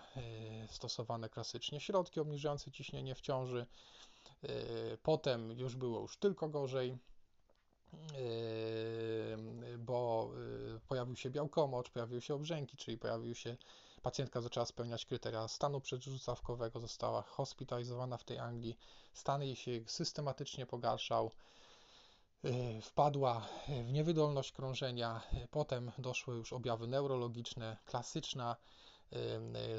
stosowane 0.68 1.30
klasycznie 1.30 1.80
środki 1.80 2.20
obniżające 2.20 2.72
ciśnienie 2.72 3.16
w 3.16 3.22
ciąży. 3.22 3.66
Potem 5.04 5.52
już 5.52 5.76
było 5.76 6.02
już 6.02 6.18
tylko 6.18 6.50
gorzej, 6.50 6.98
bo 9.80 10.30
pojawił 10.88 11.16
się 11.16 11.30
białkomocz, 11.30 11.90
pojawiły 11.90 12.22
się 12.22 12.36
obrzęki, 12.36 12.78
czyli 12.78 12.98
pojawił 12.98 13.36
się 13.36 13.58
Pacjentka 14.06 14.42
zaczęła 14.42 14.66
spełniać 14.66 15.06
kryteria 15.06 15.48
stanu 15.48 15.82
przedrzucawkowego, 15.82 16.80
została 16.80 17.22
hospitalizowana 17.22 18.18
w 18.18 18.24
tej 18.24 18.40
Anglii. 18.40 18.78
Stan 19.14 19.44
jej 19.44 19.56
się 19.56 19.72
systematycznie 19.88 20.66
pogarszał. 20.66 21.32
Y, 22.46 22.82
wpadła 22.82 23.48
w 23.88 23.92
niewydolność 23.92 24.52
krążenia, 24.52 25.22
potem 25.52 25.92
doszły 25.98 26.36
już 26.36 26.54
objawy 26.54 26.88
neurologiczne, 26.88 27.78
klasyczna 27.86 28.56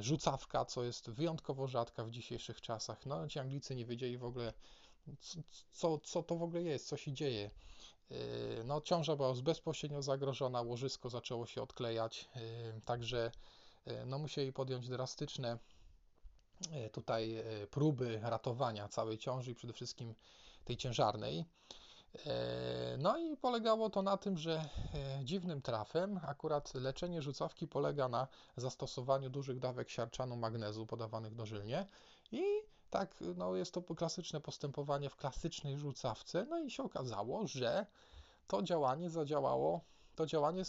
rzucawka, 0.01 0.65
co 0.65 0.85
jest 0.85 1.11
wyjątkowo 1.11 1.67
rzadka 1.67 2.05
w 2.05 2.11
dzisiejszych 2.11 2.61
czasach. 2.61 3.07
No, 3.07 3.29
ci 3.29 3.39
Anglicy 3.39 3.75
nie 3.75 3.87
wiedzieli 3.87 4.19
w 4.19 4.25
ogóle, 4.25 4.53
co, 5.73 5.99
co 5.99 6.23
to 6.23 6.37
w 6.37 6.43
ogóle 6.43 6.63
jest, 6.63 6.89
co 6.89 6.97
się 6.97 7.13
dzieje. 7.13 7.51
No, 8.65 8.81
ciąża 8.81 9.17
była 9.17 9.35
bezpośrednio 9.35 10.03
zagrożona, 10.03 10.63
łożysko 10.63 11.11
zaczęło 11.11 11.47
się 11.47 11.63
odklejać, 11.63 12.29
także 12.85 13.31
no 14.07 14.19
musieli 14.19 14.53
podjąć 14.53 14.89
drastyczne 14.89 15.59
tutaj 16.93 17.45
próby 17.71 18.21
ratowania 18.23 18.89
całej 18.89 19.19
ciąży 19.19 19.51
i 19.51 19.55
przede 19.55 19.73
wszystkim 19.73 20.15
tej 20.65 20.77
ciężarnej. 20.77 21.45
No 22.99 23.19
i 23.19 23.37
polegało 23.37 23.91
to 23.91 24.03
na 24.03 24.17
tym, 24.17 24.39
że 24.39 24.69
dziwnym 25.25 25.63
trafem 25.63 26.21
akurat 26.23 26.75
leczenie 26.75 27.23
rzucawki 27.23 27.69
polega 27.69 28.09
na 28.09 28.29
zastosowaniu 28.57 29.31
dużych 29.31 29.59
dawek 29.59 29.91
siarczanu 29.91 30.37
magnezu 30.37 30.87
podawanych 30.87 31.35
dożylnie 31.35 31.87
i 32.33 32.43
tak, 32.91 33.15
no 33.37 33.57
jest 33.57 33.75
to 33.75 33.83
klasyczne 33.83 34.41
postępowanie 34.41 35.11
w 35.11 35.17
klasycznej 35.17 35.77
rzucawce, 35.77 36.47
no 36.51 36.59
i 36.59 36.71
się 36.71 36.83
okazało, 36.83 37.47
że 37.47 37.87
to 38.47 38.63
działanie 38.63 39.11
zadziałało, 39.11 39.81
to 40.17 40.27
działanie 40.27 40.63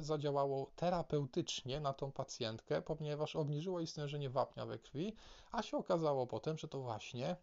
zadziałało 0.00 0.70
terapeutycznie 0.76 1.80
na 1.80 1.92
tą 1.92 2.12
pacjentkę, 2.12 2.82
ponieważ 2.82 3.36
obniżyło 3.36 3.78
jej 3.78 3.86
stężenie 3.86 4.30
wapnia 4.30 4.66
we 4.66 4.78
krwi, 4.78 5.14
a 5.52 5.62
się 5.62 5.76
okazało 5.76 6.26
potem, 6.26 6.58
że 6.58 6.68
to 6.68 6.80
właśnie 6.80 7.36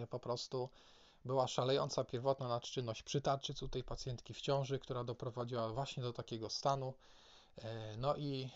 yy, 0.00 0.06
po 0.06 0.18
prostu 0.18 0.68
była 1.24 1.46
szalejąca 1.46 2.04
pierwotna 2.04 2.48
nadczynność 2.48 3.02
przytarczyc 3.02 3.62
u 3.62 3.68
tej 3.68 3.84
pacjentki 3.84 4.34
w 4.34 4.40
ciąży, 4.40 4.78
która 4.78 5.04
doprowadziła 5.04 5.68
właśnie 5.68 6.02
do 6.02 6.12
takiego 6.12 6.50
stanu. 6.50 6.94
E, 7.56 7.96
no 7.96 8.16
i 8.16 8.50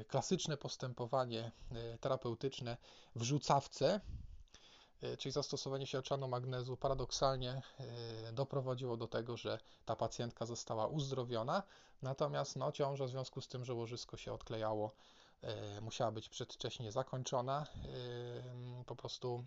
e, 0.00 0.04
klasyczne 0.04 0.56
postępowanie 0.56 1.52
e, 1.72 1.98
terapeutyczne 1.98 2.76
w 3.16 3.22
rzucawce, 3.22 4.00
czyli 5.18 5.32
zastosowanie 5.32 5.86
siarczanu 5.86 6.28
magnezu, 6.28 6.76
paradoksalnie 6.76 7.62
doprowadziło 8.32 8.96
do 8.96 9.08
tego, 9.08 9.36
że 9.36 9.58
ta 9.84 9.96
pacjentka 9.96 10.46
została 10.46 10.86
uzdrowiona, 10.86 11.62
natomiast 12.02 12.56
no, 12.56 12.72
ciąża 12.72 13.04
w 13.04 13.10
związku 13.10 13.40
z 13.40 13.48
tym, 13.48 13.64
że 13.64 13.74
łożysko 13.74 14.16
się 14.16 14.32
odklejało, 14.32 14.90
musiała 15.82 16.12
być 16.12 16.28
przedwcześnie 16.28 16.92
zakończona. 16.92 17.66
Po 18.86 18.96
prostu 18.96 19.44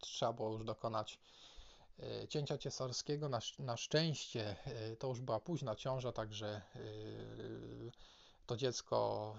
trzeba 0.00 0.32
było 0.32 0.52
już 0.52 0.64
dokonać 0.64 1.18
E, 2.02 2.28
cięcia 2.28 2.58
cesarskiego. 2.58 3.28
Na, 3.28 3.38
na 3.58 3.76
szczęście 3.76 4.56
e, 4.66 4.96
to 4.96 5.08
już 5.08 5.20
była 5.20 5.40
późna 5.40 5.76
ciąża, 5.76 6.12
także 6.12 6.48
e, 6.48 6.80
to 8.48 8.56
dziecko 8.56 9.34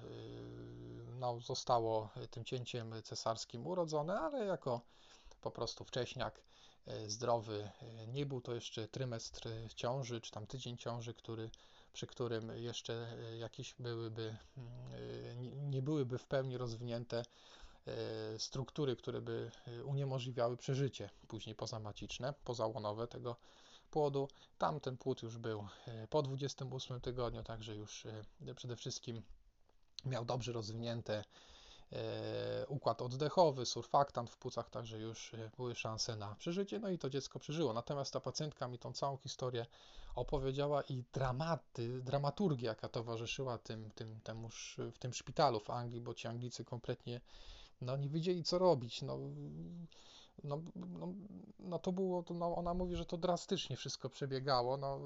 no, 1.20 1.40
zostało 1.40 2.10
tym 2.32 2.46
cięciem 2.46 2.94
cesarskim 3.04 3.68
urodzone, 3.68 4.20
ale 4.20 4.46
jako 4.46 4.82
po 5.42 5.52
prostu 5.52 5.84
wcześniak 5.84 6.42
zdrowy. 7.08 7.70
Nie 8.08 8.26
był 8.26 8.42
to 8.42 8.54
jeszcze 8.54 8.88
trymestr 8.88 9.50
ciąży, 9.76 10.22
czy 10.22 10.32
tam 10.32 10.48
tydzień 10.48 10.78
ciąży, 10.78 11.14
który, 11.14 11.50
przy 11.94 12.08
którym 12.08 12.52
jeszcze 12.58 13.18
jakieś 13.40 13.76
byłyby, 13.80 14.38
nie 15.56 15.82
byłyby 15.82 16.18
w 16.18 16.26
pełni 16.26 16.58
rozwinięte 16.58 17.24
struktury, 18.38 18.96
które 18.96 19.22
by 19.22 19.52
uniemożliwiały 19.86 20.58
przeżycie 20.58 21.10
później 21.28 21.56
pozamaciczne, 21.56 22.34
pozałonowe 22.44 23.08
tego 23.08 23.36
płodu. 23.90 24.28
Tam 24.58 24.80
ten 24.80 24.98
płód 24.98 25.24
już 25.24 25.38
był 25.38 25.68
e, 25.88 26.08
po 26.08 26.22
28 26.22 27.02
tygodniu, 27.02 27.44
także 27.44 27.76
już 27.76 28.08
przede 28.56 28.76
wszystkim 28.76 29.22
miał 30.06 30.26
dobrze 30.26 30.52
rozwinięte 30.52 31.24
układ 32.68 33.02
oddechowy, 33.02 33.66
surfaktant 33.66 34.30
w 34.30 34.38
płucach, 34.38 34.70
także 34.70 35.00
już 35.00 35.32
były 35.58 35.76
szanse 35.76 36.16
na 36.16 36.36
przeżycie, 36.36 36.80
no 36.80 36.90
i 36.90 36.98
to 36.98 37.10
dziecko 37.10 37.40
przeżyło. 37.40 37.74
Natomiast 37.74 38.14
ta 38.14 38.20
pacjentka 38.20 38.68
mi 38.68 38.80
tą 38.80 38.94
całą 38.94 39.18
historię 39.18 39.66
opowiedziała 40.16 40.82
i 40.82 41.04
dramaty, 41.14 42.02
dramaturgia, 42.02 42.70
jaka 42.70 42.90
towarzyszyła 42.90 43.58
tym, 43.58 43.92
tym, 43.92 44.22
temuż, 44.22 44.78
w 44.94 44.98
tym 44.98 45.14
szpitalu 45.14 45.60
w 45.60 45.70
Anglii, 45.70 46.02
bo 46.02 46.14
ci 46.14 46.28
Anglicy 46.28 46.66
kompletnie 46.66 47.22
no 47.82 47.98
nie 47.98 48.10
wiedzieli 48.10 48.44
co 48.44 48.60
robić, 48.60 49.02
no, 49.02 49.20
no, 50.44 50.62
no, 50.76 51.14
no 51.60 51.80
to 51.80 51.92
było, 51.92 52.26
no, 52.30 52.56
ona 52.56 52.74
mówi, 52.74 52.96
że 52.96 53.06
to 53.06 53.18
drastycznie 53.18 53.76
wszystko 53.76 54.10
przebiegało, 54.10 54.78
no, 54.78 55.00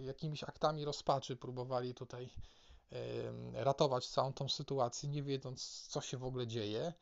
y, 0.00 0.02
jakimiś 0.02 0.44
aktami 0.44 0.84
rozpaczy 0.84 1.36
próbowali 1.36 1.94
tutaj 1.94 2.30
ratować 3.52 4.08
całą 4.08 4.32
tą 4.32 4.48
sytuację, 4.48 5.08
nie 5.08 5.22
wiedząc 5.22 5.86
co 5.88 6.00
się 6.00 6.16
w 6.16 6.24
ogóle 6.24 6.46
dzieje. 6.46 6.92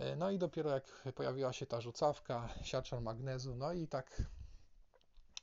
Y, 0.00 0.16
no 0.16 0.30
i 0.30 0.38
dopiero 0.38 0.70
jak 0.70 1.08
pojawiła 1.14 1.52
się 1.52 1.66
ta 1.66 1.80
rzucawka, 1.80 2.48
siarczan 2.62 3.02
magnezu, 3.02 3.54
no 3.54 3.72
i 3.72 3.88
tak 3.88 4.22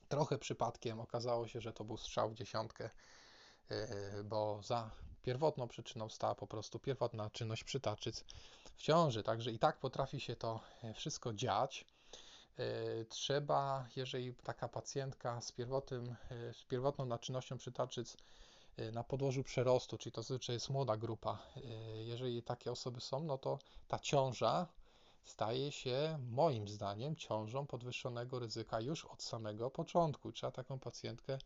trochę 0.08 0.38
przypadkiem 0.38 1.00
okazało 1.00 1.48
się, 1.48 1.62
że 1.62 1.74
to 1.74 1.84
był 1.84 1.98
strzał 1.98 2.30
w 2.30 2.34
dziesiątkę, 2.34 2.90
bo 4.24 4.60
za 4.64 4.92
pierwotną 5.26 5.68
przyczyną 5.68 6.10
stała 6.10 6.36
po 6.36 6.48
prostu 6.48 6.80
pierwotna 6.80 7.30
czynność 7.30 7.64
przytaczyc 7.64 8.26
w 8.76 8.82
ciąży, 8.82 9.24
także 9.24 9.52
i 9.52 9.60
tak 9.60 9.80
potrafi 9.80 10.20
się 10.20 10.36
to 10.36 10.60
e, 10.84 10.94
wszystko 10.94 11.34
dziać. 11.34 11.86
E, 12.60 13.06
trzeba, 13.06 13.88
jeżeli 13.96 14.34
taka 14.34 14.68
pacjentka 14.68 15.42
z, 15.42 15.52
pierwotnym, 15.52 16.16
e, 16.32 16.54
z 16.54 16.64
pierwotną 16.64 17.06
naczynnością 17.06 17.58
przytaczyc 17.58 18.18
na 18.94 19.04
podłożu 19.04 19.44
przerostu, 19.44 19.98
czyli 19.98 20.14
to 20.14 20.22
zazwyczaj 20.22 20.56
jest 20.56 20.70
młoda 20.70 20.98
grupa, 20.98 21.38
jeżeli 21.96 22.44
takie 22.44 22.72
osoby 22.72 23.02
są, 23.02 23.24
no 23.24 23.38
to 23.38 23.60
ta 23.88 24.00
ciąża 24.00 24.68
staje 25.24 25.72
się 25.72 26.20
moim 26.30 26.68
zdaniem 26.68 27.16
ciążą 27.16 27.68
podwyższonego 27.68 28.40
ryzyka 28.40 28.82
już 28.82 29.06
od 29.06 29.24
samego 29.24 29.72
początku. 29.72 30.32
Trzeba 30.32 30.52
taką 30.52 30.80
pacjentkę 30.80 31.38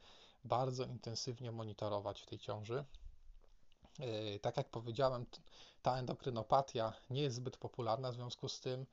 bardzo 0.43 0.85
intensywnie 0.85 1.51
monitorować 1.51 2.21
w 2.21 2.25
tej 2.25 2.39
ciąży. 2.39 2.85
Tak 4.41 4.57
jak 4.57 4.69
powiedziałem, 4.69 5.25
ta 5.81 5.97
endokrynopatia 5.97 6.93
nie 7.09 7.21
jest 7.21 7.35
zbyt 7.35 7.57
popularna, 7.57 8.11
w 8.11 8.15
związku 8.15 8.49
z 8.49 8.59
tym 8.59 8.85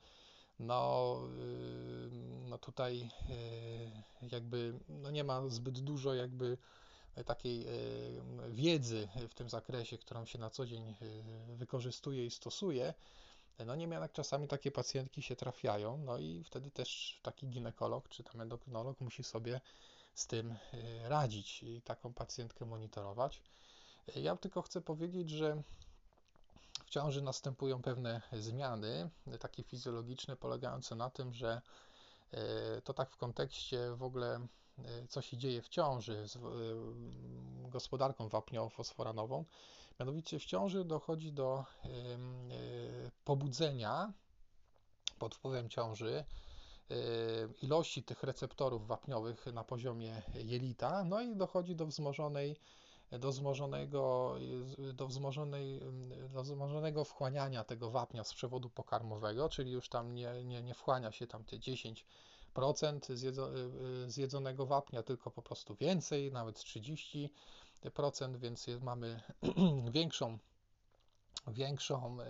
no, 0.59 1.17
y, 1.39 2.09
no 2.49 2.57
tutaj 2.57 3.09
y, 3.29 4.27
jakby 4.31 4.79
no 4.89 5.11
nie 5.11 5.23
ma 5.23 5.49
zbyt 5.49 5.79
dużo 5.79 6.13
jakby 6.13 6.57
takiej 7.25 7.65
wiedzy 8.49 9.07
w 9.29 9.33
tym 9.33 9.49
zakresie, 9.49 9.97
którą 9.97 10.25
się 10.25 10.39
na 10.39 10.49
co 10.49 10.65
dzień 10.65 10.95
wykorzystuje 11.47 12.25
i 12.25 12.31
stosuje. 12.31 12.93
No 13.65 13.75
niemniej 13.75 13.95
jednak 13.95 14.11
czasami 14.11 14.47
takie 14.47 14.71
pacjentki 14.71 15.21
się 15.21 15.35
trafiają, 15.35 15.97
no 15.97 16.17
i 16.17 16.43
wtedy 16.43 16.71
też 16.71 17.19
taki 17.23 17.47
ginekolog 17.47 18.09
czy 18.09 18.23
tam 18.23 18.41
endokrynolog 18.41 19.01
musi 19.01 19.23
sobie 19.23 19.61
z 20.13 20.27
tym 20.27 20.55
radzić 21.03 21.63
i 21.63 21.81
taką 21.81 22.13
pacjentkę 22.13 22.65
monitorować. 22.65 23.41
Ja 24.15 24.35
tylko 24.35 24.61
chcę 24.61 24.81
powiedzieć, 24.81 25.29
że 25.29 25.63
w 26.85 26.89
ciąży 26.89 27.21
następują 27.21 27.81
pewne 27.81 28.21
zmiany, 28.33 29.09
takie 29.39 29.63
fizjologiczne, 29.63 30.35
polegające 30.35 30.95
na 30.95 31.09
tym, 31.09 31.33
że 31.33 31.61
e, 32.31 32.81
to 32.81 32.93
tak 32.93 33.09
w 33.09 33.17
kontekście 33.17 33.91
w 33.95 34.03
ogóle, 34.03 34.47
e, 34.77 35.07
co 35.07 35.21
się 35.21 35.37
dzieje 35.37 35.61
w 35.61 35.69
ciąży 35.69 36.27
z 36.27 36.35
e, 36.35 36.39
gospodarką 37.69 38.27
wapniowo-fosforanową. 38.29 39.43
Mianowicie 39.99 40.39
w 40.39 40.45
ciąży 40.45 40.85
dochodzi 40.85 41.33
do 41.33 41.65
pobudzenia 43.25 44.13
pod 45.19 45.35
wpływem 45.35 45.69
ciąży 45.69 46.25
ilości 47.61 48.03
tych 48.03 48.23
receptorów 48.23 48.87
wapniowych 48.87 49.45
na 49.45 49.63
poziomie 49.63 50.21
jelita, 50.35 51.03
no 51.03 51.21
i 51.21 51.35
dochodzi 51.35 51.75
do 51.75 51.85
wzmożonej 51.85 52.59
do 53.11 53.29
wzmożonego, 53.31 54.35
do, 54.93 55.07
wzmożonej, 55.07 55.81
do 56.33 56.43
wzmożonego 56.43 57.03
wchłaniania 57.03 57.63
tego 57.63 57.91
wapnia 57.91 58.23
z 58.23 58.33
przewodu 58.33 58.69
pokarmowego, 58.69 59.49
czyli 59.49 59.71
już 59.71 59.89
tam 59.89 60.13
nie, 60.13 60.43
nie, 60.43 60.63
nie 60.63 60.73
wchłania 60.73 61.11
się 61.11 61.27
tam 61.27 61.43
te 61.43 61.57
10% 61.57 63.15
zjedzo, 63.15 63.49
zjedzonego 64.07 64.65
wapnia, 64.65 65.03
tylko 65.03 65.31
po 65.31 65.41
prostu 65.41 65.75
więcej, 65.75 66.31
nawet 66.31 66.57
30%, 66.57 67.29
więc 68.37 68.67
mamy 68.81 69.21
większą, 69.91 70.37
większą 71.47 72.21
e, 72.21 72.25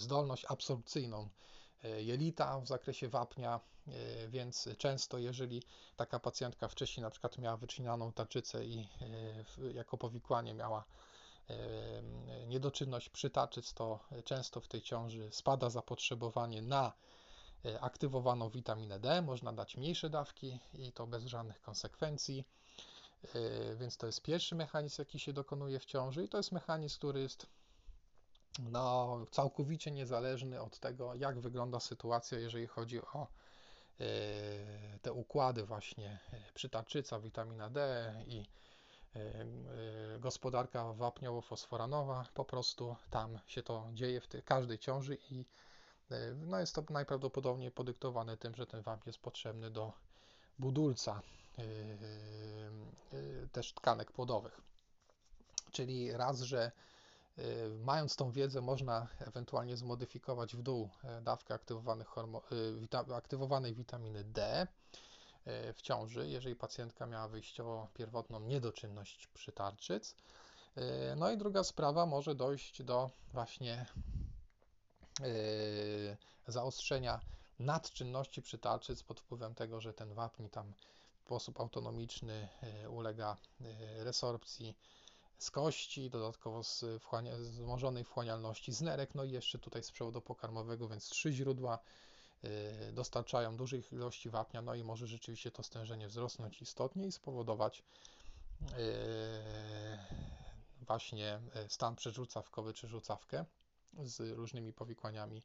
zdolność 0.00 0.44
absorpcyjną 0.48 1.28
jelita 1.82 2.60
w 2.60 2.66
zakresie 2.66 3.08
wapnia, 3.08 3.60
E, 3.88 4.28
więc 4.28 4.68
często, 4.78 5.18
jeżeli 5.18 5.62
taka 5.96 6.20
pacjentka 6.20 6.68
wcześniej 6.68 7.02
na 7.02 7.10
przykład 7.10 7.38
miała 7.38 7.56
wycinaną 7.56 8.12
tarczycę 8.12 8.64
i 8.64 8.88
e, 9.58 9.72
jako 9.72 9.96
powikłanie 9.98 10.54
miała 10.54 10.84
e, 11.50 11.56
niedoczynność 12.46 13.08
przytaczyc, 13.08 13.74
to 13.74 13.98
często 14.24 14.60
w 14.60 14.68
tej 14.68 14.82
ciąży 14.82 15.28
spada 15.32 15.70
zapotrzebowanie 15.70 16.62
na 16.62 16.92
aktywowaną 17.80 18.50
witaminę 18.50 19.00
D. 19.00 19.22
Można 19.22 19.52
dać 19.52 19.76
mniejsze 19.76 20.10
dawki 20.10 20.58
i 20.74 20.92
to 20.92 21.06
bez 21.06 21.24
żadnych 21.24 21.60
konsekwencji. 21.62 22.44
Więc 23.76 23.96
to 23.96 24.06
jest 24.06 24.22
pierwszy 24.22 24.54
mechanizm, 24.54 25.02
jaki 25.02 25.18
się 25.18 25.32
dokonuje 25.32 25.78
w 25.80 25.84
ciąży, 25.84 26.24
i 26.24 26.28
to 26.28 26.36
jest 26.36 26.52
mechanizm, 26.52 26.96
który 26.98 27.20
jest 27.20 27.46
no, 28.58 29.18
całkowicie 29.30 29.90
niezależny 29.90 30.60
od 30.60 30.78
tego, 30.78 31.14
jak 31.14 31.40
wygląda 31.40 31.80
sytuacja, 31.80 32.38
jeżeli 32.38 32.66
chodzi 32.66 33.02
o 33.02 33.26
E, 34.00 34.98
te 35.02 35.12
układy 35.12 35.66
właśnie 35.66 36.18
e, 36.32 36.52
przytarczyca, 36.54 37.20
witamina 37.20 37.70
D 37.70 38.14
i 38.26 38.44
gospodarka 40.20 40.84
wapniowo-fosforanowa, 40.84 42.24
po 42.34 42.44
prostu 42.44 42.96
tam 43.10 43.38
się 43.46 43.62
to 43.62 43.88
dzieje 43.92 44.20
w 44.20 44.28
każdej 44.44 44.78
ciąży 44.78 45.18
i 45.30 45.44
no 46.36 46.60
jest 46.60 46.74
to 46.74 46.84
najprawdopodobniej 46.90 47.70
podyktowane 47.70 48.36
tym, 48.36 48.54
że 48.54 48.66
ten 48.66 48.82
wapń 48.82 49.08
jest 49.08 49.18
potrzebny 49.18 49.70
do 49.70 49.92
budulca 50.58 51.22
też 53.52 53.72
tkanek 53.72 54.12
płodowych. 54.12 54.60
Czyli 55.72 56.12
raz, 56.12 56.40
że 56.40 56.72
mając 57.84 58.16
tą 58.16 58.32
wiedzę, 58.32 58.60
można 58.60 59.08
ewentualnie 59.18 59.76
zmodyfikować 59.76 60.56
w 60.56 60.62
dół 60.62 60.88
dawkę 61.22 61.54
aktywowanych 61.54 62.08
aktywowanej 63.14 63.74
witaminy 63.74 64.24
D, 64.24 64.66
E, 65.44 65.72
w 65.72 65.82
ciąży, 65.82 66.28
jeżeli 66.28 66.56
pacjentka 66.56 67.06
miała 67.06 67.28
wyjściowo 67.28 67.88
pierwotną 67.94 68.40
niedoczynność 68.40 69.26
przytarczyc. 69.26 70.16
E, 70.76 71.16
no 71.16 71.30
i 71.30 71.36
druga 71.36 71.64
sprawa, 71.64 72.06
może 72.06 72.34
dojść 72.34 72.82
do 72.82 73.10
właśnie 73.32 73.86
e, 75.20 76.16
zaostrzenia 76.46 77.20
nadczynności 77.58 78.42
przytarczyc 78.42 79.02
pod 79.02 79.20
wpływem 79.20 79.54
tego, 79.54 79.80
że 79.80 79.94
ten 79.94 80.14
wapń 80.14 80.48
tam 80.48 80.72
w 81.20 81.24
sposób 81.24 81.60
autonomiczny 81.60 82.48
ulega 82.88 83.36
resorpcji 83.98 84.76
z 85.40 85.50
kości, 85.50 86.10
dodatkowo 86.10 86.64
z 86.64 86.84
wzmożonej 87.38 88.04
wchłanialności 88.04 88.72
z 88.72 88.80
nerek, 88.80 89.14
no 89.14 89.24
i 89.24 89.30
jeszcze 89.30 89.58
tutaj 89.58 89.82
z 89.82 89.90
przewodu 89.92 90.20
pokarmowego, 90.20 90.88
więc 90.88 91.08
trzy 91.08 91.32
źródła 91.32 91.78
Y, 92.44 92.92
dostarczają 92.92 93.56
dużych 93.56 93.92
ilości 93.92 94.30
wapnia, 94.30 94.62
no 94.62 94.74
i 94.74 94.84
może 94.84 95.06
rzeczywiście 95.06 95.50
to 95.50 95.62
stężenie 95.62 96.08
wzrosnąć 96.08 96.62
istotnie 96.62 97.06
i 97.06 97.12
spowodować 97.12 97.82
y, 98.62 98.64
właśnie 100.86 101.40
y, 101.66 101.68
stan 101.68 101.96
przerzucawkowy 101.96 102.74
czy 102.74 102.88
rzucawkę 102.88 103.44
z 103.98 104.20
różnymi 104.20 104.72
powikłaniami 104.72 105.42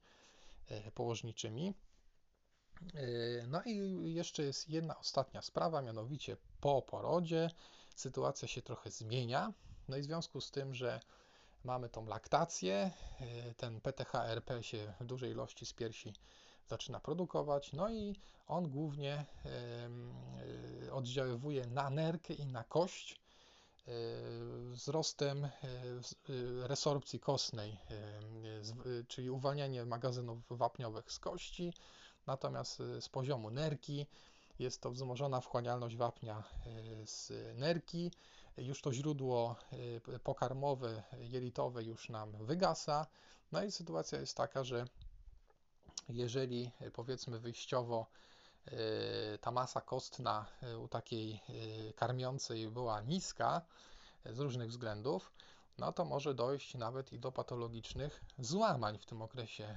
położniczymi. 0.94 1.74
No 3.48 3.64
i 3.64 4.14
jeszcze 4.14 4.44
jest 4.44 4.70
jedna 4.70 4.98
ostatnia 4.98 5.42
sprawa, 5.42 5.82
mianowicie 5.82 6.38
po 6.62 6.82
porodzie 6.82 7.50
sytuacja 7.96 8.48
się 8.48 8.62
trochę 8.62 8.92
zmienia. 8.92 9.54
No 9.88 9.98
i 9.98 10.02
w 10.02 10.06
związku 10.06 10.42
z 10.42 10.52
tym, 10.52 10.74
że 10.74 11.00
mamy 11.64 11.90
tą 11.90 12.06
laktację, 12.06 12.92
ten 13.58 13.82
PTHRP 13.82 14.64
się 14.64 14.94
w 15.00 15.06
dużej 15.06 15.32
ilości 15.32 15.66
z 15.66 15.74
piersi 15.74 16.14
zaczyna 16.68 17.00
produkować, 17.00 17.74
no 17.74 17.90
i 17.90 18.16
on 18.48 18.70
głównie 18.70 19.26
e, 20.86 20.92
oddziaływuje 20.92 21.68
na 21.68 21.90
nerkę 21.90 22.34
i 22.34 22.46
na 22.46 22.64
kość 22.64 23.14
e, 23.14 23.92
wzrostem 24.72 25.46
e, 25.46 25.50
resorpcji 26.68 27.20
kostnej, 27.20 27.80
czyli 29.08 29.30
uwalnianie 29.30 29.86
magazynów 29.86 30.38
wapniowych 30.50 31.12
z 31.12 31.20
kości, 31.20 31.74
natomiast 32.28 32.78
z 33.00 33.10
poziomu 33.10 33.52
nerki 33.52 34.06
jest 34.60 34.82
to 34.82 34.92
wzmożona 34.92 35.42
wchłanialność 35.42 35.96
wapnia 35.96 36.44
z 37.06 37.32
nerki, 37.56 38.12
już 38.58 38.82
to 38.82 38.94
źródło 38.94 39.56
pokarmowe, 40.24 41.04
jelitowe 41.20 41.84
już 41.84 42.10
nam 42.10 42.32
wygasa, 42.32 43.08
no 43.52 43.64
i 43.64 43.72
sytuacja 43.72 44.20
jest 44.20 44.38
taka, 44.38 44.64
że 44.64 44.86
jeżeli 46.10 46.72
e, 46.82 46.92
powiedzmy 46.92 47.40
wyjściowo 47.40 48.06
e, 48.66 49.38
ta 49.38 49.52
masa 49.52 49.82
kostna 49.82 50.46
u 50.84 50.88
takiej 50.88 51.42
karmiącej 51.96 52.68
była 52.72 53.02
niska 53.02 53.62
z 54.26 54.40
różnych 54.40 54.70
względów, 54.70 55.32
no 55.78 55.92
to 55.94 56.06
może 56.06 56.34
dojść 56.34 56.76
nawet 56.76 57.14
i 57.14 57.20
do 57.20 57.32
patologicznych 57.32 58.22
złamań 58.40 58.98
w 58.98 59.06
tym 59.06 59.22
okresie 59.22 59.76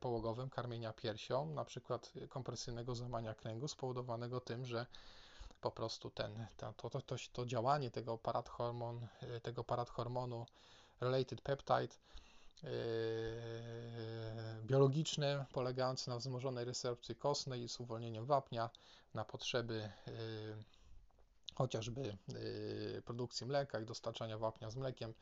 połogowym 0.00 0.50
karmienia 0.50 0.92
piersią, 0.92 1.46
na 1.46 1.64
przykład 1.64 2.12
kompresyjnego 2.28 2.94
złamania 2.94 3.34
kręgu 3.34 3.68
spowodowanego 3.68 4.40
tym, 4.40 4.66
że 4.66 4.86
po 5.64 5.70
prostu 5.70 6.10
ten, 6.10 6.46
to, 6.56 6.72
to, 6.72 6.90
to, 6.90 7.16
to 7.32 7.46
działanie 7.46 7.90
tego 7.90 8.18
parathormon, 8.18 9.06
tego 9.42 9.64
parathormonu 9.64 10.46
related 11.00 11.40
peptide 11.40 11.94
Yy, 12.62 12.70
biologiczne, 14.62 15.46
polegające 15.52 16.10
na 16.10 16.18
wzmożonej 16.18 16.64
resorpcji 16.64 17.16
kostnej 17.16 17.62
i 17.62 17.68
z 17.68 17.80
uwolnieniem 17.80 18.26
wapnia 18.26 18.70
na 19.14 19.24
potrzeby 19.24 19.90
yy, 20.06 20.64
chociażby 21.54 22.16
produkcji 23.04 23.46
mleka 23.46 23.80
i 23.80 23.84
dostarczania 23.84 24.38
wapnia 24.38 24.70
z 24.70 24.76
mlekiem, 24.76 25.14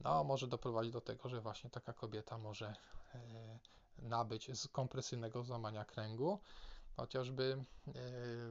no, 0.00 0.24
może 0.24 0.46
doprowadzić 0.46 0.92
do 0.92 1.00
tego, 1.00 1.28
że 1.28 1.40
właśnie 1.40 1.70
taka 1.70 1.92
kobieta 1.92 2.38
może 2.38 2.74
nabyć 3.98 4.58
z 4.58 4.68
kompresyjnego 4.68 5.42
złamania 5.42 5.84
kręgu, 5.84 6.38
chociażby 6.96 7.64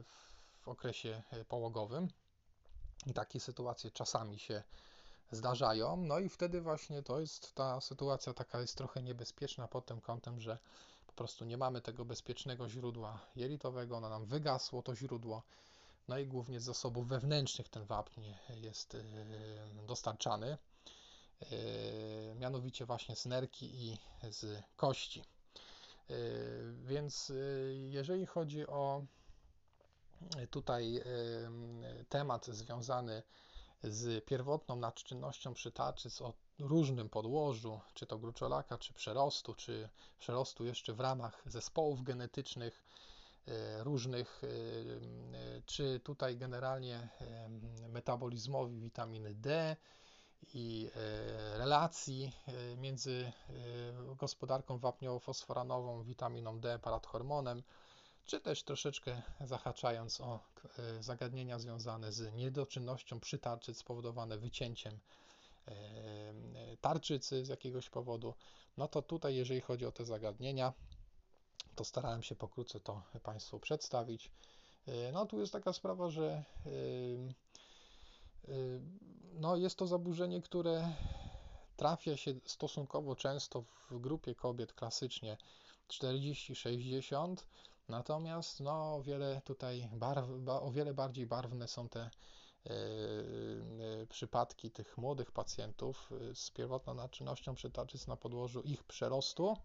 w 0.02 0.27
okresie 0.66 1.22
połogowym. 1.48 2.08
I 3.06 3.12
takie 3.12 3.40
sytuacje 3.40 3.90
czasami 3.90 4.38
się 4.38 4.62
zdarzają. 5.30 5.96
No 5.96 6.18
i 6.18 6.28
wtedy 6.28 6.60
właśnie 6.60 7.02
to 7.02 7.20
jest 7.20 7.54
ta 7.54 7.80
sytuacja 7.80 8.34
taka 8.34 8.60
jest 8.60 8.76
trochę 8.76 9.02
niebezpieczna 9.02 9.68
pod 9.68 9.86
tym 9.86 10.00
kątem, 10.00 10.40
że 10.40 10.58
po 11.06 11.12
prostu 11.12 11.44
nie 11.44 11.56
mamy 11.56 11.80
tego 11.80 12.04
bezpiecznego 12.04 12.68
źródła 12.68 13.20
jelitowego, 13.36 13.96
ono 13.96 14.08
nam 14.08 14.26
wygasło 14.26 14.82
to 14.82 14.96
źródło. 14.96 15.42
No 16.08 16.18
i 16.18 16.26
głównie 16.26 16.60
z 16.60 16.64
zasobów 16.64 17.08
wewnętrznych 17.08 17.68
ten 17.68 17.84
wapń 17.84 18.22
jest 18.48 18.94
y, 18.94 19.04
dostarczany, 19.86 20.58
y, 21.52 22.34
mianowicie 22.36 22.86
właśnie 22.86 23.16
z 23.16 23.26
nerki 23.26 23.88
i 23.88 23.98
z 24.30 24.62
kości. 24.76 25.24
Więc 26.84 27.32
jeżeli 27.90 28.26
chodzi 28.26 28.66
o 28.66 29.02
tutaj 30.50 31.02
temat 32.08 32.46
związany 32.46 33.22
z 33.84 34.24
pierwotną 34.24 34.76
nadczynnością 34.76 35.54
przytaczyc 35.54 36.22
o 36.22 36.32
różnym 36.58 37.08
podłożu, 37.08 37.80
czy 37.94 38.06
to 38.06 38.18
gruczolaka, 38.18 38.78
czy 38.78 38.94
przerostu, 38.94 39.54
czy 39.54 39.88
przerostu 40.18 40.64
jeszcze 40.64 40.92
w 40.94 41.00
ramach 41.00 41.42
zespołów 41.46 42.02
genetycznych 42.02 42.84
e, 43.48 43.84
różnych, 43.84 44.42
e, 44.44 44.46
e, 44.48 45.62
czy 45.66 46.00
tutaj 46.00 46.36
generalnie 46.36 47.08
metabolizmowi 47.88 48.80
witaminy 48.80 49.34
D 49.34 49.76
i 50.54 50.90
relacji 51.54 52.32
między 52.76 53.32
gospodarką 54.16 54.78
wapniowo-fosforanową, 54.78 56.04
witaminą 56.04 56.60
D, 56.60 56.78
parathormonem, 56.78 57.62
czy 58.28 58.40
też 58.40 58.62
troszeczkę 58.62 59.22
zahaczając 59.40 60.20
o 60.20 60.40
e, 60.78 61.02
zagadnienia 61.02 61.58
związane 61.58 62.12
z 62.12 62.34
niedoczynnością 62.34 63.20
przytarczyc 63.20 63.78
spowodowane 63.78 64.38
wycięciem 64.38 64.98
e, 65.68 65.72
tarczycy 66.80 67.44
z 67.44 67.48
jakiegoś 67.48 67.90
powodu, 67.90 68.34
no 68.76 68.88
to 68.88 69.02
tutaj, 69.02 69.36
jeżeli 69.36 69.60
chodzi 69.60 69.86
o 69.86 69.92
te 69.92 70.04
zagadnienia, 70.04 70.72
to 71.74 71.84
starałem 71.84 72.22
się 72.22 72.34
pokrótce 72.34 72.80
to 72.80 73.02
Państwu 73.22 73.60
przedstawić. 73.60 74.30
E, 74.86 75.12
no 75.12 75.26
tu 75.26 75.40
jest 75.40 75.52
taka 75.52 75.72
sprawa, 75.72 76.10
że 76.10 76.44
no 79.34 79.56
jest 79.56 79.76
to 79.76 79.86
zaburzenie, 79.86 80.42
które 80.42 80.92
trafia 81.76 82.16
się 82.16 82.34
stosunkowo 82.44 83.16
często 83.16 83.62
w 83.62 83.98
grupie 83.98 84.34
kobiet 84.34 84.72
klasycznie 84.72 85.36
40-60, 85.88 87.36
Natomiast 87.88 88.60
no, 88.60 89.02
wiele 89.02 89.40
tutaj 89.44 89.88
barw, 89.92 90.28
o 90.48 90.70
wiele 90.70 90.94
bardziej 90.94 91.26
barwne 91.26 91.68
są 91.68 91.88
te 91.88 92.00
e, 92.00 92.10
e, 92.70 94.06
przypadki 94.06 94.70
tych 94.70 94.98
młodych 94.98 95.32
pacjentów 95.32 96.10
e, 96.30 96.34
z 96.34 96.50
pierwotną 96.50 96.94
naczynnością 96.94 97.54
przytaczyc 97.54 98.06
na 98.06 98.16
podłożu 98.16 98.62
ich 98.62 98.84
przerostu, 98.84 99.56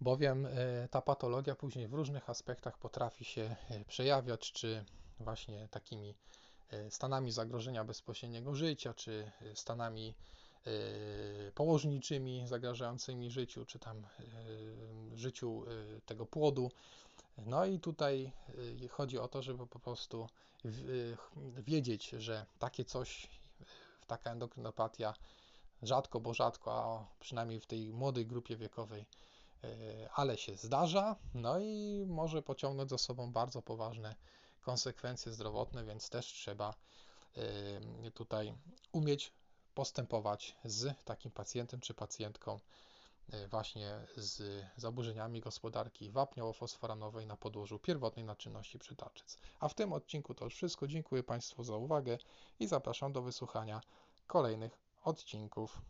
bowiem 0.00 0.48
ta 0.90 1.02
patologia 1.02 1.54
później 1.54 1.88
w 1.88 1.94
różnych 1.94 2.30
aspektach 2.30 2.78
potrafi 2.78 3.24
się 3.24 3.56
przejawiać, 3.86 4.52
czy 4.52 4.84
właśnie 5.20 5.68
takimi 5.70 6.14
stanami 6.90 7.32
zagrożenia 7.32 7.84
bezpośredniego 7.84 8.54
życia, 8.54 8.94
czy 8.94 9.32
stanami 9.54 10.14
Y, 10.14 10.14
położniczymi 11.54 12.46
zagrażającymi 12.46 13.30
życiu, 13.30 13.64
czy 13.64 13.78
tam 13.78 13.98
y, 13.98 15.18
życiu 15.18 15.64
y, 15.64 16.00
tego 16.06 16.26
płodu. 16.26 16.70
No 17.38 17.66
i 17.66 17.80
tutaj 17.80 18.32
chodzi 18.90 19.18
o 19.18 19.28
to, 19.28 19.42
żeby 19.42 19.66
po 19.66 19.78
prostu 19.78 20.28
wiedzieć, 21.58 22.08
że 22.08 22.46
takie 22.58 22.84
coś, 22.84 23.28
taka 24.06 24.30
endokrynopatia 24.30 25.14
rzadko, 25.82 26.20
bo 26.20 26.34
rzadko, 26.34 26.72
a 26.74 27.06
przynajmniej 27.20 27.60
w 27.60 27.66
tej 27.66 27.92
młodej 27.92 28.26
grupie 28.26 28.56
wiekowej, 28.56 29.06
ale 30.14 30.36
się 30.38 30.56
zdarza, 30.56 31.16
no 31.34 31.58
i 31.58 32.04
może 32.06 32.42
pociągnąć 32.42 32.90
za 32.90 32.98
sobą 32.98 33.32
bardzo 33.32 33.62
poważne 33.62 34.14
konsekwencje 34.60 35.32
zdrowotne, 35.32 35.84
więc 35.84 36.10
też 36.10 36.26
trzeba 36.26 36.74
tutaj 38.14 38.54
umieć 38.92 39.32
postępować 39.74 40.56
z 40.64 41.04
takim 41.04 41.30
pacjentem 41.30 41.80
czy 41.80 41.94
pacjentką 41.94 42.60
e, 43.32 43.48
właśnie 43.48 44.00
z 44.16 44.64
zaburzeniami 44.76 45.40
gospodarki 45.40 46.10
wapniowo-fosforanowej 46.10 47.26
na 47.26 47.36
podłożu 47.36 47.78
pierwotnej 47.78 48.24
naczynności 48.24 48.78
przytaczyc. 48.78 49.38
A 49.60 49.68
w 49.68 49.74
tym 49.74 49.92
odcinku 49.92 50.34
to 50.34 50.44
już 50.44 50.54
wszystko. 50.54 50.86
Dziękuję 50.86 51.22
Państwu 51.22 51.64
za 51.64 51.76
uwagę 51.76 52.18
i 52.60 52.66
zapraszam 52.66 53.12
do 53.12 53.22
wysłuchania 53.22 53.80
kolejnych 54.26 54.78
odcinków. 55.04 55.82